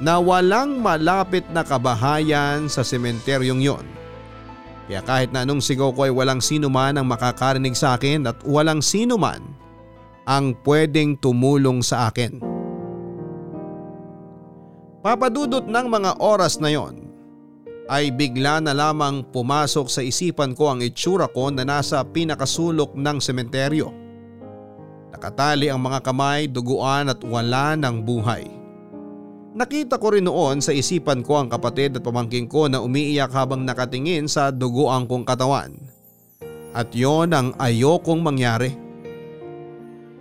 na 0.00 0.16
walang 0.16 0.80
malapit 0.80 1.44
na 1.52 1.60
kabahayan 1.60 2.66
sa 2.72 2.80
sementeryong 2.80 3.60
yon. 3.60 3.86
Kaya 4.90 5.06
kahit 5.06 5.30
na 5.30 5.46
anong 5.46 5.62
sigaw 5.62 5.94
ko 5.94 6.08
ay 6.08 6.12
walang 6.12 6.42
sino 6.42 6.66
man 6.66 6.98
ang 6.98 7.06
makakarinig 7.06 7.78
sa 7.78 7.94
akin 7.94 8.26
at 8.26 8.42
walang 8.42 8.82
sino 8.82 9.14
man 9.14 9.44
ang 10.26 10.56
pwedeng 10.66 11.14
tumulong 11.20 11.84
sa 11.84 12.10
akin. 12.10 12.42
Papadudot 15.00 15.64
ng 15.64 15.86
mga 15.86 16.18
oras 16.18 16.58
na 16.58 16.74
yon 16.74 17.06
ay 17.86 18.10
bigla 18.10 18.58
na 18.58 18.74
lamang 18.74 19.22
pumasok 19.30 19.86
sa 19.86 20.02
isipan 20.02 20.58
ko 20.58 20.74
ang 20.74 20.82
itsura 20.82 21.30
ko 21.30 21.54
na 21.54 21.62
nasa 21.62 22.02
pinakasulok 22.02 22.94
ng 22.94 23.18
sementeryo. 23.22 23.90
Nakatali 25.10 25.70
ang 25.70 25.82
mga 25.82 26.02
kamay, 26.02 26.46
duguan 26.46 27.10
at 27.10 27.18
wala 27.26 27.74
ng 27.74 28.02
buhay. 28.06 28.59
Nakita 29.50 29.98
ko 29.98 30.14
rin 30.14 30.30
noon 30.30 30.62
sa 30.62 30.70
isipan 30.70 31.26
ko 31.26 31.42
ang 31.42 31.50
kapatid 31.50 31.98
at 31.98 32.06
pamangking 32.06 32.46
ko 32.46 32.70
na 32.70 32.78
umiiyak 32.78 33.34
habang 33.34 33.66
nakatingin 33.66 34.30
sa 34.30 34.54
duguang 34.54 35.10
kong 35.10 35.26
katawan. 35.26 35.74
At 36.70 36.94
yon 36.94 37.34
ang 37.34 37.58
ayokong 37.58 38.22
mangyari. 38.22 38.70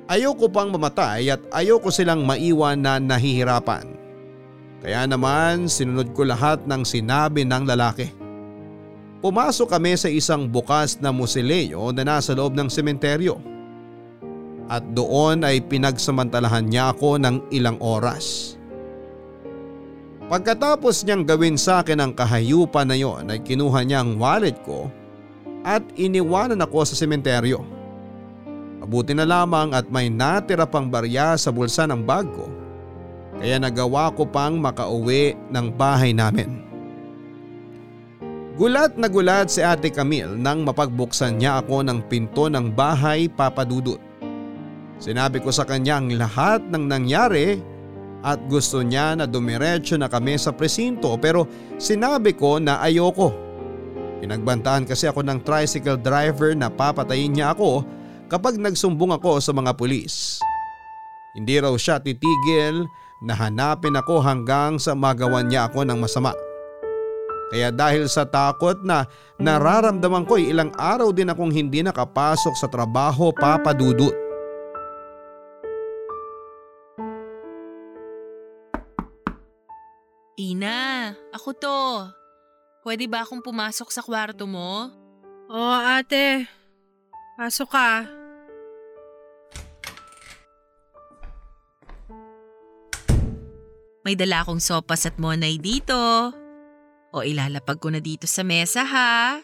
Ayoko 0.10 0.50
pang 0.50 0.74
mamatay 0.74 1.30
at 1.30 1.42
ayoko 1.54 1.94
silang 1.94 2.26
maiwan 2.26 2.82
na 2.82 2.98
nahihirapan. 2.98 3.94
Kaya 4.82 5.06
naman 5.06 5.70
sinunod 5.70 6.10
ko 6.18 6.26
lahat 6.26 6.66
ng 6.66 6.82
sinabi 6.82 7.46
ng 7.46 7.70
lalaki. 7.70 8.10
Pumasok 9.22 9.70
kami 9.70 9.94
sa 9.94 10.10
isang 10.10 10.50
bukas 10.50 10.98
na 10.98 11.14
musileo 11.14 11.94
na 11.94 12.02
nasa 12.02 12.34
loob 12.34 12.58
ng 12.58 12.66
sementeryo. 12.66 13.38
At 14.66 14.82
doon 14.98 15.46
ay 15.46 15.62
pinagsamantalahan 15.70 16.66
niya 16.66 16.98
ako 16.98 17.22
ng 17.22 17.54
ilang 17.54 17.78
oras. 17.78 18.58
Pagkatapos 20.30 21.02
niyang 21.10 21.26
gawin 21.26 21.58
sa 21.58 21.82
akin 21.82 21.98
ang 22.06 22.14
kahayupan 22.14 22.86
na 22.86 22.94
yon 22.94 23.34
ay 23.34 23.42
kinuha 23.42 23.82
niya 23.82 24.06
ang 24.06 24.22
wallet 24.22 24.54
ko 24.62 24.86
at 25.66 25.82
iniwanan 25.98 26.62
ako 26.62 26.86
sa 26.86 26.94
sementeryo. 26.94 27.66
Mabuti 28.78 29.18
na 29.18 29.26
lamang 29.26 29.74
at 29.74 29.90
may 29.90 30.06
natira 30.14 30.70
pang 30.70 30.86
barya 30.86 31.34
sa 31.34 31.50
bulsa 31.50 31.90
ng 31.90 32.06
bag 32.06 32.30
ko 32.30 32.46
kaya 33.42 33.58
nagawa 33.58 34.14
ko 34.14 34.28
pang 34.30 34.62
makauwi 34.62 35.34
ng 35.50 35.68
bahay 35.74 36.14
namin. 36.14 36.62
Gulat 38.60 39.00
na 39.00 39.08
gulat 39.10 39.50
si 39.50 39.64
ate 39.66 39.90
Camille 39.90 40.36
nang 40.36 40.62
mapagbuksan 40.62 41.42
niya 41.42 41.64
ako 41.64 41.82
ng 41.82 42.06
pinto 42.06 42.52
ng 42.52 42.70
bahay 42.76 43.32
papadudot. 43.32 43.98
Sinabi 45.00 45.42
ko 45.42 45.50
sa 45.50 45.66
kanya 45.66 45.98
ang 45.98 46.12
lahat 46.14 46.60
ng 46.68 46.84
nangyari 46.86 47.64
at 48.20 48.40
gusto 48.52 48.84
niya 48.84 49.16
na 49.16 49.26
dumiretso 49.26 49.96
na 49.96 50.12
kami 50.12 50.36
sa 50.36 50.52
presinto 50.52 51.16
pero 51.20 51.48
sinabi 51.80 52.36
ko 52.36 52.60
na 52.60 52.84
ayoko. 52.84 53.32
Pinagbantaan 54.20 54.84
kasi 54.84 55.08
ako 55.08 55.24
ng 55.24 55.40
tricycle 55.48 55.96
driver 55.96 56.52
na 56.52 56.68
papatayin 56.68 57.32
niya 57.32 57.56
ako 57.56 57.88
kapag 58.28 58.60
nagsumbong 58.60 59.16
ako 59.16 59.40
sa 59.40 59.56
mga 59.56 59.72
pulis. 59.80 60.44
Hindi 61.32 61.56
raw 61.64 61.72
siya 61.80 62.04
titigil 62.04 62.84
na 63.24 63.34
hanapin 63.36 63.96
ako 63.96 64.20
hanggang 64.20 64.76
sa 64.76 64.92
magawan 64.92 65.48
niya 65.48 65.72
ako 65.72 65.88
ng 65.88 66.00
masama. 66.00 66.36
Kaya 67.50 67.74
dahil 67.74 68.06
sa 68.06 68.30
takot 68.30 68.78
na 68.86 69.10
nararamdaman 69.42 70.28
ko 70.30 70.38
ilang 70.38 70.70
araw 70.78 71.10
din 71.10 71.34
akong 71.34 71.50
hindi 71.50 71.82
nakapasok 71.82 72.54
sa 72.54 72.70
trabaho 72.70 73.34
papadudot. 73.34 74.29
Ina, 80.40 81.12
ako 81.36 81.50
to. 81.52 81.80
Pwede 82.88 83.12
ba 83.12 83.28
akong 83.28 83.44
pumasok 83.44 83.92
sa 83.92 84.00
kwarto 84.00 84.48
mo? 84.48 84.88
Oo 85.52 85.76
ate, 85.84 86.48
pasok 87.36 87.68
ka. 87.68 88.08
May 94.08 94.16
dala 94.16 94.48
akong 94.48 94.64
sopas 94.64 95.04
at 95.04 95.20
monay 95.20 95.60
dito. 95.60 96.32
O 97.12 97.20
ilalapag 97.20 97.84
ko 97.84 97.92
na 97.92 98.00
dito 98.00 98.24
sa 98.24 98.48
mesa 98.48 98.88
ha. 98.88 99.44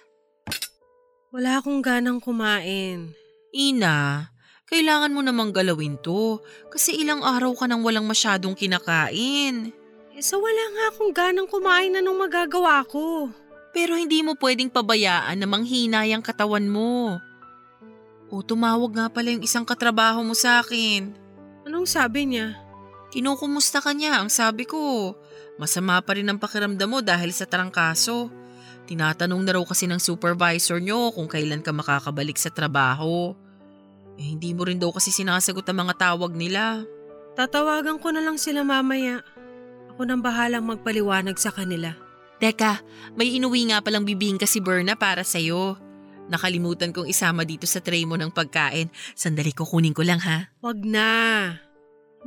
Wala 1.35 1.59
akong 1.59 1.83
ganang 1.83 2.23
kumain. 2.23 3.11
Ina, 3.51 4.31
kailangan 4.71 5.11
mo 5.11 5.19
namang 5.19 5.51
galawin 5.51 5.99
to 5.99 6.39
kasi 6.71 6.95
ilang 7.03 7.19
araw 7.19 7.51
ka 7.51 7.67
nang 7.67 7.83
walang 7.83 8.07
masyadong 8.07 8.55
kinakain. 8.55 9.75
Eh 10.15 10.23
sa 10.23 10.39
wala 10.39 10.63
nga 10.71 10.85
akong 10.95 11.11
ganang 11.11 11.49
kumain 11.51 11.91
na 11.91 11.99
nung 11.99 12.15
magagawa 12.15 12.87
ko. 12.87 13.27
Pero 13.75 13.99
hindi 13.99 14.23
mo 14.23 14.39
pwedeng 14.39 14.71
pabayaan 14.71 15.35
na 15.35 15.43
manghina 15.43 16.07
yung 16.07 16.23
katawan 16.23 16.63
mo. 16.71 17.19
O 18.31 18.39
tumawag 18.39 18.95
nga 18.95 19.11
pala 19.11 19.35
yung 19.35 19.43
isang 19.43 19.67
katrabaho 19.67 20.23
mo 20.23 20.31
sa 20.31 20.63
akin. 20.63 21.11
Anong 21.67 21.83
sabi 21.83 22.31
niya? 22.31 22.55
Kinukumusta 23.11 23.83
ka 23.83 23.91
niya, 23.91 24.23
ang 24.23 24.31
sabi 24.31 24.63
ko. 24.63 25.11
Masama 25.59 25.99
pa 25.99 26.15
rin 26.15 26.31
ang 26.31 26.39
pakiramdam 26.39 26.87
mo 26.87 26.99
dahil 27.03 27.35
sa 27.35 27.43
trangkaso. 27.43 28.31
Tinatanong 28.87 29.43
na 29.43 29.59
raw 29.59 29.63
kasi 29.67 29.83
ng 29.83 29.99
supervisor 29.99 30.79
nyo 30.79 31.11
kung 31.11 31.27
kailan 31.27 31.59
ka 31.59 31.75
makakabalik 31.75 32.39
sa 32.39 32.47
trabaho. 32.47 33.35
Eh 34.15 34.31
hindi 34.31 34.55
mo 34.55 34.63
rin 34.63 34.79
daw 34.79 34.95
kasi 34.95 35.11
sinasagot 35.11 35.67
ang 35.67 35.83
mga 35.83 35.99
tawag 35.99 36.31
nila. 36.31 36.87
Tatawagan 37.35 37.99
ko 37.99 38.15
na 38.15 38.23
lang 38.23 38.39
sila 38.39 38.63
mamaya. 38.63 39.19
Ako 39.95 40.03
nang 40.03 40.19
bahalang 40.19 40.67
magpaliwanag 40.67 41.39
sa 41.39 41.55
kanila. 41.55 41.95
Teka, 42.43 42.83
may 43.15 43.31
inuwi 43.39 43.71
nga 43.71 43.79
palang 43.79 44.03
bibingka 44.03 44.43
si 44.43 44.59
Berna 44.59 44.99
para 44.99 45.23
sa'yo. 45.23 45.79
Nakalimutan 46.27 46.91
kong 46.91 47.07
isama 47.07 47.47
dito 47.47 47.63
sa 47.63 47.79
tray 47.79 48.03
mo 48.03 48.19
ng 48.19 48.27
pagkain. 48.27 48.91
Sandali 49.15 49.55
ko 49.55 49.63
kunin 49.63 49.95
ko 49.95 50.03
lang 50.03 50.19
ha. 50.19 50.51
Wag 50.59 50.83
na. 50.83 51.07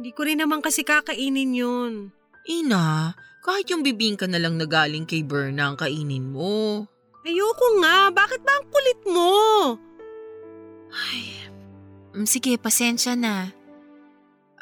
Hindi 0.01 0.17
ko 0.17 0.25
rin 0.25 0.41
naman 0.41 0.65
kasi 0.65 0.81
kakainin 0.81 1.53
yun. 1.53 1.93
Ina, 2.49 3.13
kahit 3.45 3.69
yung 3.69 3.85
bibingka 3.85 4.25
na 4.25 4.41
lang 4.41 4.57
na 4.57 4.65
galing 4.65 5.05
kay 5.05 5.21
Berna 5.21 5.69
ang 5.69 5.77
kainin 5.77 6.25
mo. 6.25 6.89
Ayoko 7.29 7.85
nga. 7.85 8.09
Bakit 8.09 8.41
ba 8.49 8.53
ang 8.57 8.67
kulit 8.73 9.01
mo? 9.05 9.33
Ay, 10.89 11.37
mm, 12.17 12.25
sige, 12.25 12.57
pasensya 12.57 13.13
na. 13.13 13.53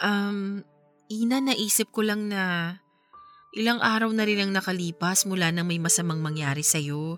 Um, 0.03 0.67
Ina, 1.07 1.39
naisip 1.39 1.95
ko 1.95 2.03
lang 2.03 2.27
na 2.27 2.75
ilang 3.57 3.81
araw 3.81 4.13
na 4.13 4.29
rin 4.29 4.45
ang 4.45 4.53
nakalipas 4.53 5.25
mula 5.25 5.49
nang 5.49 5.65
may 5.65 5.81
masamang 5.81 6.21
mangyari 6.21 6.61
sa'yo. 6.61 7.17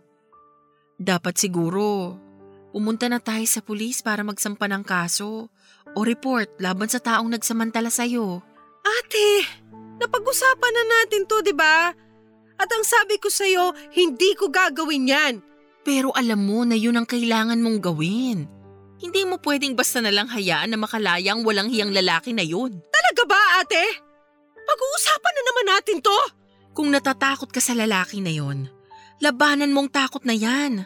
Dapat 0.95 1.34
siguro, 1.34 2.14
pumunta 2.70 3.11
na 3.11 3.18
tayo 3.18 3.43
sa 3.51 3.59
pulis 3.59 3.99
para 4.07 4.22
magsampa 4.22 4.70
ng 4.70 4.86
kaso 4.86 5.51
o 5.93 5.99
report 6.07 6.62
laban 6.62 6.86
sa 6.86 7.03
taong 7.03 7.26
nagsamantala 7.26 7.91
sa'yo. 7.91 8.39
Ate, 8.86 9.51
napag-usapan 9.99 10.72
na 10.78 10.84
natin 10.86 11.26
to, 11.26 11.43
di 11.43 11.51
ba? 11.51 11.91
At 12.59 12.70
ang 12.70 12.86
sabi 12.86 13.18
ko 13.18 13.26
sa'yo, 13.26 13.74
hindi 13.99 14.39
ko 14.39 14.47
gagawin 14.47 15.11
yan. 15.11 15.34
Pero 15.82 16.14
alam 16.14 16.39
mo 16.39 16.62
na 16.62 16.78
yun 16.78 16.95
ang 16.95 17.07
kailangan 17.07 17.59
mong 17.59 17.78
gawin. 17.82 18.47
Hindi 18.99 19.22
mo 19.26 19.39
pwedeng 19.43 19.78
basta 19.78 20.03
na 20.03 20.11
lang 20.11 20.26
hayaan 20.30 20.74
na 20.74 20.78
makalayang 20.78 21.47
walang 21.47 21.70
hiyang 21.70 21.95
lalaki 21.95 22.34
na 22.34 22.43
yun. 22.43 22.78
Talaga 22.91 23.22
ba, 23.26 23.43
ate? 23.62 24.08
Pag-uusapan 24.69 25.33
na 25.33 25.43
naman 25.49 25.66
natin 25.73 25.99
to. 26.05 26.19
Kung 26.77 26.93
natatakot 26.93 27.49
ka 27.49 27.57
sa 27.57 27.73
lalaki 27.73 28.21
na 28.21 28.29
yon, 28.29 28.69
labanan 29.25 29.73
mong 29.73 29.89
takot 29.89 30.21
na 30.29 30.37
yan. 30.37 30.85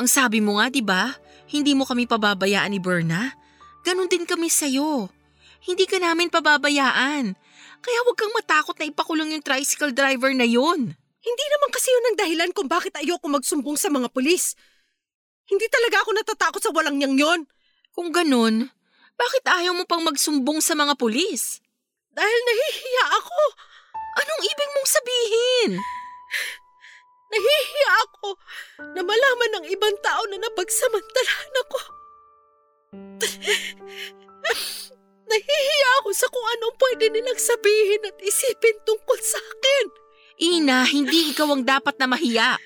Ang 0.00 0.08
sabi 0.08 0.40
mo 0.40 0.56
nga, 0.56 0.72
di 0.72 0.80
ba? 0.80 1.12
Hindi 1.46 1.76
mo 1.76 1.84
kami 1.84 2.08
pababayaan 2.08 2.72
ni 2.72 2.80
Berna. 2.80 3.36
Ganon 3.84 4.08
din 4.08 4.24
kami 4.24 4.48
sa'yo. 4.48 5.12
Hindi 5.62 5.84
ka 5.84 6.00
namin 6.00 6.32
pababayaan. 6.32 7.36
Kaya 7.84 7.98
huwag 8.02 8.16
kang 8.16 8.32
matakot 8.34 8.76
na 8.80 8.88
ipakulong 8.88 9.36
yung 9.36 9.44
tricycle 9.44 9.92
driver 9.92 10.32
na 10.32 10.48
yon. 10.48 10.96
Hindi 10.96 11.44
naman 11.52 11.70
kasi 11.70 11.92
yun 11.92 12.06
ang 12.12 12.16
dahilan 12.18 12.50
kung 12.56 12.66
bakit 12.66 12.96
ayoko 12.96 13.28
magsumbong 13.28 13.76
sa 13.76 13.92
mga 13.92 14.08
pulis. 14.08 14.56
Hindi 15.46 15.68
talaga 15.68 16.02
ako 16.02 16.10
natatakot 16.16 16.60
sa 16.64 16.72
walang 16.72 16.96
niyang 16.98 17.16
yon. 17.18 17.40
Kung 17.92 18.10
ganon, 18.10 18.72
bakit 19.16 19.44
ayaw 19.48 19.72
mo 19.72 19.84
pang 19.84 20.02
magsumbong 20.02 20.58
sa 20.60 20.74
mga 20.74 20.98
pulis? 20.98 21.62
Dahil 22.16 22.40
nahihiya 22.48 23.04
ako. 23.20 23.40
Anong 24.16 24.42
ibig 24.48 24.70
mong 24.72 24.88
sabihin? 24.88 25.70
Nahihiya 27.28 27.90
ako 28.08 28.28
na 28.96 29.00
malaman 29.04 29.50
ng 29.60 29.66
ibang 29.68 29.96
tao 30.00 30.24
na 30.32 30.40
napagsamantalahan 30.40 31.54
ako. 31.68 31.78
Nahihiya 35.26 35.88
ako 36.00 36.08
sa 36.16 36.30
kung 36.32 36.46
anong 36.56 36.76
pwede 36.80 37.12
nilang 37.12 37.36
sabihin 37.36 38.08
at 38.08 38.16
isipin 38.24 38.78
tungkol 38.88 39.18
sa 39.20 39.36
akin. 39.36 39.86
Ina, 40.36 40.88
hindi 40.88 41.36
ikaw 41.36 41.52
ang 41.52 41.66
dapat 41.66 42.00
na 42.00 42.08
mahiya. 42.08 42.56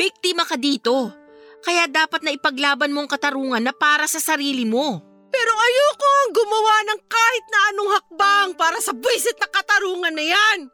Biktima 0.00 0.48
ka 0.48 0.56
dito. 0.56 1.12
Kaya 1.60 1.84
dapat 1.90 2.24
na 2.24 2.32
ipaglaban 2.32 2.94
mo 2.94 3.04
ang 3.04 3.10
katarungan 3.10 3.60
na 3.60 3.76
para 3.76 4.08
sa 4.08 4.16
sarili 4.16 4.64
mo. 4.64 5.09
Pero 5.40 5.56
ayoko 5.56 6.04
ang 6.04 6.30
gumawa 6.36 6.74
ng 6.84 7.00
kahit 7.08 7.46
na 7.48 7.60
anong 7.72 7.90
hakbang 7.96 8.48
para 8.60 8.76
sa 8.76 8.92
buwisit 8.92 9.40
na 9.40 9.48
katarungan 9.48 10.12
na 10.12 10.20
yan. 10.20 10.68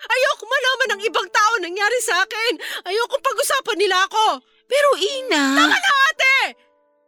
Ayoko 0.00 0.48
malaman 0.48 0.88
ng 0.96 1.02
ibang 1.04 1.28
tao 1.28 1.60
nangyari 1.60 2.00
sa 2.00 2.24
akin. 2.24 2.56
Ayoko 2.88 3.20
pag-usapan 3.20 3.76
nila 3.76 4.00
ako. 4.08 4.40
Pero 4.64 4.88
Ina… 4.96 5.52
Tama 5.52 5.76
na 5.76 5.92
ate! 6.08 6.56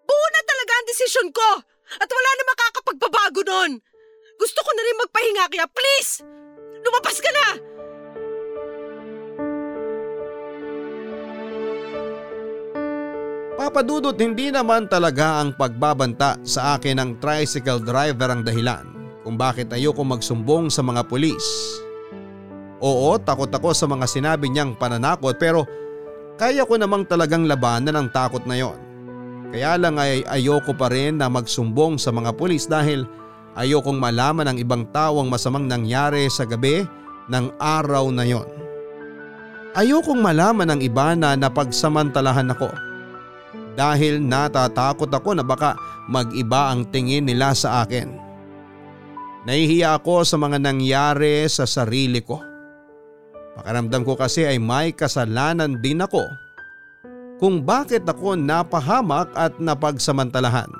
Buo 0.05 0.27
na 0.37 0.41
talaga 0.45 0.73
ang 0.77 0.87
desisyon 0.93 1.29
ko. 1.33 1.51
At 1.97 2.09
wala 2.13 2.31
na 2.37 2.45
makakapagbabago 2.53 3.41
nun. 3.41 3.73
Gusto 4.37 4.61
ko 4.61 4.71
na 4.77 4.85
rin 4.85 5.01
magpahinga 5.01 5.45
kaya 5.49 5.67
please! 5.73 6.21
Lumabas 6.85 7.17
ka 7.25 7.33
na! 7.33 7.72
Papadudot 13.63 14.19
hindi 14.19 14.51
naman 14.51 14.91
talaga 14.91 15.39
ang 15.39 15.55
pagbabanta 15.55 16.35
sa 16.43 16.75
akin 16.75 16.99
ng 16.99 17.11
tricycle 17.23 17.79
driver 17.79 18.27
ang 18.27 18.43
dahilan 18.43 18.83
kung 19.23 19.39
bakit 19.39 19.71
ayoko 19.71 20.03
magsumbong 20.03 20.67
sa 20.67 20.83
mga 20.83 21.07
pulis. 21.07 21.47
Oo, 22.83 23.15
takot 23.23 23.47
ako 23.47 23.71
sa 23.71 23.87
mga 23.87 24.03
sinabi 24.11 24.51
niyang 24.51 24.75
pananakot 24.75 25.39
pero 25.39 25.63
kaya 26.35 26.67
ko 26.67 26.75
namang 26.75 27.07
talagang 27.07 27.47
labanan 27.47 27.95
ang 27.95 28.09
takot 28.11 28.43
na 28.51 28.59
yon. 28.59 28.75
Kaya 29.55 29.79
lang 29.79 29.95
ay 29.95 30.27
ayoko 30.27 30.75
pa 30.75 30.91
rin 30.91 31.23
na 31.23 31.31
magsumbong 31.31 32.03
sa 32.03 32.11
mga 32.11 32.35
pulis 32.35 32.67
dahil 32.67 33.07
ayokong 33.55 34.03
malaman 34.03 34.51
ng 34.51 34.59
ibang 34.59 34.91
tao 34.91 35.23
ang 35.23 35.31
masamang 35.31 35.71
nangyari 35.71 36.27
sa 36.27 36.43
gabi 36.51 36.83
ng 37.31 37.47
araw 37.63 38.11
na 38.11 38.27
yon. 38.27 38.49
Ayokong 39.79 40.19
malaman 40.19 40.67
ng 40.67 40.81
iba 40.83 41.15
na 41.15 41.39
napagsamantalahan 41.39 42.51
ako 42.51 42.91
dahil 43.73 44.21
natatakot 44.21 45.09
ako 45.09 45.39
na 45.39 45.45
baka 45.45 45.77
mag-iba 46.09 46.73
ang 46.73 46.85
tingin 46.93 47.25
nila 47.25 47.57
sa 47.57 47.85
akin. 47.85 48.09
Nahihiya 49.43 49.99
ako 49.99 50.23
sa 50.23 50.39
mga 50.39 50.63
nangyari 50.63 51.43
sa 51.51 51.67
sarili 51.67 52.23
ko. 52.23 52.39
Pakaramdam 53.59 54.07
ko 54.07 54.15
kasi 54.15 54.47
ay 54.47 54.57
may 54.57 54.95
kasalanan 54.95 55.83
din 55.83 56.01
ako 56.01 56.23
kung 57.43 57.59
bakit 57.59 58.07
ako 58.07 58.39
napahamak 58.39 59.29
at 59.35 59.59
napagsamantalahan. 59.59 60.71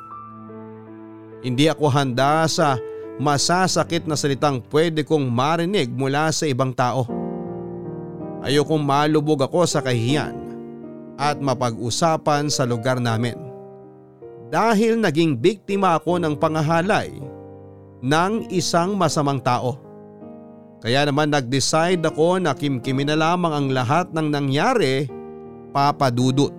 Hindi 1.43 1.67
ako 1.67 1.91
handa 1.91 2.47
sa 2.47 2.79
masasakit 3.19 4.07
na 4.07 4.15
salitang 4.15 4.63
pwede 4.71 5.03
kong 5.03 5.27
marinig 5.27 5.91
mula 5.91 6.31
sa 6.31 6.47
ibang 6.47 6.71
tao. 6.71 7.11
Ayokong 8.47 8.83
malubog 8.83 9.43
ako 9.43 9.67
sa 9.67 9.83
kahihiyan 9.83 10.42
at 11.23 11.39
mapag-usapan 11.39 12.51
sa 12.51 12.67
lugar 12.67 12.99
namin. 12.99 13.39
Dahil 14.51 14.99
naging 14.99 15.39
biktima 15.39 15.95
ako 15.95 16.19
ng 16.19 16.35
pangahalay 16.35 17.15
ng 18.03 18.51
isang 18.51 18.99
masamang 18.99 19.39
tao. 19.39 19.79
Kaya 20.83 21.07
naman 21.07 21.31
nag-decide 21.31 22.03
ako 22.03 22.43
na 22.43 22.59
kimkimin 22.59 23.07
na 23.07 23.15
lamang 23.15 23.55
ang 23.55 23.67
lahat 23.71 24.11
ng 24.11 24.27
nangyari, 24.27 25.07
papadudot. 25.71 26.51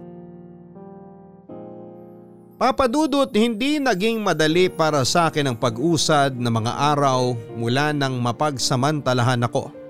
Papadudot 2.56 3.28
hindi 3.36 3.84
naging 3.84 4.24
madali 4.24 4.72
para 4.72 5.04
sa 5.04 5.28
akin 5.28 5.52
ang 5.52 5.58
pag-usad 5.60 6.32
ng 6.40 6.54
mga 6.64 6.74
araw 6.96 7.36
mula 7.60 7.92
nang 7.92 8.24
mapagsamantalahan 8.24 9.44
ako. 9.44 9.83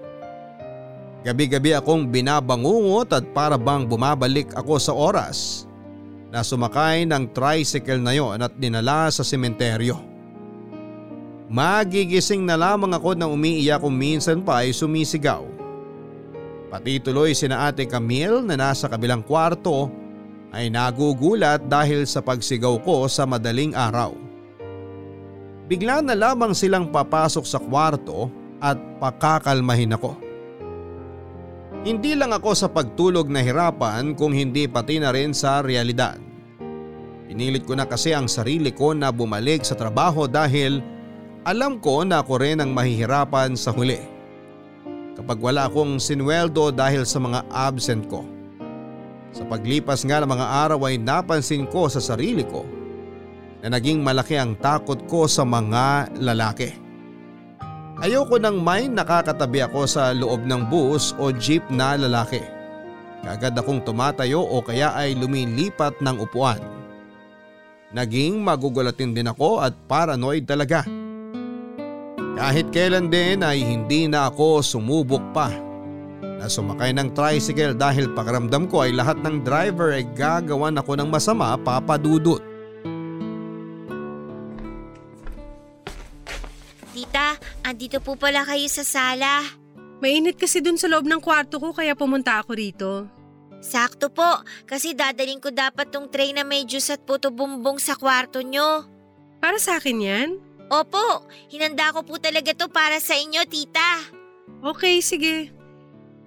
Gabi-gabi 1.23 1.71
akong 1.71 2.11
binabangungot 2.11 3.15
at 3.15 3.23
para 3.31 3.55
bang 3.55 3.87
bumabalik 3.87 4.51
ako 4.59 4.75
sa 4.75 4.91
oras 4.91 5.63
na 6.27 6.43
sumakay 6.43 7.07
ng 7.07 7.31
tricycle 7.31 8.03
na 8.03 8.11
yon 8.11 8.43
at 8.43 8.51
dinala 8.59 9.07
sa 9.07 9.23
sementeryo. 9.23 9.95
Magigising 11.47 12.43
na 12.43 12.59
lamang 12.59 12.91
ako 12.91 13.15
na 13.15 13.31
umiiyak 13.31 13.79
kung 13.79 13.95
minsan 13.95 14.43
pa 14.43 14.67
ay 14.67 14.75
sumisigaw. 14.75 15.47
Pati 16.67 16.99
tuloy 16.99 17.31
sina 17.37 17.69
ate 17.69 17.85
Camille 17.85 18.43
na 18.43 18.57
nasa 18.57 18.89
kabilang 18.89 19.23
kwarto 19.23 19.93
ay 20.49 20.67
nagugulat 20.73 21.63
dahil 21.69 22.03
sa 22.03 22.19
pagsigaw 22.19 22.81
ko 22.83 23.05
sa 23.07 23.23
madaling 23.23 23.77
araw. 23.77 24.11
Bigla 25.69 26.03
na 26.03 26.17
lamang 26.17 26.51
silang 26.51 26.91
papasok 26.91 27.45
sa 27.47 27.61
kwarto 27.61 28.27
at 28.57 28.75
pakakalmahin 28.97 29.95
ako. 29.95 30.22
Hindi 31.83 32.15
lang 32.15 32.31
ako 32.31 32.55
sa 32.55 32.71
pagtulog 32.71 33.27
na 33.27 33.43
hirapan 33.43 34.15
kung 34.15 34.31
hindi 34.31 34.71
pati 34.71 35.03
na 35.03 35.11
rin 35.11 35.35
sa 35.35 35.59
realidad. 35.59 36.15
Pinilit 37.27 37.67
ko 37.67 37.75
na 37.75 37.83
kasi 37.83 38.15
ang 38.15 38.31
sarili 38.31 38.71
ko 38.71 38.95
na 38.95 39.11
bumalik 39.11 39.67
sa 39.67 39.75
trabaho 39.75 40.23
dahil 40.23 40.79
alam 41.43 41.83
ko 41.83 42.07
na 42.07 42.23
ako 42.23 42.39
rin 42.39 42.63
ang 42.63 42.71
mahihirapan 42.71 43.59
sa 43.59 43.75
huli. 43.75 43.99
Kapag 45.19 45.43
wala 45.43 45.67
akong 45.67 45.99
sinweldo 45.99 46.71
dahil 46.71 47.03
sa 47.03 47.19
mga 47.19 47.43
absent 47.51 48.07
ko. 48.07 48.23
Sa 49.35 49.43
paglipas 49.43 50.07
nga 50.07 50.23
ng 50.23 50.31
mga 50.31 50.47
araw 50.63 50.87
ay 50.87 50.95
napansin 50.95 51.67
ko 51.67 51.91
sa 51.91 51.99
sarili 51.99 52.47
ko 52.47 52.63
na 53.59 53.75
naging 53.75 53.99
malaki 53.99 54.39
ang 54.39 54.55
takot 54.55 55.03
ko 55.11 55.27
sa 55.27 55.43
mga 55.43 56.15
lalaki. 56.15 56.82
Ayoko 58.03 58.35
nang 58.35 58.59
may 58.59 58.91
nakakatabi 58.91 59.63
ako 59.63 59.87
sa 59.87 60.11
loob 60.11 60.43
ng 60.43 60.67
bus 60.67 61.15
o 61.15 61.31
jeep 61.31 61.63
na 61.71 61.95
lalaki. 61.95 62.43
Kagad 63.23 63.55
akong 63.55 63.79
tumatayo 63.79 64.43
o 64.43 64.59
kaya 64.59 64.91
ay 64.91 65.15
lumilipat 65.15 66.03
ng 66.03 66.19
upuan. 66.19 66.59
Naging 67.95 68.43
magugulatin 68.43 69.15
din 69.15 69.31
ako 69.31 69.63
at 69.63 69.71
paranoid 69.87 70.43
talaga. 70.43 70.83
Kahit 72.35 72.75
kailan 72.75 73.07
din 73.07 73.39
ay 73.39 73.63
hindi 73.63 74.11
na 74.11 74.27
ako 74.27 74.59
sumubok 74.59 75.23
pa 75.31 75.47
na 76.19 76.51
sumakay 76.51 76.91
ng 76.91 77.15
tricycle 77.15 77.71
dahil 77.71 78.11
pakiramdam 78.11 78.67
ko 78.67 78.83
ay 78.83 78.91
lahat 78.91 79.15
ng 79.23 79.47
driver 79.47 79.95
ay 79.95 80.03
gagawan 80.11 80.75
ako 80.75 80.99
ng 80.99 81.07
masama 81.07 81.55
papadudot. 81.55 82.43
Tita, 87.73 87.97
andito 87.97 88.05
po 88.05 88.13
pala 88.13 88.45
kayo 88.45 88.69
sa 88.69 88.85
sala. 88.85 89.41
Mainit 89.97 90.37
kasi 90.37 90.61
dun 90.61 90.77
sa 90.77 90.85
loob 90.85 91.09
ng 91.09 91.17
kwarto 91.17 91.57
ko 91.57 91.73
kaya 91.73 91.97
pumunta 91.97 92.37
ako 92.37 92.51
rito. 92.53 92.91
Sakto 93.65 94.13
po, 94.13 94.45
kasi 94.69 94.93
dadaling 94.93 95.41
ko 95.41 95.49
dapat 95.49 95.89
tong 95.89 96.05
tray 96.05 96.37
na 96.37 96.45
may 96.45 96.69
juice 96.69 96.93
at 96.93 97.01
puto 97.01 97.33
bumbong 97.33 97.81
sa 97.81 97.97
kwarto 97.97 98.45
nyo. 98.45 98.85
Para 99.41 99.57
sa 99.57 99.81
akin 99.81 100.05
yan? 100.05 100.29
Opo, 100.69 101.25
hinanda 101.49 101.89
ko 101.97 102.05
po 102.05 102.21
talaga 102.21 102.53
to 102.53 102.69
para 102.69 103.01
sa 103.01 103.17
inyo, 103.17 103.41
tita. 103.49 104.05
Okay, 104.61 105.01
sige. 105.01 105.49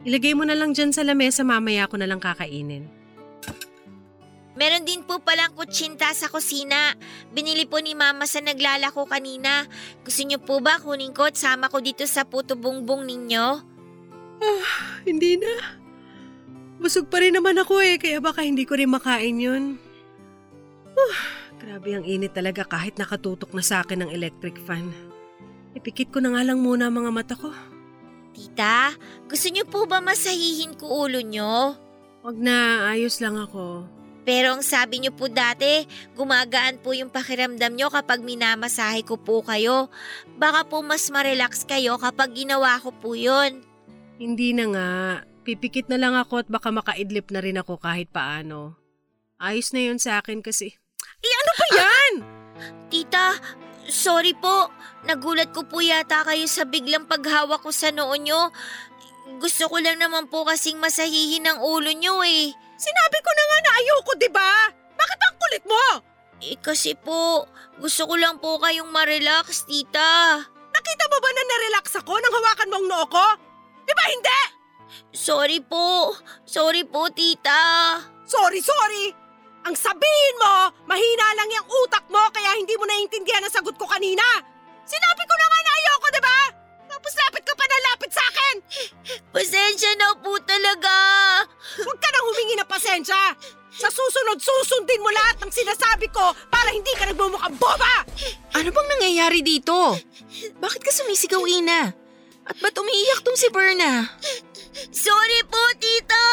Ilagay 0.03 0.35
mo 0.35 0.43
na 0.43 0.59
lang 0.59 0.75
dyan 0.75 0.91
sa 0.91 1.07
lamesa 1.07 1.47
mamaya 1.47 1.87
ko 1.87 1.95
na 1.95 2.11
lang 2.11 2.19
kakainin. 2.19 2.91
Meron 4.57 4.89
din 4.89 5.05
po 5.05 5.21
palang 5.21 5.53
kutsinta 5.53 6.09
sa 6.17 6.33
kusina. 6.33 6.97
Binili 7.37 7.69
po 7.69 7.77
ni 7.77 7.93
mama 7.93 8.25
sa 8.25 8.41
naglalako 8.41 9.05
kanina. 9.05 9.69
Gusto 10.01 10.25
niyo 10.25 10.41
po 10.41 10.65
ba 10.65 10.81
kunin 10.81 11.13
ko 11.13 11.29
at 11.29 11.37
sama 11.37 11.69
ko 11.69 11.85
dito 11.85 12.09
sa 12.09 12.25
puto 12.25 12.57
bungbong 12.57 13.05
ninyo? 13.05 13.47
Ah, 14.41 14.73
hindi 15.05 15.37
na. 15.37 15.77
Busog 16.81 17.09
pa 17.13 17.21
rin 17.21 17.37
naman 17.37 17.57
ako 17.57 17.85
eh, 17.85 18.01
kaya 18.01 18.21
baka 18.21 18.45
hindi 18.45 18.65
ko 18.65 18.81
rin 18.81 18.93
makain 18.93 19.37
yun. 19.37 19.65
Uh, 20.97 21.21
grabe 21.61 21.93
ang 21.93 22.05
init 22.05 22.33
talaga 22.33 22.65
kahit 22.65 22.97
nakatutok 22.97 23.53
na 23.53 23.65
sa 23.65 23.85
akin 23.85 24.09
ng 24.09 24.11
electric 24.13 24.57
fan. 24.65 24.93
Ipikit 25.77 26.13
ko 26.13 26.25
na 26.25 26.33
nga 26.33 26.45
lang 26.45 26.65
muna 26.65 26.89
ang 26.89 26.97
mga 26.97 27.11
mata 27.13 27.35
ko. 27.37 27.53
Tita, 28.33 28.93
gusto 29.29 29.49
niyo 29.49 29.65
po 29.69 29.85
ba 29.85 30.01
masahihin 30.01 30.77
ko 30.77 31.09
ulo 31.09 31.21
niyo? 31.21 31.77
Wag 32.25 32.37
na, 32.37 32.89
ayos 32.93 33.21
lang 33.21 33.37
ako. 33.37 33.96
Pero 34.27 34.59
ang 34.59 34.63
sabi 34.67 34.99
niyo 34.99 35.15
po 35.15 35.31
dati, 35.31 35.87
gumagaan 36.19 36.83
po 36.83 36.91
yung 36.91 37.15
pakiramdam 37.15 37.79
niyo 37.79 37.95
kapag 37.95 38.27
minamasahe 38.27 39.07
ko 39.07 39.15
po 39.15 39.47
kayo. 39.47 39.87
Baka 40.35 40.67
po 40.67 40.83
mas 40.83 41.07
marelax 41.15 41.63
kayo 41.63 41.95
kapag 41.95 42.35
ginawa 42.35 42.83
ko 42.83 42.91
po 42.91 43.15
yun. 43.15 43.63
Hindi 44.19 44.51
na 44.51 44.65
nga. 44.75 44.91
Pipikit 45.47 45.87
na 45.87 45.95
lang 45.95 46.19
ako 46.19 46.43
at 46.43 46.49
baka 46.51 46.75
makaidlip 46.75 47.31
na 47.31 47.39
rin 47.39 47.55
ako 47.55 47.79
kahit 47.79 48.11
paano. 48.11 48.75
Ayos 49.39 49.71
na 49.71 49.87
yun 49.87 50.03
sa 50.03 50.19
akin 50.19 50.43
kasi. 50.43 50.75
Eh 51.23 51.33
ano 51.39 51.53
ba 51.55 51.67
yan? 51.79 52.13
Tita, 52.91 53.27
sorry 53.87 54.35
po. 54.35 54.75
Nagulat 55.07 55.55
ko 55.55 55.63
po 55.71 55.79
yata 55.79 56.27
kayo 56.27 56.51
sa 56.51 56.67
biglang 56.67 57.07
paghawak 57.07 57.63
ko 57.63 57.71
sa 57.71 57.95
noo 57.95 58.11
nyo. 58.19 58.51
Gusto 59.39 59.71
ko 59.71 59.79
lang 59.79 60.03
naman 60.03 60.27
po 60.27 60.43
kasing 60.43 60.83
masahihin 60.83 61.47
ang 61.47 61.63
ulo 61.63 61.95
nyo 61.95 62.27
eh. 62.27 62.66
Sinabi 62.77 63.19
ko 63.25 63.31
na 63.33 63.45
nga 63.49 63.59
na 63.65 63.73
ayoko, 63.81 64.13
di 64.21 64.29
ba? 64.29 64.53
Bakit 64.97 65.19
ang 65.21 65.37
kulit 65.41 65.65
mo? 65.65 65.85
Eh 66.45 66.57
kasi 66.61 66.93
po, 66.93 67.49
gusto 67.81 68.05
ko 68.05 68.15
lang 68.21 68.37
po 68.37 68.61
kayong 68.61 68.93
ma-relax, 68.93 69.65
tita. 69.65 70.45
Nakita 70.45 71.05
mo 71.09 71.17
ba 71.17 71.31
na 71.33 71.43
na-relax 71.49 71.97
ako 71.97 72.13
nang 72.21 72.37
hawakan 72.37 72.71
mo 72.71 72.77
ang 72.77 72.87
noo 72.87 73.07
ko? 73.09 73.27
Di 73.89 73.93
ba 73.97 74.05
hindi? 74.13 74.41
Sorry 75.17 75.65
po. 75.65 76.13
Sorry 76.45 76.85
po, 76.85 77.09
tita. 77.09 77.97
Sorry, 78.29 78.61
sorry! 78.61 79.15
Ang 79.67 79.75
sabihin 79.75 80.37
mo, 80.39 80.71
mahina 80.87 81.27
lang 81.35 81.51
yung 81.51 81.67
utak 81.83 82.07
mo 82.07 82.23
kaya 82.31 82.55
hindi 82.55 82.77
mo 82.79 82.87
naiintindihan 82.87 83.43
ang 83.43 83.51
sagot 83.51 83.75
ko 83.75 83.89
kanina. 83.89 84.23
Sinabi 84.87 85.23
ko 85.27 85.35
na 85.35 85.47
nga 85.51 85.59
na 85.59 85.73
ayoko, 85.75 86.07
di 86.07 86.23
ba? 86.23 86.39
Tapos 87.07 87.23
lapit 87.23 87.47
ka 87.47 87.55
pa 87.55 87.63
na 87.71 87.79
lapit 87.87 88.11
sa 88.11 88.19
akin. 88.19 88.55
Pasensya 89.31 89.95
na 89.95 90.19
po 90.19 90.35
talaga. 90.43 90.91
Huwag 91.79 92.03
ka 92.03 92.09
nang 92.11 92.27
humingi 92.27 92.59
ng 92.59 92.67
pasensya. 92.67 93.31
Sa 93.79 93.87
susunod, 93.95 94.43
susundin 94.43 94.99
mo 94.99 95.15
lahat 95.15 95.39
ng 95.39 95.55
sinasabi 95.55 96.11
ko 96.11 96.35
para 96.51 96.75
hindi 96.75 96.91
ka 96.99 97.07
nagmumukhang 97.07 97.55
boba! 97.63 98.03
Ano 98.59 98.75
bang 98.75 98.89
nangyayari 98.99 99.39
dito? 99.39 99.95
Bakit 100.59 100.83
ka 100.83 100.91
sumisigaw, 100.91 101.47
Ina? 101.47 101.95
At 102.43 102.59
ba't 102.59 102.75
umiiyak 102.75 103.23
tong 103.23 103.39
si 103.39 103.55
Berna? 103.55 104.11
Sorry 104.91 105.47
po, 105.47 105.63
tita. 105.79 106.25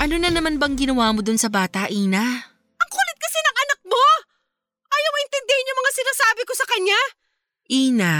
Ano 0.00 0.16
na 0.16 0.32
naman 0.32 0.56
bang 0.56 0.80
ginawa 0.80 1.12
mo 1.12 1.20
dun 1.20 1.36
sa 1.36 1.52
bata, 1.52 1.92
Ina? 1.92 2.24
Ang 2.56 2.88
kulit 2.88 3.18
kasi 3.20 3.36
ng 3.36 3.56
anak 3.68 3.80
mo! 3.84 4.04
Ayaw 4.88 5.10
maintindihin 5.12 5.68
yung 5.68 5.80
mga 5.84 5.92
sinasabi 5.92 6.42
ko 6.48 6.52
sa 6.56 6.64
kanya. 6.72 7.00
Ina, 7.68 8.14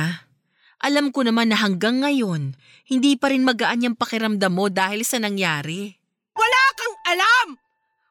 alam 0.82 1.14
ko 1.14 1.22
naman 1.22 1.54
na 1.54 1.56
hanggang 1.62 2.02
ngayon, 2.02 2.58
hindi 2.90 3.14
pa 3.14 3.30
rin 3.30 3.46
magaan 3.46 3.86
yung 3.86 3.94
pakiramdam 3.94 4.50
mo 4.50 4.66
dahil 4.66 5.06
sa 5.06 5.22
nangyari. 5.22 5.94
Wala 6.34 6.62
kang 6.74 6.96
alam! 7.06 7.54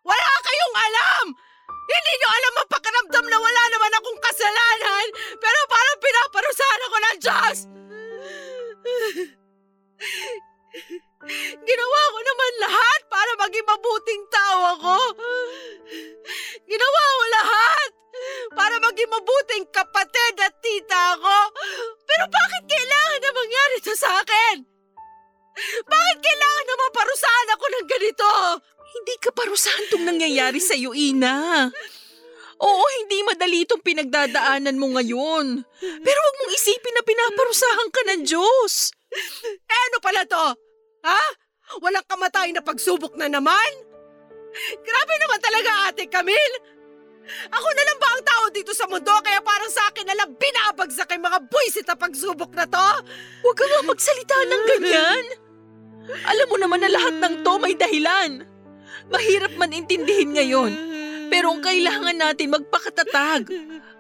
Wala 0.07 0.30
kayong 0.39 0.76
alam! 0.80 1.26
Hindi 1.67 2.11
nyo 2.15 2.30
alam 2.32 2.53
ang 2.55 2.69
pakiramdam 2.72 3.26
na 3.28 3.38
wala 3.43 3.63
naman 3.76 3.91
akong 3.99 4.19
kasalanan 4.24 5.05
pero 5.36 5.59
parang 5.67 5.97
pinaparusahan 5.99 6.86
ako 6.88 6.95
ng 6.95 7.17
Diyos! 7.19 7.57
Ginawa 11.61 11.99
ko 12.09 12.19
naman 12.24 12.51
lahat 12.65 13.01
para 13.11 13.32
maging 13.45 13.67
mabuting 13.67 14.24
tao 14.32 14.59
ako. 14.80 14.97
Ginawa 16.65 17.01
ko 17.03 17.26
lahat 17.36 18.01
para 18.51 18.76
maging 18.80 19.12
mabuting 19.12 19.66
kapatid 19.72 20.36
at 20.41 20.55
tita 20.59 21.18
ako. 21.18 21.38
Pero 22.05 22.24
bakit 22.28 22.64
kailangan 22.68 23.20
na 23.20 23.32
mangyari 23.32 23.74
ito 23.80 23.93
sa 23.95 24.09
akin? 24.22 24.55
Bakit 25.84 26.18
kailangan 26.20 26.66
na 26.68 26.76
maparusahan 26.80 27.49
ako 27.55 27.66
ng 27.68 27.88
ganito? 27.88 28.30
Hindi 28.91 29.16
ka 29.24 29.30
parusahan 29.32 29.86
tong 29.88 30.05
nangyayari 30.07 30.59
sa'yo, 30.59 30.91
Ina. 30.91 31.68
Oo, 32.62 32.84
hindi 33.01 33.26
madali 33.26 33.66
itong 33.66 33.82
pinagdadaanan 33.82 34.78
mo 34.78 34.93
ngayon. 34.93 35.66
Pero 35.82 36.20
wag 36.22 36.36
mong 36.38 36.53
isipin 36.53 36.93
na 36.93 37.03
pinaparusahan 37.03 37.89
ka 37.89 38.01
ng 38.14 38.22
Diyos. 38.28 38.93
Eh 39.66 39.80
ano 39.91 39.97
pala 39.97 40.22
to? 40.24 40.45
Ha? 41.03 41.24
Walang 41.82 42.05
kamatay 42.05 42.53
na 42.53 42.62
pagsubok 42.62 43.18
na 43.18 43.32
naman? 43.32 43.72
Grabe 44.84 45.14
naman 45.24 45.39
talaga 45.39 45.72
ate 45.89 46.05
Camille! 46.12 46.81
Ako 47.52 47.68
na 47.74 47.84
lang 47.88 47.98
ba 48.00 48.10
ang 48.12 48.24
tao 48.24 48.44
dito 48.52 48.72
sa 48.76 48.86
mundo 48.88 49.12
kaya 49.24 49.40
parang 49.42 49.72
sa 49.72 49.90
akin 49.90 50.06
na 50.08 50.16
lang 50.18 50.30
binabagsak 50.36 51.10
ang 51.12 51.24
mga 51.24 51.40
buwisit 51.48 51.86
na 51.88 51.98
pagsubok 51.98 52.52
na 52.54 52.66
to? 52.68 52.88
Huwag 53.44 53.58
ka 53.58 53.66
nga 53.66 53.82
magsalita 53.88 54.38
ng 54.48 54.64
ganyan. 54.78 55.26
Alam 56.28 56.48
mo 56.50 56.58
naman 56.60 56.80
na 56.82 56.92
lahat 56.92 57.16
ng 57.18 57.34
to 57.46 57.54
may 57.62 57.76
dahilan. 57.78 58.44
Mahirap 59.12 59.54
man 59.56 59.76
intindihin 59.76 60.36
ngayon. 60.36 60.72
Pero 61.32 61.56
ang 61.56 61.64
kailangan 61.64 62.18
natin 62.18 62.52
magpakatatag. 62.52 63.48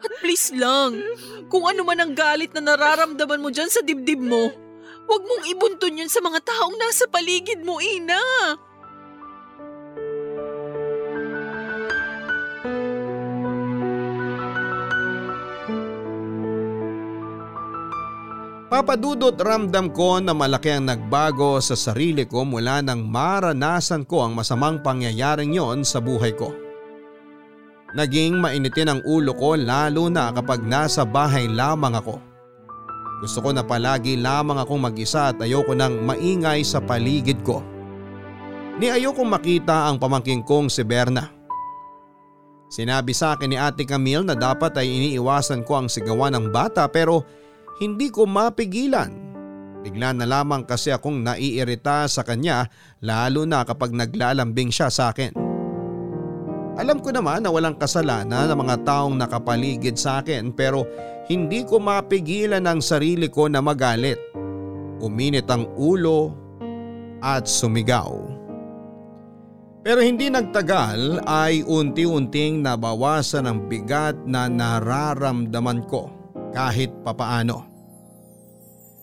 At 0.01 0.11
please 0.19 0.51
lang, 0.51 0.99
kung 1.47 1.63
ano 1.63 1.85
man 1.85 2.01
ang 2.01 2.11
galit 2.17 2.51
na 2.51 2.73
nararamdaman 2.73 3.39
mo 3.39 3.53
dyan 3.53 3.69
sa 3.69 3.85
dibdib 3.85 4.19
mo, 4.19 4.49
huwag 5.05 5.23
mong 5.23 5.43
ibuntun 5.47 6.01
yun 6.01 6.11
sa 6.11 6.19
mga 6.19 6.41
taong 6.41 6.75
nasa 6.75 7.05
paligid 7.07 7.61
mo, 7.61 7.77
Ina. 7.77 8.19
Papadudot 18.71 19.35
ramdam 19.35 19.91
ko 19.91 20.23
na 20.23 20.31
malaki 20.31 20.71
ang 20.71 20.87
nagbago 20.87 21.59
sa 21.59 21.75
sarili 21.75 22.23
ko 22.23 22.47
mula 22.47 22.79
nang 22.79 23.03
maranasan 23.03 24.07
ko 24.07 24.23
ang 24.23 24.31
masamang 24.31 24.79
pangyayaring 24.79 25.51
yon 25.51 25.83
sa 25.83 25.99
buhay 25.99 26.31
ko. 26.31 26.55
Naging 27.91 28.39
mainitin 28.39 28.87
ang 28.87 29.03
ulo 29.03 29.35
ko 29.35 29.59
lalo 29.59 30.07
na 30.07 30.31
kapag 30.31 30.63
nasa 30.63 31.03
bahay 31.03 31.51
lamang 31.51 31.99
ako. 31.99 32.15
Gusto 33.19 33.43
ko 33.43 33.51
na 33.51 33.59
palagi 33.59 34.15
lamang 34.15 34.63
akong 34.63 34.79
mag-isa 34.79 35.35
at 35.35 35.43
ayoko 35.43 35.75
nang 35.75 35.99
maingay 36.07 36.63
sa 36.63 36.79
paligid 36.79 37.43
ko. 37.43 37.59
Ni 38.79 38.87
ayokong 38.87 39.27
makita 39.27 39.91
ang 39.91 39.99
pamangking 39.99 40.47
kong 40.47 40.71
si 40.71 40.87
Berna. 40.87 41.27
Sinabi 42.71 43.11
sa 43.11 43.35
akin 43.35 43.51
ni 43.51 43.59
Ate 43.59 43.83
Camille 43.83 44.23
na 44.23 44.31
dapat 44.31 44.71
ay 44.79 44.87
iniiwasan 44.87 45.67
ko 45.67 45.83
ang 45.83 45.91
sigawan 45.91 46.31
ng 46.39 46.55
bata 46.55 46.87
pero 46.87 47.40
hindi 47.81 48.13
ko 48.13 48.29
mapigilan. 48.29 49.09
Bigla 49.81 50.13
na 50.13 50.29
lamang 50.29 50.69
kasi 50.69 50.93
akong 50.93 51.25
naiirita 51.25 52.05
sa 52.05 52.21
kanya 52.21 52.69
lalo 53.01 53.49
na 53.49 53.65
kapag 53.65 53.89
naglalambing 53.89 54.69
siya 54.69 54.93
sa 54.93 55.09
akin. 55.09 55.33
Alam 56.77 57.01
ko 57.01 57.09
naman 57.09 57.41
na 57.41 57.49
walang 57.49 57.75
kasalanan 57.81 58.45
ng 58.45 58.59
mga 58.61 58.85
taong 58.85 59.17
nakapaligid 59.17 59.97
sa 59.97 60.21
akin 60.21 60.53
pero 60.53 60.85
hindi 61.25 61.65
ko 61.65 61.81
mapigilan 61.81 62.69
ang 62.69 62.85
sarili 62.85 63.25
ko 63.25 63.49
na 63.49 63.57
magalit. 63.59 64.21
Uminit 65.01 65.49
ang 65.49 65.65
ulo 65.73 66.37
at 67.25 67.49
sumigaw. 67.49 68.13
Pero 69.81 69.97
hindi 70.05 70.29
nagtagal 70.29 71.25
ay 71.25 71.65
unti-unting 71.65 72.61
nabawasan 72.61 73.49
ang 73.49 73.65
bigat 73.65 74.13
na 74.29 74.45
nararamdaman 74.45 75.89
ko 75.89 76.13
kahit 76.53 76.93
papaano. 77.01 77.70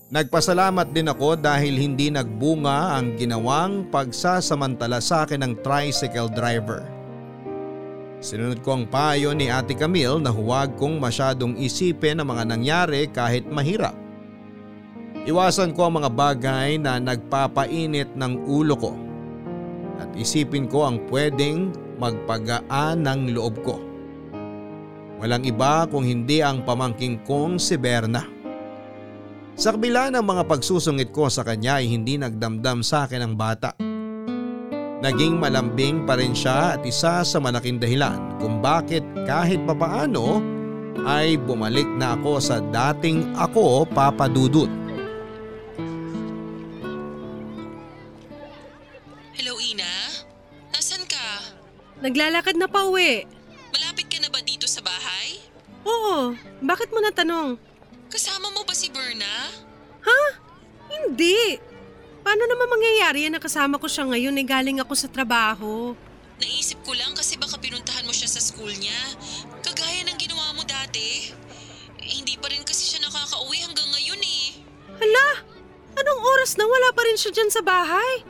Nagpasalamat 0.08 0.96
din 0.96 1.04
ako 1.12 1.36
dahil 1.36 1.76
hindi 1.76 2.08
nagbunga 2.08 2.96
ang 2.96 3.20
ginawang 3.20 3.92
pagsasamantala 3.92 5.04
sa 5.04 5.28
akin 5.28 5.44
ng 5.44 5.52
tricycle 5.60 6.32
driver. 6.32 6.80
Sinunod 8.16 8.64
ko 8.64 8.80
ang 8.80 8.88
payo 8.88 9.36
ni 9.36 9.52
Ate 9.52 9.76
Camille 9.76 10.16
na 10.16 10.32
huwag 10.32 10.80
kong 10.80 10.96
masyadong 10.96 11.60
isipin 11.60 12.24
ang 12.24 12.32
mga 12.32 12.44
nangyari 12.48 13.04
kahit 13.12 13.44
mahirap. 13.52 13.92
Iwasan 15.28 15.76
ko 15.76 15.92
ang 15.92 16.00
mga 16.00 16.10
bagay 16.16 16.80
na 16.80 16.96
nagpapainit 16.96 18.08
ng 18.16 18.48
ulo 18.48 18.80
ko 18.80 18.96
at 20.00 20.08
isipin 20.16 20.72
ko 20.72 20.88
ang 20.88 21.04
pwedeng 21.12 21.68
magpagaan 22.00 23.04
ng 23.04 23.36
loob 23.36 23.60
ko. 23.60 23.76
Walang 25.20 25.44
iba 25.44 25.84
kung 25.84 26.08
hindi 26.08 26.40
ang 26.40 26.64
pamangking 26.64 27.28
kong 27.28 27.60
si 27.60 27.76
Berna. 27.76 28.37
Sa 29.58 29.74
kabila 29.74 30.06
ng 30.14 30.22
mga 30.22 30.46
pagsusungit 30.46 31.10
ko 31.10 31.26
sa 31.26 31.42
kanya 31.42 31.82
ay 31.82 31.90
hindi 31.90 32.14
nagdamdam 32.14 32.78
sa 32.86 33.10
akin 33.10 33.26
ang 33.26 33.34
bata. 33.34 33.74
Naging 35.02 35.34
malambing 35.34 36.06
pa 36.06 36.14
rin 36.14 36.30
siya 36.30 36.78
at 36.78 36.86
isa 36.86 37.26
sa 37.26 37.38
malaking 37.42 37.82
dahilan 37.82 38.38
kung 38.38 38.62
bakit 38.62 39.02
kahit 39.26 39.58
papaano 39.66 40.38
ay 41.02 41.34
bumalik 41.34 41.90
na 41.98 42.14
ako 42.14 42.38
sa 42.38 42.62
dating 42.62 43.34
ako 43.34 43.82
papadudot. 43.90 44.70
Hello, 49.34 49.58
Ina? 49.58 50.22
Nasaan 50.70 51.02
ka? 51.10 51.42
Naglalakad 51.98 52.54
na 52.54 52.70
pa 52.70 52.86
uwi. 52.86 53.26
Malapit 53.74 54.06
ka 54.06 54.22
na 54.22 54.30
ba 54.30 54.38
dito 54.38 54.70
sa 54.70 54.86
bahay? 54.86 55.42
Oo, 55.82 56.38
bakit 56.62 56.94
mo 56.94 57.02
natanong? 57.02 57.67
Kasama 58.08 58.48
mo 58.56 58.64
ba 58.64 58.72
si 58.72 58.88
Berna? 58.88 59.52
Hindi. 60.88 61.60
Paano 62.24 62.44
naman 62.48 62.72
mangyayari 62.72 63.28
yan 63.28 63.36
na 63.36 63.42
kasama 63.42 63.76
ko 63.76 63.84
siya 63.84 64.08
ngayon 64.08 64.40
eh 64.40 64.46
galing 64.48 64.78
ako 64.80 64.92
sa 64.96 65.08
trabaho? 65.12 65.92
Naisip 66.40 66.80
ko 66.88 66.96
lang 66.96 67.12
kasi 67.12 67.36
baka 67.36 67.60
pinuntahan 67.60 68.08
mo 68.08 68.12
siya 68.16 68.32
sa 68.32 68.40
school 68.40 68.72
niya. 68.72 68.96
Kagaya 69.60 70.08
ng 70.08 70.16
ginawa 70.16 70.56
mo 70.56 70.64
dati. 70.64 71.32
Eh, 72.00 72.08
hindi 72.16 72.40
pa 72.40 72.48
rin 72.48 72.64
kasi 72.64 72.96
siya 72.96 73.04
nakakauwi 73.04 73.60
hanggang 73.60 73.88
ngayon 73.92 74.20
eh. 74.24 74.44
Hala, 75.04 75.28
anong 76.00 76.20
oras 76.24 76.56
na 76.56 76.64
wala 76.64 76.88
pa 76.96 77.04
rin 77.04 77.20
siya 77.20 77.32
dyan 77.36 77.52
sa 77.52 77.60
bahay? 77.60 78.24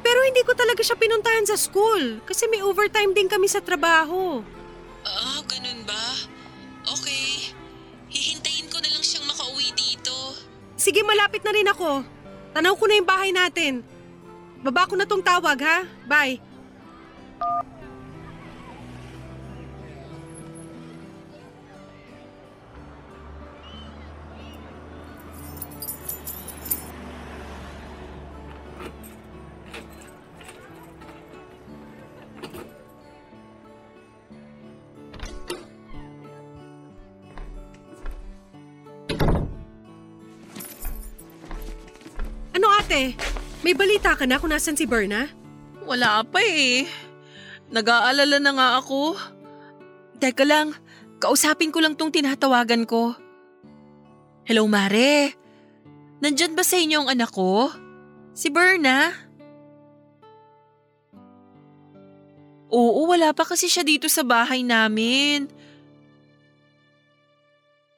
Pero 0.00 0.18
hindi 0.26 0.42
ko 0.42 0.58
talaga 0.58 0.82
siya 0.82 0.98
pinuntahan 0.98 1.46
sa 1.46 1.54
school 1.54 2.18
kasi 2.26 2.50
may 2.50 2.64
overtime 2.64 3.14
din 3.14 3.30
kami 3.30 3.46
sa 3.46 3.62
trabaho. 3.62 4.42
Ah, 5.06 5.38
ganun 5.46 5.69
Sige, 10.80 11.04
malapit 11.04 11.44
na 11.44 11.52
rin 11.52 11.68
ako. 11.68 12.00
Tanaw 12.56 12.72
ko 12.72 12.88
na 12.88 12.96
yung 12.96 13.04
bahay 13.04 13.36
natin. 13.36 13.84
Baba 14.64 14.88
ko 14.88 14.96
na 14.96 15.04
tong 15.04 15.20
tawag 15.20 15.60
ha. 15.60 15.84
Bye. 16.08 16.40
Ate? 43.00 43.16
May 43.64 43.72
balita 43.72 44.12
ka 44.12 44.28
na 44.28 44.36
kung 44.36 44.52
nasan 44.52 44.76
si 44.76 44.84
Berna? 44.84 45.24
Wala 45.88 46.20
pa 46.20 46.40
eh. 46.44 46.84
Nag-aalala 47.72 48.36
na 48.36 48.52
nga 48.52 48.68
ako. 48.76 49.16
Teka 50.20 50.44
lang, 50.44 50.76
kausapin 51.16 51.72
ko 51.72 51.80
lang 51.80 51.96
tong 51.96 52.12
tinatawagan 52.12 52.84
ko. 52.84 53.16
Hello, 54.44 54.68
Mare. 54.68 55.32
Nandyan 56.20 56.52
ba 56.52 56.60
sa 56.60 56.76
inyo 56.76 57.04
ang 57.04 57.08
anak 57.08 57.32
ko? 57.32 57.72
Si 58.36 58.52
Berna? 58.52 59.12
Oo, 62.68 63.08
wala 63.08 63.32
pa 63.32 63.48
kasi 63.48 63.66
siya 63.66 63.82
dito 63.82 64.12
sa 64.12 64.20
bahay 64.20 64.60
namin. 64.60 65.48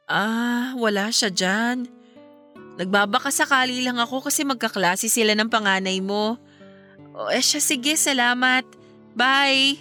Ah, 0.06 0.78
wala 0.78 1.10
siya 1.10 1.28
dyan. 1.34 2.01
Nagbabaka 2.80 3.28
sakali 3.28 3.84
lang 3.84 4.00
ako 4.00 4.24
kasi 4.24 4.48
magkaklase 4.48 5.12
sila 5.12 5.36
ng 5.36 5.52
panganay 5.52 6.00
mo. 6.00 6.40
O 7.12 7.28
eh 7.28 7.44
siya, 7.44 7.60
sige, 7.60 7.92
salamat. 7.92 8.64
Bye. 9.12 9.76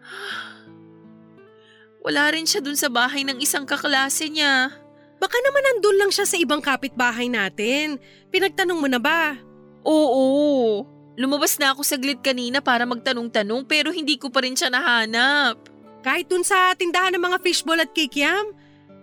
Wala 2.04 2.32
rin 2.32 2.48
siya 2.48 2.64
dun 2.64 2.78
sa 2.78 2.88
bahay 2.88 3.28
ng 3.28 3.36
isang 3.44 3.68
kaklase 3.68 4.32
niya. 4.32 4.72
Baka 5.18 5.36
naman 5.44 5.62
nandun 5.66 5.98
lang 6.00 6.10
siya 6.14 6.24
sa 6.24 6.40
ibang 6.40 6.64
kapitbahay 6.64 7.28
natin. 7.28 8.00
Pinagtanong 8.32 8.80
mo 8.80 8.88
na 8.88 9.02
ba? 9.02 9.36
Oo. 9.84 10.86
Lumabas 11.18 11.58
na 11.58 11.74
ako 11.74 11.82
saglit 11.82 12.22
kanina 12.22 12.62
para 12.62 12.86
magtanong-tanong 12.86 13.66
pero 13.66 13.90
hindi 13.90 14.16
ko 14.16 14.30
pa 14.30 14.46
rin 14.46 14.54
siya 14.54 14.70
nahanap. 14.70 15.58
Kahit 16.06 16.30
dun 16.30 16.46
sa 16.46 16.72
tindahan 16.78 17.18
ng 17.18 17.24
mga 17.26 17.42
fishball 17.42 17.82
at 17.82 17.90
kikiam? 17.90 18.54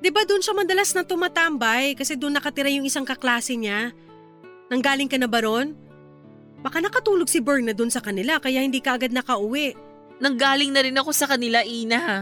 Di 0.05 0.13
ba 0.13 0.21
dun 0.21 0.37
siya 0.37 0.53
madalas 0.53 0.93
na 0.93 1.01
tumatambay 1.01 1.97
kasi 1.97 2.13
dun 2.13 2.37
nakatira 2.37 2.69
yung 2.69 2.85
isang 2.85 3.01
kaklase 3.01 3.57
niya? 3.57 3.89
Nanggaling 4.69 5.09
ka 5.09 5.17
na 5.17 5.25
ba 5.25 5.41
ron? 5.41 5.73
Baka 6.61 6.77
nakatulog 6.77 7.25
si 7.25 7.41
Berna 7.41 7.73
dun 7.73 7.89
sa 7.89 8.05
kanila 8.05 8.37
kaya 8.37 8.61
hindi 8.61 8.85
ka 8.85 9.01
agad 9.01 9.09
nakauwi. 9.09 9.73
Nanggaling 10.21 10.69
na 10.69 10.85
rin 10.85 10.93
ako 10.93 11.09
sa 11.09 11.25
kanila, 11.25 11.65
Ina. 11.65 12.21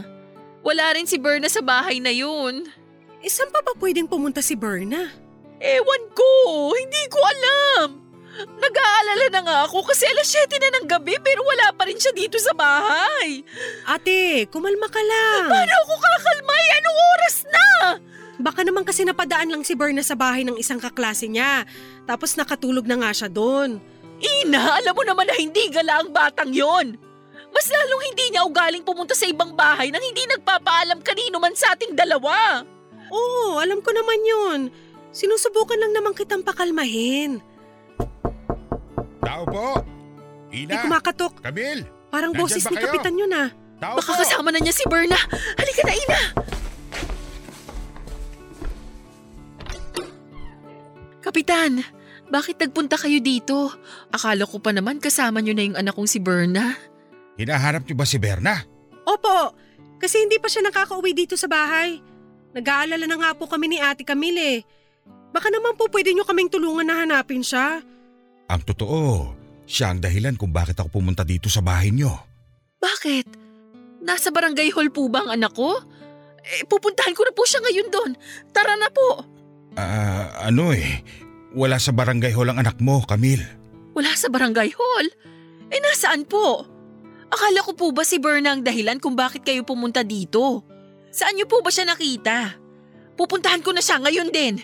Wala 0.63 0.95
rin 0.95 1.11
si 1.11 1.19
Berna 1.19 1.51
sa 1.51 1.59
bahay 1.59 1.99
na 1.99 2.15
yun. 2.15 2.71
Eh 3.19 3.27
saan 3.27 3.51
pa 3.51 3.59
ba 3.59 3.75
pwedeng 3.75 4.07
pumunta 4.07 4.39
si 4.39 4.55
Berna? 4.55 5.11
Ewan 5.59 6.03
ko, 6.15 6.31
hindi 6.79 7.03
ko 7.11 7.19
alam. 7.19 8.02
Nag-aalala 8.33 9.25
na 9.29 9.41
nga 9.45 9.57
ako 9.69 9.85
kasi 9.85 10.09
alas 10.09 10.25
7 10.25 10.49
na 10.57 10.69
ng 10.81 10.87
gabi 10.89 11.13
pero 11.21 11.45
wala 11.45 11.69
pa 11.77 11.85
rin 11.85 11.99
siya 12.01 12.09
dito 12.15 12.41
sa 12.41 12.51
bahay. 12.57 13.45
Ate, 13.85 14.49
kumalma 14.49 14.89
ka 14.89 14.97
lang. 14.97 15.53
Paano 15.53 15.73
ako 15.85 15.93
kakalmay? 16.01 16.65
Anong 16.81 16.99
oras 17.13 17.37
na? 17.45 17.65
Baka 18.41 18.65
naman 18.65 18.83
kasi 18.83 19.05
napadaan 19.05 19.53
lang 19.53 19.61
si 19.61 19.77
Berna 19.77 20.01
sa 20.01 20.17
bahay 20.17 20.41
ng 20.41 20.57
isang 20.57 20.81
kaklase 20.81 21.29
niya. 21.29 21.63
Tapos 22.09 22.33
nakatulog 22.33 22.89
na 22.89 22.97
nga 23.05 23.11
siya 23.13 23.29
doon. 23.29 23.77
Ina, 24.17 24.81
alam 24.81 24.93
mo 24.97 25.03
naman 25.05 25.29
na 25.29 25.35
hindi 25.37 25.69
gala 25.69 26.01
ang 26.01 26.09
batang 26.09 26.49
yon. 26.49 26.97
Mas 27.53 27.69
lalong 27.69 28.03
hindi 28.09 28.33
niya 28.33 28.49
ugaling 28.49 28.81
pumunta 28.81 29.13
sa 29.13 29.29
ibang 29.29 29.53
bahay 29.53 29.93
nang 29.93 30.01
hindi 30.01 30.25
nagpapaalam 30.25 31.05
kanino 31.05 31.37
man 31.37 31.53
sa 31.53 31.77
ating 31.77 31.93
dalawa. 31.93 32.65
Oo, 33.13 33.61
alam 33.61 33.77
ko 33.85 33.93
naman 33.93 34.19
yun. 34.25 34.59
Sinusubukan 35.13 35.77
lang 35.77 35.93
naman 35.93 36.17
kitang 36.17 36.41
pakalmahin. 36.41 37.52
Tao 39.19 39.43
po! 39.43 39.67
May 40.49 40.65
Ina! 40.65 40.83
kumakatok. 40.83 41.33
Camille! 41.41 41.83
Parang 42.07 42.29
Nandyan 42.31 42.45
boses 42.45 42.61
ba 42.61 42.69
ni 42.69 42.77
kayo? 42.77 42.85
Kapitan 42.87 43.15
yun 43.17 43.33
ah. 43.33 43.49
Tao 43.81 43.95
Baka 43.97 44.11
po! 44.13 44.19
kasama 44.21 44.49
na 44.49 44.59
niya 44.61 44.71
si 44.71 44.85
Berna. 44.85 45.17
Halika 45.57 45.81
na, 45.81 45.93
Ina! 45.95 46.19
Kapitan, 51.23 51.79
bakit 52.27 52.59
nagpunta 52.59 52.99
kayo 52.99 53.19
dito? 53.23 53.71
Akala 54.11 54.43
ko 54.43 54.59
pa 54.59 54.75
naman 54.75 54.99
kasama 54.99 55.39
niyo 55.39 55.55
na 55.55 55.63
yung 55.63 55.77
anak 55.79 55.95
kong 55.95 56.09
si 56.09 56.19
Berna. 56.19 56.75
Hinahanap 57.39 57.87
niyo 57.87 57.95
ba 57.95 58.05
si 58.05 58.19
Berna? 58.19 58.59
Opo, 59.07 59.55
kasi 59.97 60.19
hindi 60.19 60.37
pa 60.37 60.51
siya 60.51 60.67
nakakauwi 60.67 61.15
dito 61.15 61.39
sa 61.39 61.47
bahay. 61.47 62.03
Nag-aalala 62.53 63.07
na 63.07 63.17
nga 63.17 63.31
po 63.33 63.47
kami 63.47 63.65
ni 63.67 63.77
Ate 63.79 64.03
Camille. 64.05 64.61
Baka 65.33 65.49
naman 65.49 65.73
po 65.73 65.89
pwede 65.89 66.13
nyo 66.13 66.23
kaming 66.23 66.53
tulungan 66.53 66.85
na 66.85 67.01
hanapin 67.01 67.41
siya. 67.41 67.81
Ang 68.53 68.61
totoo, 68.69 69.33
siya 69.65 69.89
ang 69.89 69.99
dahilan 69.99 70.37
kung 70.37 70.53
bakit 70.53 70.77
ako 70.77 71.01
pumunta 71.01 71.25
dito 71.25 71.49
sa 71.49 71.65
bahay 71.65 71.89
niyo. 71.89 72.13
Bakit? 72.77 73.25
Nasa 74.05 74.29
barangay 74.29 74.69
hall 74.69 74.93
po 74.93 75.09
ba 75.09 75.25
ang 75.25 75.41
anak 75.41 75.57
ko? 75.57 75.73
Eh, 76.43 76.67
pupuntahan 76.69 77.15
ko 77.17 77.25
na 77.25 77.33
po 77.33 77.47
siya 77.47 77.63
ngayon 77.65 77.87
doon. 77.89 78.11
Tara 78.53 78.77
na 78.77 78.91
po. 78.93 79.25
Ah, 79.73 80.51
ano 80.53 80.69
eh, 80.75 81.01
wala 81.57 81.81
sa 81.81 81.95
barangay 81.95 82.35
hall 82.35 82.53
ang 82.53 82.61
anak 82.61 82.77
mo, 82.83 83.01
Camille. 83.07 83.47
Wala 83.97 84.13
sa 84.13 84.29
barangay 84.29 84.69
hall. 84.75 85.07
Eh, 85.73 85.79
nasaan 85.81 86.29
po? 86.29 86.67
Akala 87.33 87.65
ko 87.65 87.73
po 87.73 87.89
ba 87.89 88.05
si 88.05 88.21
Berna 88.21 88.53
ang 88.53 88.61
dahilan 88.61 89.01
kung 89.01 89.17
bakit 89.17 89.41
kayo 89.41 89.65
pumunta 89.65 90.05
dito? 90.05 90.61
Saan 91.09 91.33
niyo 91.33 91.49
po 91.49 91.65
ba 91.65 91.73
siya 91.73 91.89
nakita? 91.89 92.59
Pupuntahan 93.17 93.65
ko 93.65 93.73
na 93.73 93.81
siya 93.81 93.97
ngayon 93.97 94.29
din. 94.29 94.61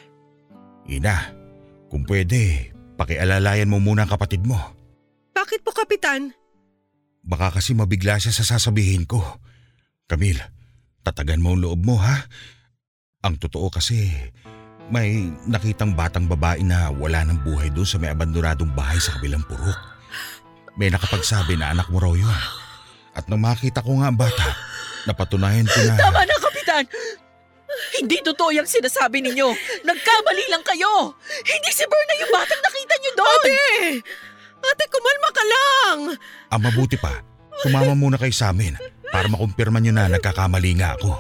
Ina, 0.90 1.38
kung 1.86 2.02
pwede, 2.10 2.74
pakialalayan 2.98 3.70
mo 3.70 3.78
muna 3.78 4.10
ang 4.10 4.12
kapatid 4.12 4.42
mo. 4.42 4.58
Bakit 5.38 5.62
po, 5.62 5.70
Kapitan? 5.70 6.34
Baka 7.22 7.62
kasi 7.62 7.78
mabigla 7.78 8.18
siya 8.18 8.34
sa 8.34 8.58
sasabihin 8.58 9.06
ko. 9.06 9.22
Camille, 10.10 10.42
tatagan 11.06 11.46
mo 11.46 11.54
ang 11.54 11.62
loob 11.62 11.86
mo 11.86 12.02
ha. 12.02 12.26
Ang 13.22 13.38
totoo 13.38 13.70
kasi, 13.70 14.10
may 14.90 15.30
nakitang 15.46 15.94
batang 15.94 16.26
babae 16.26 16.66
na 16.66 16.90
wala 16.90 17.22
ng 17.22 17.46
buhay 17.46 17.70
doon 17.70 17.86
sa 17.86 18.02
may 18.02 18.10
abandonadong 18.10 18.74
bahay 18.74 18.98
sa 18.98 19.14
kabilang 19.14 19.46
purok. 19.46 19.78
May 20.74 20.90
nakapagsabi 20.90 21.54
na 21.54 21.70
anak 21.70 21.86
mo 21.94 22.02
raw 22.02 22.18
yun. 22.18 22.40
At 23.14 23.30
nang 23.30 23.46
makita 23.46 23.86
ko 23.86 24.02
nga 24.02 24.10
ang 24.10 24.18
bata, 24.18 24.58
napatunayan 25.06 25.70
ko 25.70 25.80
na... 25.86 25.94
Tama 26.02 26.22
na, 26.26 26.36
Kapitan! 26.42 26.86
Hindi 28.00 28.18
totoo 28.24 28.50
yung 28.56 28.68
sinasabi 28.70 29.24
ninyo. 29.24 29.48
Nagkamali 29.84 30.46
lang 30.52 30.64
kayo. 30.64 31.16
Hindi 31.44 31.70
si 31.72 31.84
Berna 31.88 32.14
yung 32.20 32.32
batang 32.34 32.62
nakita 32.62 32.96
niyo 33.00 33.12
doon. 33.18 33.44
Ate! 33.44 33.62
Ate, 34.60 34.84
kumalma 34.92 35.30
ka 35.32 35.44
lang! 35.44 35.98
Ang 36.52 36.62
mabuti 36.62 37.00
pa, 37.00 37.24
sumama 37.64 37.96
muna 37.96 38.20
kayo 38.20 38.34
sa 38.36 38.52
amin 38.52 38.76
para 39.10 39.32
makumpirma 39.32 39.80
nyo 39.80 39.94
na 39.96 40.12
nagkakamali 40.12 40.72
nga 40.78 41.00
ako. 41.00 41.16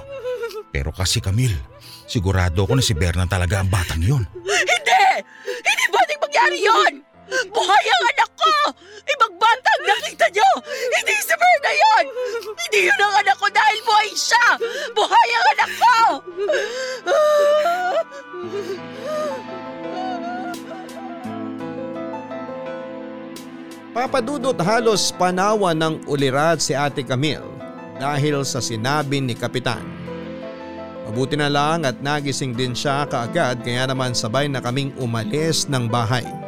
Pero 0.69 0.93
kasi 0.93 1.23
Camille, 1.23 1.57
sigurado 2.05 2.67
ako 2.67 2.77
na 2.77 2.83
si 2.85 2.93
Berna 2.93 3.25
talaga 3.25 3.63
ang 3.63 3.69
batang 3.71 4.03
yun. 4.03 4.23
Hindi! 4.45 5.05
Hindi 5.45 5.85
pwedeng 5.89 6.19
mangyari 6.21 6.57
yon! 6.61 6.93
Buhay 7.29 7.85
ang 7.85 8.03
anak 8.09 8.31
ko! 8.33 8.53
Ang 9.79 9.83
nakita 9.85 10.27
niyo! 10.33 10.51
Hindi 10.65 11.15
si 11.23 11.33
Berna 11.37 11.71
yon! 11.71 12.05
Hindi 12.57 12.79
yun 12.89 12.99
ang 12.99 13.15
anak 13.21 13.37
ko 13.37 13.47
dahil 13.47 13.79
buhay 13.85 14.11
siya! 14.11 14.47
Buhay 14.91 15.29
ang 15.31 15.45
anak 15.55 15.71
ko! 15.77 15.97
Papadudot 23.89 24.55
halos 24.63 25.11
panawa 25.15 25.75
ng 25.75 26.07
ulirat 26.07 26.63
si 26.63 26.71
Ate 26.77 27.03
Camille 27.03 27.43
dahil 27.99 28.43
sa 28.47 28.63
sinabi 28.63 29.19
ni 29.19 29.35
Kapitan. 29.35 29.83
Mabuti 31.09 31.35
na 31.35 31.49
lang 31.49 31.83
at 31.83 31.99
nagising 31.99 32.53
din 32.53 32.71
siya 32.77 33.03
kaagad 33.09 33.65
kaya 33.65 33.89
naman 33.89 34.13
sabay 34.13 34.45
na 34.45 34.61
kaming 34.61 34.93
umalis 35.01 35.65
ng 35.67 35.89
bahay. 35.89 36.38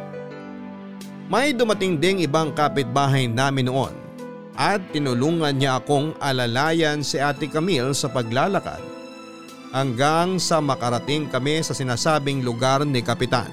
May 1.32 1.56
dumating 1.56 1.96
ding 1.96 2.20
ibang 2.20 2.52
kapitbahay 2.52 3.24
namin 3.24 3.72
noon 3.72 3.96
at 4.52 4.84
tinulungan 4.92 5.56
niya 5.56 5.80
akong 5.80 6.12
alalayan 6.20 7.00
si 7.00 7.16
Ate 7.16 7.48
Camille 7.48 7.96
sa 7.96 8.12
paglalakad 8.12 8.84
hanggang 9.72 10.36
sa 10.36 10.60
makarating 10.60 11.32
kami 11.32 11.64
sa 11.64 11.72
sinasabing 11.72 12.44
lugar 12.44 12.84
ni 12.84 13.00
Kapitan. 13.00 13.48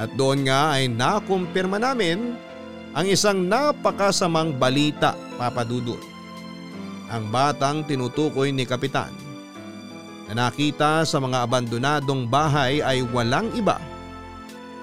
At 0.00 0.16
doon 0.16 0.48
nga 0.48 0.80
ay 0.80 0.88
nakumpirma 0.88 1.76
namin 1.76 2.40
ang 2.96 3.04
isang 3.04 3.44
napakasamang 3.44 4.56
balita 4.56 5.12
papadudot. 5.36 6.00
Ang 7.12 7.28
batang 7.28 7.84
tinutukoy 7.84 8.48
ni 8.48 8.64
Kapitan 8.64 9.12
na 10.32 10.48
nakita 10.48 11.04
sa 11.04 11.20
mga 11.20 11.44
abandonadong 11.44 12.24
bahay 12.24 12.80
ay 12.80 13.04
walang 13.12 13.52
iba 13.52 13.76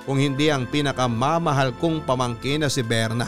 kung 0.04 0.20
hindi 0.20 0.52
ang 0.52 0.68
pinakamamahal 0.68 1.76
kong 1.80 2.04
pamangkin 2.04 2.64
na 2.64 2.70
si 2.72 2.84
Berna. 2.84 3.28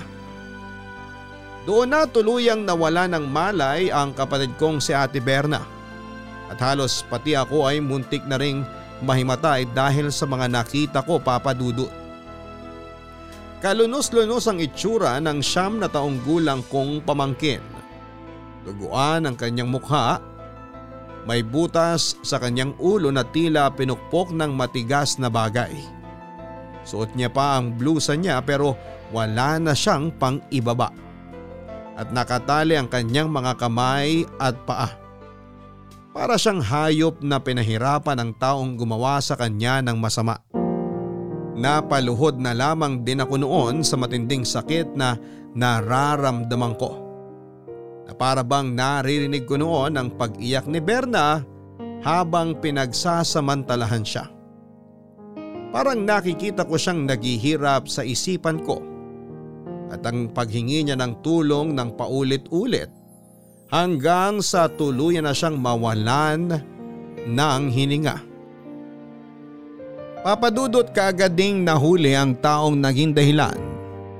Doon 1.66 1.90
na 1.90 2.06
tuluyang 2.06 2.62
nawala 2.62 3.10
ng 3.10 3.26
malay 3.26 3.90
ang 3.90 4.14
kapatid 4.14 4.54
kong 4.62 4.78
si 4.78 4.94
Ate 4.94 5.18
Berna 5.18 5.66
at 6.46 6.62
halos 6.62 7.02
pati 7.10 7.34
ako 7.34 7.66
ay 7.66 7.82
muntik 7.82 8.22
na 8.30 8.38
ring 8.38 8.62
mahimatay 9.02 9.66
dahil 9.74 10.14
sa 10.14 10.30
mga 10.30 10.46
nakita 10.52 11.02
ko 11.02 11.18
papadudot. 11.18 11.90
Kalunos-lunos 13.66 14.46
ang 14.46 14.62
itsura 14.62 15.18
ng 15.18 15.42
siyam 15.42 15.82
na 15.82 15.90
taong 15.90 16.22
gulang 16.22 16.62
kong 16.70 17.02
pamangkin. 17.02 17.64
Duguan 18.62 19.26
ang 19.26 19.34
kanyang 19.34 19.74
mukha. 19.74 20.22
May 21.26 21.42
butas 21.42 22.14
sa 22.22 22.38
kanyang 22.38 22.78
ulo 22.78 23.10
na 23.10 23.26
tila 23.26 23.74
pinukpok 23.74 24.30
ng 24.30 24.54
matigas 24.54 25.18
na 25.18 25.34
bagay. 25.34 25.74
Suot 26.86 27.18
niya 27.18 27.34
pa 27.34 27.58
ang 27.58 27.74
blusa 27.74 28.14
niya 28.14 28.40
pero 28.46 28.78
wala 29.10 29.58
na 29.58 29.74
siyang 29.74 30.14
pang 30.14 30.38
ibaba. 30.54 30.94
At 31.98 32.14
nakatali 32.14 32.78
ang 32.78 32.86
kanyang 32.86 33.34
mga 33.34 33.58
kamay 33.58 34.30
at 34.38 34.54
paa. 34.70 34.94
Para 36.14 36.38
siyang 36.38 36.62
hayop 36.62 37.20
na 37.26 37.42
pinahirapan 37.42 38.22
ang 38.22 38.32
taong 38.38 38.78
gumawa 38.78 39.20
sa 39.20 39.36
kanya 39.36 39.82
ng 39.84 39.98
masama. 39.98 40.40
Napaluhod 41.56 42.36
na 42.36 42.52
lamang 42.52 43.02
din 43.04 43.24
ako 43.24 43.36
noon 43.40 43.76
sa 43.82 43.96
matinding 43.96 44.44
sakit 44.44 44.92
na 44.94 45.16
nararamdaman 45.56 46.76
ko. 46.76 47.00
Na 48.06 48.14
para 48.14 48.44
naririnig 48.44 49.48
ko 49.48 49.56
noon 49.56 49.96
ang 49.96 50.14
pag-iyak 50.14 50.68
ni 50.68 50.84
Berna 50.84 51.42
habang 52.04 52.60
pinagsasamantalahan 52.60 54.04
siya. 54.04 54.35
Parang 55.74 56.04
nakikita 56.04 56.68
ko 56.68 56.76
siyang 56.76 57.08
naghihirap 57.08 57.86
sa 57.90 58.02
isipan 58.04 58.62
ko 58.62 58.82
at 59.94 60.02
ang 60.06 60.34
paghingi 60.34 60.86
niya 60.86 60.98
ng 60.98 61.22
tulong 61.22 61.78
ng 61.78 61.94
paulit-ulit 61.94 62.90
hanggang 63.70 64.42
sa 64.42 64.68
tuluyan 64.70 65.26
na 65.26 65.34
siyang 65.34 65.58
mawalan 65.58 66.62
ng 67.26 67.62
hininga. 67.70 68.18
Papadudot 70.26 70.90
kaagad 70.90 71.38
ding 71.38 71.62
nahuli 71.62 72.18
ang 72.18 72.34
taong 72.42 72.82
naging 72.82 73.14
dahilan 73.14 73.58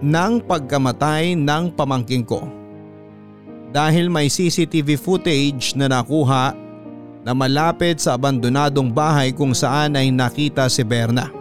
ng 0.06 0.34
pagkamatay 0.46 1.34
ng 1.34 1.74
pamangking 1.74 2.22
ko. 2.22 2.46
Dahil 3.74 4.08
may 4.08 4.30
CCTV 4.30 5.02
footage 5.02 5.74
na 5.74 5.90
nakuha 5.90 6.54
na 7.26 7.34
malapit 7.34 7.98
sa 7.98 8.14
abandonadong 8.14 8.94
bahay 8.94 9.34
kung 9.34 9.58
saan 9.58 9.98
ay 9.98 10.14
nakita 10.14 10.70
si 10.70 10.86
Berna. 10.86 11.34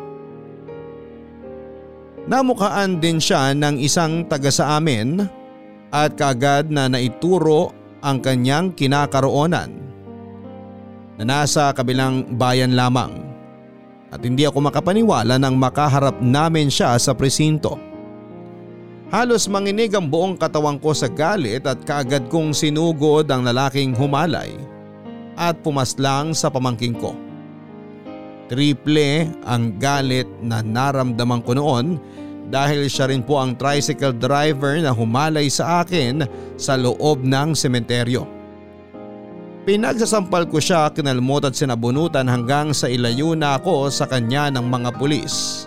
Namukaan 2.24 3.04
din 3.04 3.20
siya 3.20 3.52
ng 3.52 3.76
isang 3.84 4.24
taga 4.24 4.48
sa 4.48 4.80
amin 4.80 5.20
at 5.92 6.16
kaagad 6.16 6.72
na 6.72 6.88
naituro 6.88 7.68
ang 8.00 8.16
kanyang 8.24 8.72
kinakaroonan 8.72 9.76
na 11.20 11.22
nasa 11.22 11.68
kabilang 11.76 12.24
bayan 12.40 12.72
lamang 12.72 13.20
at 14.08 14.24
hindi 14.24 14.48
ako 14.48 14.72
makapaniwala 14.72 15.36
nang 15.36 15.60
makaharap 15.60 16.16
namin 16.24 16.72
siya 16.72 16.96
sa 16.96 17.12
presinto. 17.12 17.76
Halos 19.12 19.44
manginig 19.52 19.92
ang 19.92 20.08
buong 20.08 20.40
katawan 20.40 20.80
ko 20.80 20.96
sa 20.96 21.12
galit 21.12 21.68
at 21.68 21.76
kaagad 21.84 22.32
kong 22.32 22.56
sinugod 22.56 23.28
ang 23.28 23.44
lalaking 23.44 23.92
humalay 23.92 24.56
at 25.34 25.58
pumaslang 25.62 26.32
sa 26.32 26.50
pamangking 26.50 26.96
ko. 26.98 27.14
Triple 28.48 29.30
ang 29.48 29.80
galit 29.80 30.28
na 30.44 30.60
naramdaman 30.60 31.40
ko 31.42 31.56
noon 31.56 31.96
dahil 32.52 32.84
siya 32.86 33.08
rin 33.08 33.24
po 33.24 33.40
ang 33.40 33.56
tricycle 33.56 34.12
driver 34.12 34.76
na 34.76 34.92
humalay 34.92 35.48
sa 35.48 35.80
akin 35.80 36.28
sa 36.60 36.76
loob 36.76 37.24
ng 37.24 37.56
sementeryo. 37.56 38.28
Pinagsasampal 39.64 40.44
ko 40.52 40.60
siya 40.60 40.92
kinalmot 40.92 41.48
at 41.48 41.56
sinabunutan 41.56 42.28
hanggang 42.28 42.76
sa 42.76 42.84
ilayo 42.84 43.32
na 43.32 43.56
ako 43.56 43.88
sa 43.88 44.04
kanya 44.04 44.52
ng 44.52 44.68
mga 44.68 44.92
pulis. 45.00 45.64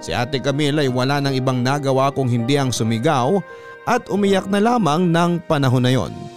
Si 0.00 0.16
ate 0.16 0.40
Camila 0.40 0.80
ay 0.80 0.88
wala 0.88 1.20
nang 1.20 1.36
ibang 1.36 1.60
nagawa 1.60 2.08
kung 2.08 2.24
hindi 2.24 2.56
ang 2.56 2.72
sumigaw 2.72 3.36
at 3.84 4.08
umiyak 4.08 4.48
na 4.48 4.64
lamang 4.64 5.12
ng 5.12 5.44
panahon 5.44 5.84
na 5.84 5.92
yon. 5.92 6.35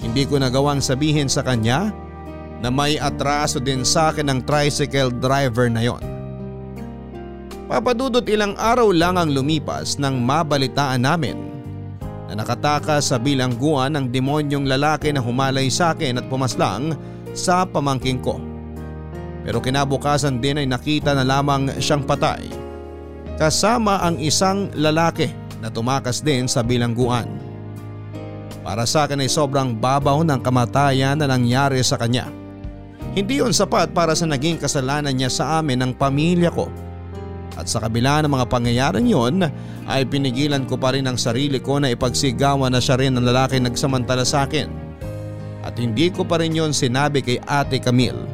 Hindi 0.00 0.24
ko 0.24 0.40
nagawang 0.40 0.80
sabihin 0.80 1.28
sa 1.28 1.44
kanya 1.44 1.92
na 2.62 2.70
may 2.70 2.96
atraso 2.96 3.58
din 3.58 3.82
sa 3.82 4.14
akin 4.14 4.30
ng 4.30 4.40
tricycle 4.46 5.10
driver 5.10 5.66
na 5.66 5.82
yon. 5.82 6.02
Papadudot 7.66 8.24
ilang 8.28 8.54
araw 8.54 8.94
lang 8.94 9.18
ang 9.18 9.34
lumipas 9.34 9.98
nang 9.98 10.22
mabalitaan 10.22 11.02
namin 11.02 11.36
na 12.30 12.38
nakatakas 12.38 13.10
sa 13.12 13.16
bilangguan 13.18 13.98
ng 13.98 14.08
demonyong 14.08 14.64
lalaki 14.64 15.10
na 15.10 15.20
humalay 15.20 15.68
sa 15.68 15.92
akin 15.92 16.22
at 16.22 16.26
pumaslang 16.30 16.96
sa 17.36 17.66
pamangking 17.66 18.20
ko. 18.22 18.38
Pero 19.42 19.58
kinabukasan 19.58 20.38
din 20.38 20.62
ay 20.62 20.68
nakita 20.70 21.18
na 21.18 21.26
lamang 21.26 21.68
siyang 21.82 22.06
patay 22.06 22.46
kasama 23.42 23.98
ang 24.04 24.22
isang 24.22 24.70
lalaki 24.76 25.32
na 25.58 25.66
tumakas 25.66 26.22
din 26.22 26.46
sa 26.46 26.62
bilangguan. 26.62 27.26
Para 28.62 28.86
sa 28.86 29.10
akin 29.10 29.18
ay 29.18 29.30
sobrang 29.30 29.74
babaw 29.74 30.22
ng 30.22 30.38
kamatayan 30.38 31.18
na 31.18 31.26
nangyari 31.26 31.82
sa 31.82 31.98
kanya. 31.98 32.30
Hindi 33.12 33.42
yon 33.42 33.52
sapat 33.52 33.92
para 33.92 34.14
sa 34.16 34.24
naging 34.24 34.56
kasalanan 34.56 35.12
niya 35.12 35.28
sa 35.28 35.44
amin 35.60 35.82
ng 35.82 35.92
pamilya 35.98 36.48
ko. 36.48 36.70
At 37.58 37.68
sa 37.68 37.84
kabila 37.84 38.24
ng 38.24 38.32
mga 38.32 38.48
pangyayaring 38.48 39.10
yon 39.12 39.44
ay 39.84 40.08
pinigilan 40.08 40.64
ko 40.64 40.80
pa 40.80 40.96
rin 40.96 41.04
ang 41.04 41.20
sarili 41.20 41.60
ko 41.60 41.76
na 41.76 41.92
ipagsigawan 41.92 42.72
na 42.72 42.80
siya 42.80 42.96
rin 42.96 43.18
ang 43.18 43.28
lalaki 43.28 43.60
nagsamantala 43.60 44.24
sa 44.24 44.48
akin. 44.48 44.70
At 45.60 45.76
hindi 45.76 46.08
ko 46.08 46.24
pa 46.24 46.40
rin 46.40 46.56
yon 46.56 46.72
sinabi 46.72 47.20
kay 47.20 47.38
ate 47.44 47.76
Camille. 47.82 48.24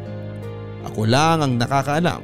Ako 0.87 1.09
lang 1.09 1.43
ang 1.43 1.53
nakakaalam 1.59 2.23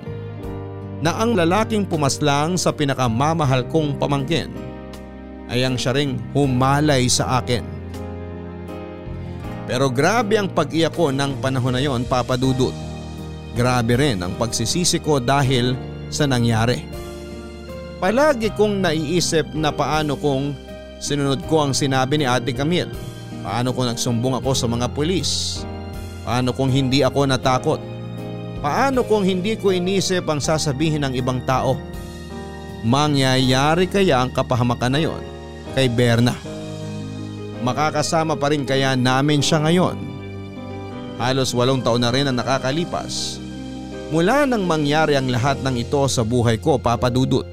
na 1.02 1.10
ang 1.18 1.34
lalaking 1.34 1.84
pumaslang 1.84 2.54
sa 2.54 2.70
pinakamamahal 2.70 3.66
kong 3.68 3.98
pamangkin 3.98 4.48
ay 5.50 5.66
ang 5.66 5.74
siya 5.76 5.92
ring 5.92 6.22
humalay 6.32 7.10
sa 7.10 7.42
akin. 7.42 7.73
Pero 9.64 9.88
grabe 9.88 10.36
ang 10.36 10.52
pag-iyak 10.52 10.92
ko 10.92 11.08
ng 11.08 11.40
panahon 11.40 11.72
na 11.72 11.80
yon 11.80 12.04
papadudot. 12.04 12.72
Grabe 13.56 13.96
rin 13.96 14.20
ang 14.20 14.36
pagsisisi 14.36 15.00
ko 15.00 15.22
dahil 15.22 15.72
sa 16.12 16.28
nangyari. 16.28 16.84
Palagi 18.02 18.52
kong 18.52 18.84
naiisip 18.84 19.56
na 19.56 19.72
paano 19.72 20.20
kung 20.20 20.52
sinunod 21.00 21.40
ko 21.48 21.64
ang 21.64 21.72
sinabi 21.72 22.20
ni 22.20 22.26
Ate 22.28 22.52
Camille. 22.52 22.92
Paano 23.40 23.72
kung 23.72 23.88
nagsumbong 23.88 24.40
ako 24.40 24.50
sa 24.52 24.66
mga 24.68 24.92
pulis? 24.92 25.62
Paano 26.24 26.52
kung 26.52 26.68
hindi 26.68 27.00
ako 27.00 27.28
natakot? 27.28 27.80
Paano 28.64 29.04
kung 29.04 29.24
hindi 29.24 29.56
ko 29.60 29.72
inisip 29.72 30.24
ang 30.28 30.40
sasabihin 30.40 31.04
ng 31.04 31.14
ibang 31.16 31.44
tao? 31.44 31.76
Mangyayari 32.84 33.88
kaya 33.88 34.20
ang 34.20 34.32
kapahamakan 34.32 34.92
na 34.92 35.00
yon 35.00 35.22
kay 35.72 35.88
Berna? 35.88 36.53
Makakasama 37.64 38.36
pa 38.36 38.52
rin 38.52 38.68
kaya 38.68 38.92
namin 38.92 39.40
siya 39.40 39.64
ngayon? 39.64 39.96
Halos 41.16 41.56
walong 41.56 41.80
taon 41.80 42.04
na 42.04 42.12
rin 42.12 42.28
ang 42.28 42.36
nakakalipas. 42.36 43.40
Mula 44.12 44.44
nang 44.44 44.68
mangyari 44.68 45.16
ang 45.16 45.32
lahat 45.32 45.64
ng 45.64 45.80
ito 45.80 46.04
sa 46.04 46.20
buhay 46.20 46.60
ko, 46.60 46.76
Papa 46.76 47.08
Dudut. 47.08 47.48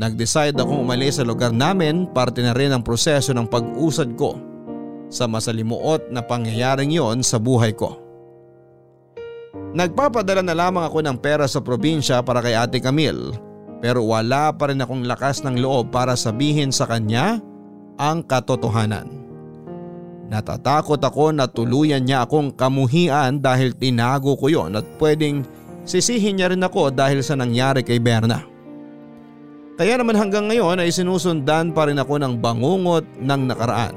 Nag-decide 0.00 0.56
akong 0.56 0.80
umalis 0.82 1.20
sa 1.20 1.24
lugar 1.28 1.52
namin 1.52 2.08
parte 2.10 2.40
na 2.40 2.56
rin 2.56 2.72
ang 2.72 2.82
proseso 2.82 3.30
ng 3.30 3.46
pag-usad 3.46 4.16
ko 4.16 4.40
sa 5.12 5.28
masalimuot 5.30 6.10
na 6.10 6.24
pangyayaring 6.24 6.90
yon 6.90 7.22
sa 7.22 7.38
buhay 7.38 7.70
ko. 7.76 8.00
Nagpapadala 9.76 10.42
na 10.42 10.56
lamang 10.56 10.88
ako 10.88 11.04
ng 11.04 11.18
pera 11.20 11.46
sa 11.46 11.62
probinsya 11.62 12.24
para 12.24 12.42
kay 12.42 12.56
Ate 12.56 12.82
Camille 12.82 13.36
pero 13.84 14.00
wala 14.00 14.48
pa 14.56 14.72
rin 14.72 14.80
akong 14.80 15.04
lakas 15.04 15.44
ng 15.44 15.60
loob 15.60 15.92
para 15.92 16.16
sabihin 16.16 16.72
sa 16.72 16.88
kanya 16.88 17.36
ang 17.98 18.22
katotohanan. 18.26 19.06
Natatakot 20.28 20.98
ako 20.98 21.36
na 21.36 21.44
tuluyan 21.44 22.02
niya 22.02 22.24
akong 22.24 22.50
kamuhian 22.56 23.38
dahil 23.38 23.76
tinago 23.76 24.34
ko 24.40 24.48
yon 24.48 24.74
at 24.74 24.86
pwedeng 24.96 25.44
sisihin 25.84 26.40
niya 26.40 26.50
rin 26.50 26.64
ako 26.64 26.90
dahil 26.90 27.20
sa 27.20 27.36
nangyari 27.36 27.84
kay 27.84 28.00
Berna. 28.00 28.40
Kaya 29.74 29.98
naman 29.98 30.14
hanggang 30.14 30.46
ngayon 30.46 30.80
ay 30.80 30.94
sinusundan 30.94 31.74
pa 31.74 31.90
rin 31.90 31.98
ako 31.98 32.22
ng 32.22 32.38
bangungot 32.38 33.04
ng 33.18 33.40
nakaraan. 33.50 33.94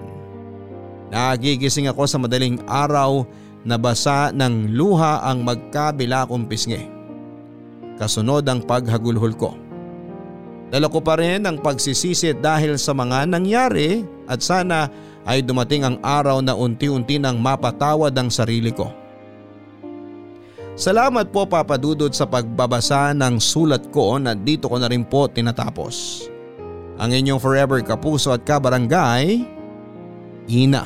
Nagigising 1.13 1.87
ako 1.87 2.03
sa 2.09 2.17
madaling 2.19 2.59
araw 2.67 3.23
na 3.63 3.79
basa 3.79 4.33
ng 4.33 4.73
luha 4.75 5.23
ang 5.23 5.45
magkabila 5.45 6.27
kong 6.27 6.49
pisngi. 6.49 6.81
Kasunod 7.95 8.43
ang 8.45 8.61
paghagulhol 8.65 9.33
ko. 9.37 9.66
Dala 10.67 10.91
ko 10.91 10.99
pa 10.99 11.15
rin 11.15 11.47
ang 11.47 11.63
pagsisisi 11.63 12.35
dahil 12.43 12.75
sa 12.75 12.91
mga 12.91 13.23
nangyari 13.23 14.03
at 14.27 14.43
sana 14.43 14.91
ay 15.23 15.39
dumating 15.39 15.87
ang 15.87 15.95
araw 16.03 16.43
na 16.43 16.55
unti-unti 16.55 17.15
nang 17.19 17.39
mapatawad 17.39 18.11
ang 18.11 18.27
sarili 18.27 18.75
ko. 18.75 18.91
Salamat 20.77 21.31
po 21.31 21.47
papadudod 21.47 22.11
sa 22.11 22.27
pagbabasa 22.27 23.15
ng 23.15 23.39
sulat 23.39 23.89
ko 23.89 24.19
na 24.19 24.35
dito 24.35 24.67
ko 24.67 24.77
na 24.77 24.91
rin 24.91 25.07
po 25.07 25.25
tinatapos. 25.31 26.27
Ang 26.99 27.15
inyong 27.15 27.41
forever 27.41 27.79
kapuso 27.81 28.35
at 28.35 28.43
kabarangay, 28.43 29.47
Ina. 30.47 30.85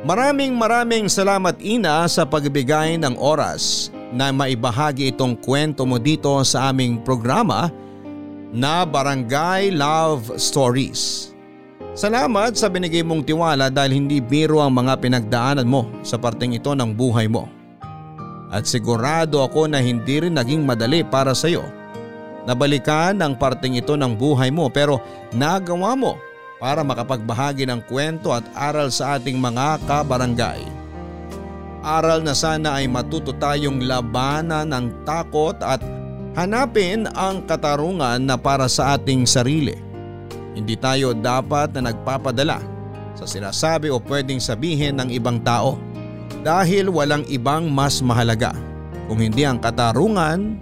Maraming 0.00 0.56
maraming 0.56 1.06
salamat 1.12 1.60
Ina 1.62 2.08
sa 2.10 2.24
pagbigay 2.26 2.96
ng 2.98 3.20
oras 3.20 3.92
na 4.10 4.34
maibahagi 4.34 5.14
itong 5.14 5.38
kwento 5.38 5.86
mo 5.86 5.98
dito 5.98 6.34
sa 6.42 6.70
aming 6.70 6.98
programa 7.02 7.70
na 8.50 8.82
Barangay 8.82 9.70
Love 9.70 10.34
Stories. 10.34 11.30
Salamat 11.94 12.54
sa 12.54 12.70
binigay 12.70 13.02
mong 13.02 13.26
tiwala 13.26 13.66
dahil 13.70 13.98
hindi 13.98 14.22
biro 14.22 14.62
ang 14.62 14.74
mga 14.74 14.98
pinagdaanan 15.02 15.66
mo 15.66 15.90
sa 16.06 16.18
parteng 16.18 16.54
ito 16.54 16.70
ng 16.74 16.90
buhay 16.94 17.26
mo. 17.26 17.50
At 18.50 18.66
sigurado 18.66 19.42
ako 19.46 19.70
na 19.70 19.78
hindi 19.78 20.22
rin 20.22 20.34
naging 20.34 20.66
madali 20.66 21.06
para 21.06 21.34
sa 21.34 21.46
iyo. 21.46 21.62
Nabalikan 22.46 23.18
ang 23.22 23.38
parteng 23.38 23.78
ito 23.78 23.94
ng 23.94 24.18
buhay 24.18 24.50
mo 24.50 24.66
pero 24.66 24.98
nagawa 25.30 25.94
mo 25.94 26.18
para 26.58 26.82
makapagbahagi 26.82 27.64
ng 27.70 27.80
kwento 27.86 28.34
at 28.34 28.42
aral 28.58 28.90
sa 28.90 29.16
ating 29.18 29.38
mga 29.38 29.78
kabarangay. 29.86 30.60
Aral 31.80 32.20
na 32.20 32.36
sana 32.36 32.76
ay 32.76 32.86
matuto 32.88 33.32
tayong 33.32 33.88
labanan 33.88 34.68
ng 34.68 35.08
takot 35.08 35.56
at 35.64 35.80
hanapin 36.36 37.08
ang 37.16 37.40
katarungan 37.48 38.20
na 38.20 38.36
para 38.36 38.68
sa 38.68 39.00
ating 39.00 39.24
sarili. 39.24 39.72
Hindi 40.52 40.76
tayo 40.76 41.16
dapat 41.16 41.72
na 41.76 41.88
nagpapadala 41.88 42.60
sa 43.16 43.24
sinasabi 43.24 43.88
o 43.88 43.96
pwedeng 43.96 44.40
sabihin 44.40 45.00
ng 45.00 45.08
ibang 45.08 45.40
tao 45.40 45.80
dahil 46.44 46.92
walang 46.92 47.24
ibang 47.32 47.68
mas 47.72 48.04
mahalaga 48.04 48.52
kung 49.08 49.20
hindi 49.20 49.48
ang 49.48 49.56
katarungan 49.56 50.60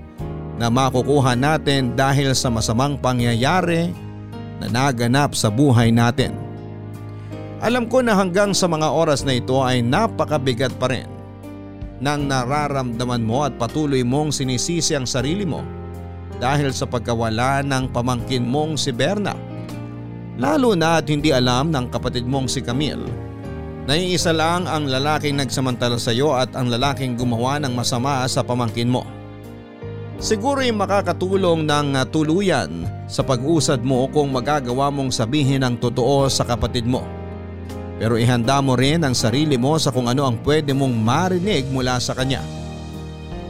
na 0.59 0.67
makukuha 0.71 1.39
natin 1.39 1.95
dahil 1.95 2.35
sa 2.35 2.51
masamang 2.51 2.99
pangyayari 2.99 3.95
na 4.59 4.67
naganap 4.67 5.39
sa 5.39 5.51
buhay 5.51 5.95
natin. 5.95 6.48
Alam 7.59 7.91
ko 7.91 8.07
na 8.07 8.15
hanggang 8.15 8.55
sa 8.55 8.71
mga 8.71 8.87
oras 8.87 9.27
na 9.27 9.35
ito 9.35 9.59
ay 9.59 9.83
napakabigat 9.83 10.79
pa 10.79 10.95
rin 10.95 11.11
nang 11.99 12.31
nararamdaman 12.31 13.19
mo 13.27 13.43
at 13.43 13.59
patuloy 13.59 14.07
mong 14.07 14.31
sinisisi 14.31 14.95
ang 14.95 15.03
sarili 15.03 15.43
mo 15.43 15.67
dahil 16.39 16.71
sa 16.71 16.87
pagkawala 16.87 17.67
ng 17.67 17.91
pamangkin 17.91 18.47
mong 18.47 18.79
si 18.79 18.95
Berna. 18.95 19.35
Lalo 20.39 20.79
na 20.79 21.03
at 21.03 21.11
hindi 21.11 21.35
alam 21.35 21.75
ng 21.75 21.91
kapatid 21.91 22.23
mong 22.23 22.47
si 22.47 22.63
Camille 22.63 23.11
na 23.91 23.99
iisa 23.99 24.31
lang 24.31 24.71
ang 24.71 24.87
lalaking 24.87 25.35
nagsamantala 25.35 25.99
sa 25.99 26.15
iyo 26.15 26.39
at 26.39 26.55
ang 26.55 26.71
lalaking 26.71 27.19
gumawa 27.19 27.59
ng 27.59 27.75
masama 27.75 28.23
sa 28.31 28.47
pamangkin 28.47 28.87
mo. 28.87 29.03
Siguro 30.23 30.63
ay 30.63 30.71
makakatulong 30.71 31.67
ng 31.67 31.99
tuluyan 32.15 32.87
sa 33.11 33.27
pag-usad 33.27 33.83
mo 33.83 34.07
kung 34.15 34.31
magagawa 34.31 34.95
mong 34.95 35.11
sabihin 35.11 35.67
ang 35.67 35.75
totoo 35.75 36.31
sa 36.31 36.47
kapatid 36.47 36.87
mo. 36.87 37.18
Pero 37.99 38.15
ihanda 38.15 38.63
mo 38.63 38.79
rin 38.79 39.03
ang 39.03 39.13
sarili 39.13 39.59
mo 39.59 39.75
sa 39.77 39.91
kung 39.91 40.07
ano 40.07 40.23
ang 40.23 40.39
pwede 40.47 40.71
mong 40.71 40.95
marinig 40.95 41.67
mula 41.69 41.99
sa 41.99 42.15
kanya. 42.15 42.41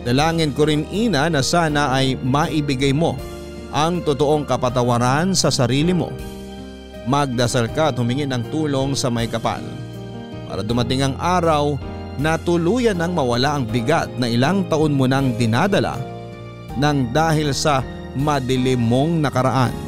Dalangin 0.09 0.57
ko 0.57 0.65
rin 0.65 0.89
ina 0.89 1.29
na 1.29 1.45
sana 1.45 1.93
ay 1.93 2.17
maibigay 2.17 2.97
mo 2.97 3.21
ang 3.69 4.01
totoong 4.01 4.49
kapatawaran 4.49 5.37
sa 5.37 5.53
sarili 5.53 5.93
mo. 5.93 6.09
Magdasal 7.05 7.69
ka 7.77 7.93
at 7.93 8.01
humingi 8.01 8.25
ng 8.25 8.49
tulong 8.49 8.97
sa 8.97 9.13
may 9.13 9.29
kapal. 9.29 9.61
Para 10.49 10.65
dumating 10.65 11.05
ang 11.05 11.15
araw 11.21 11.77
na 12.17 12.41
tuluyan 12.41 12.97
nang 12.97 13.13
mawala 13.13 13.61
ang 13.61 13.69
bigat 13.69 14.09
na 14.17 14.33
ilang 14.33 14.65
taon 14.73 14.97
mo 14.97 15.05
nang 15.05 15.37
dinadala 15.37 16.01
nang 16.79 17.11
dahil 17.11 17.51
sa 17.53 17.83
madilim 18.15 18.81
mong 18.81 19.21
nakaraan. 19.23 19.88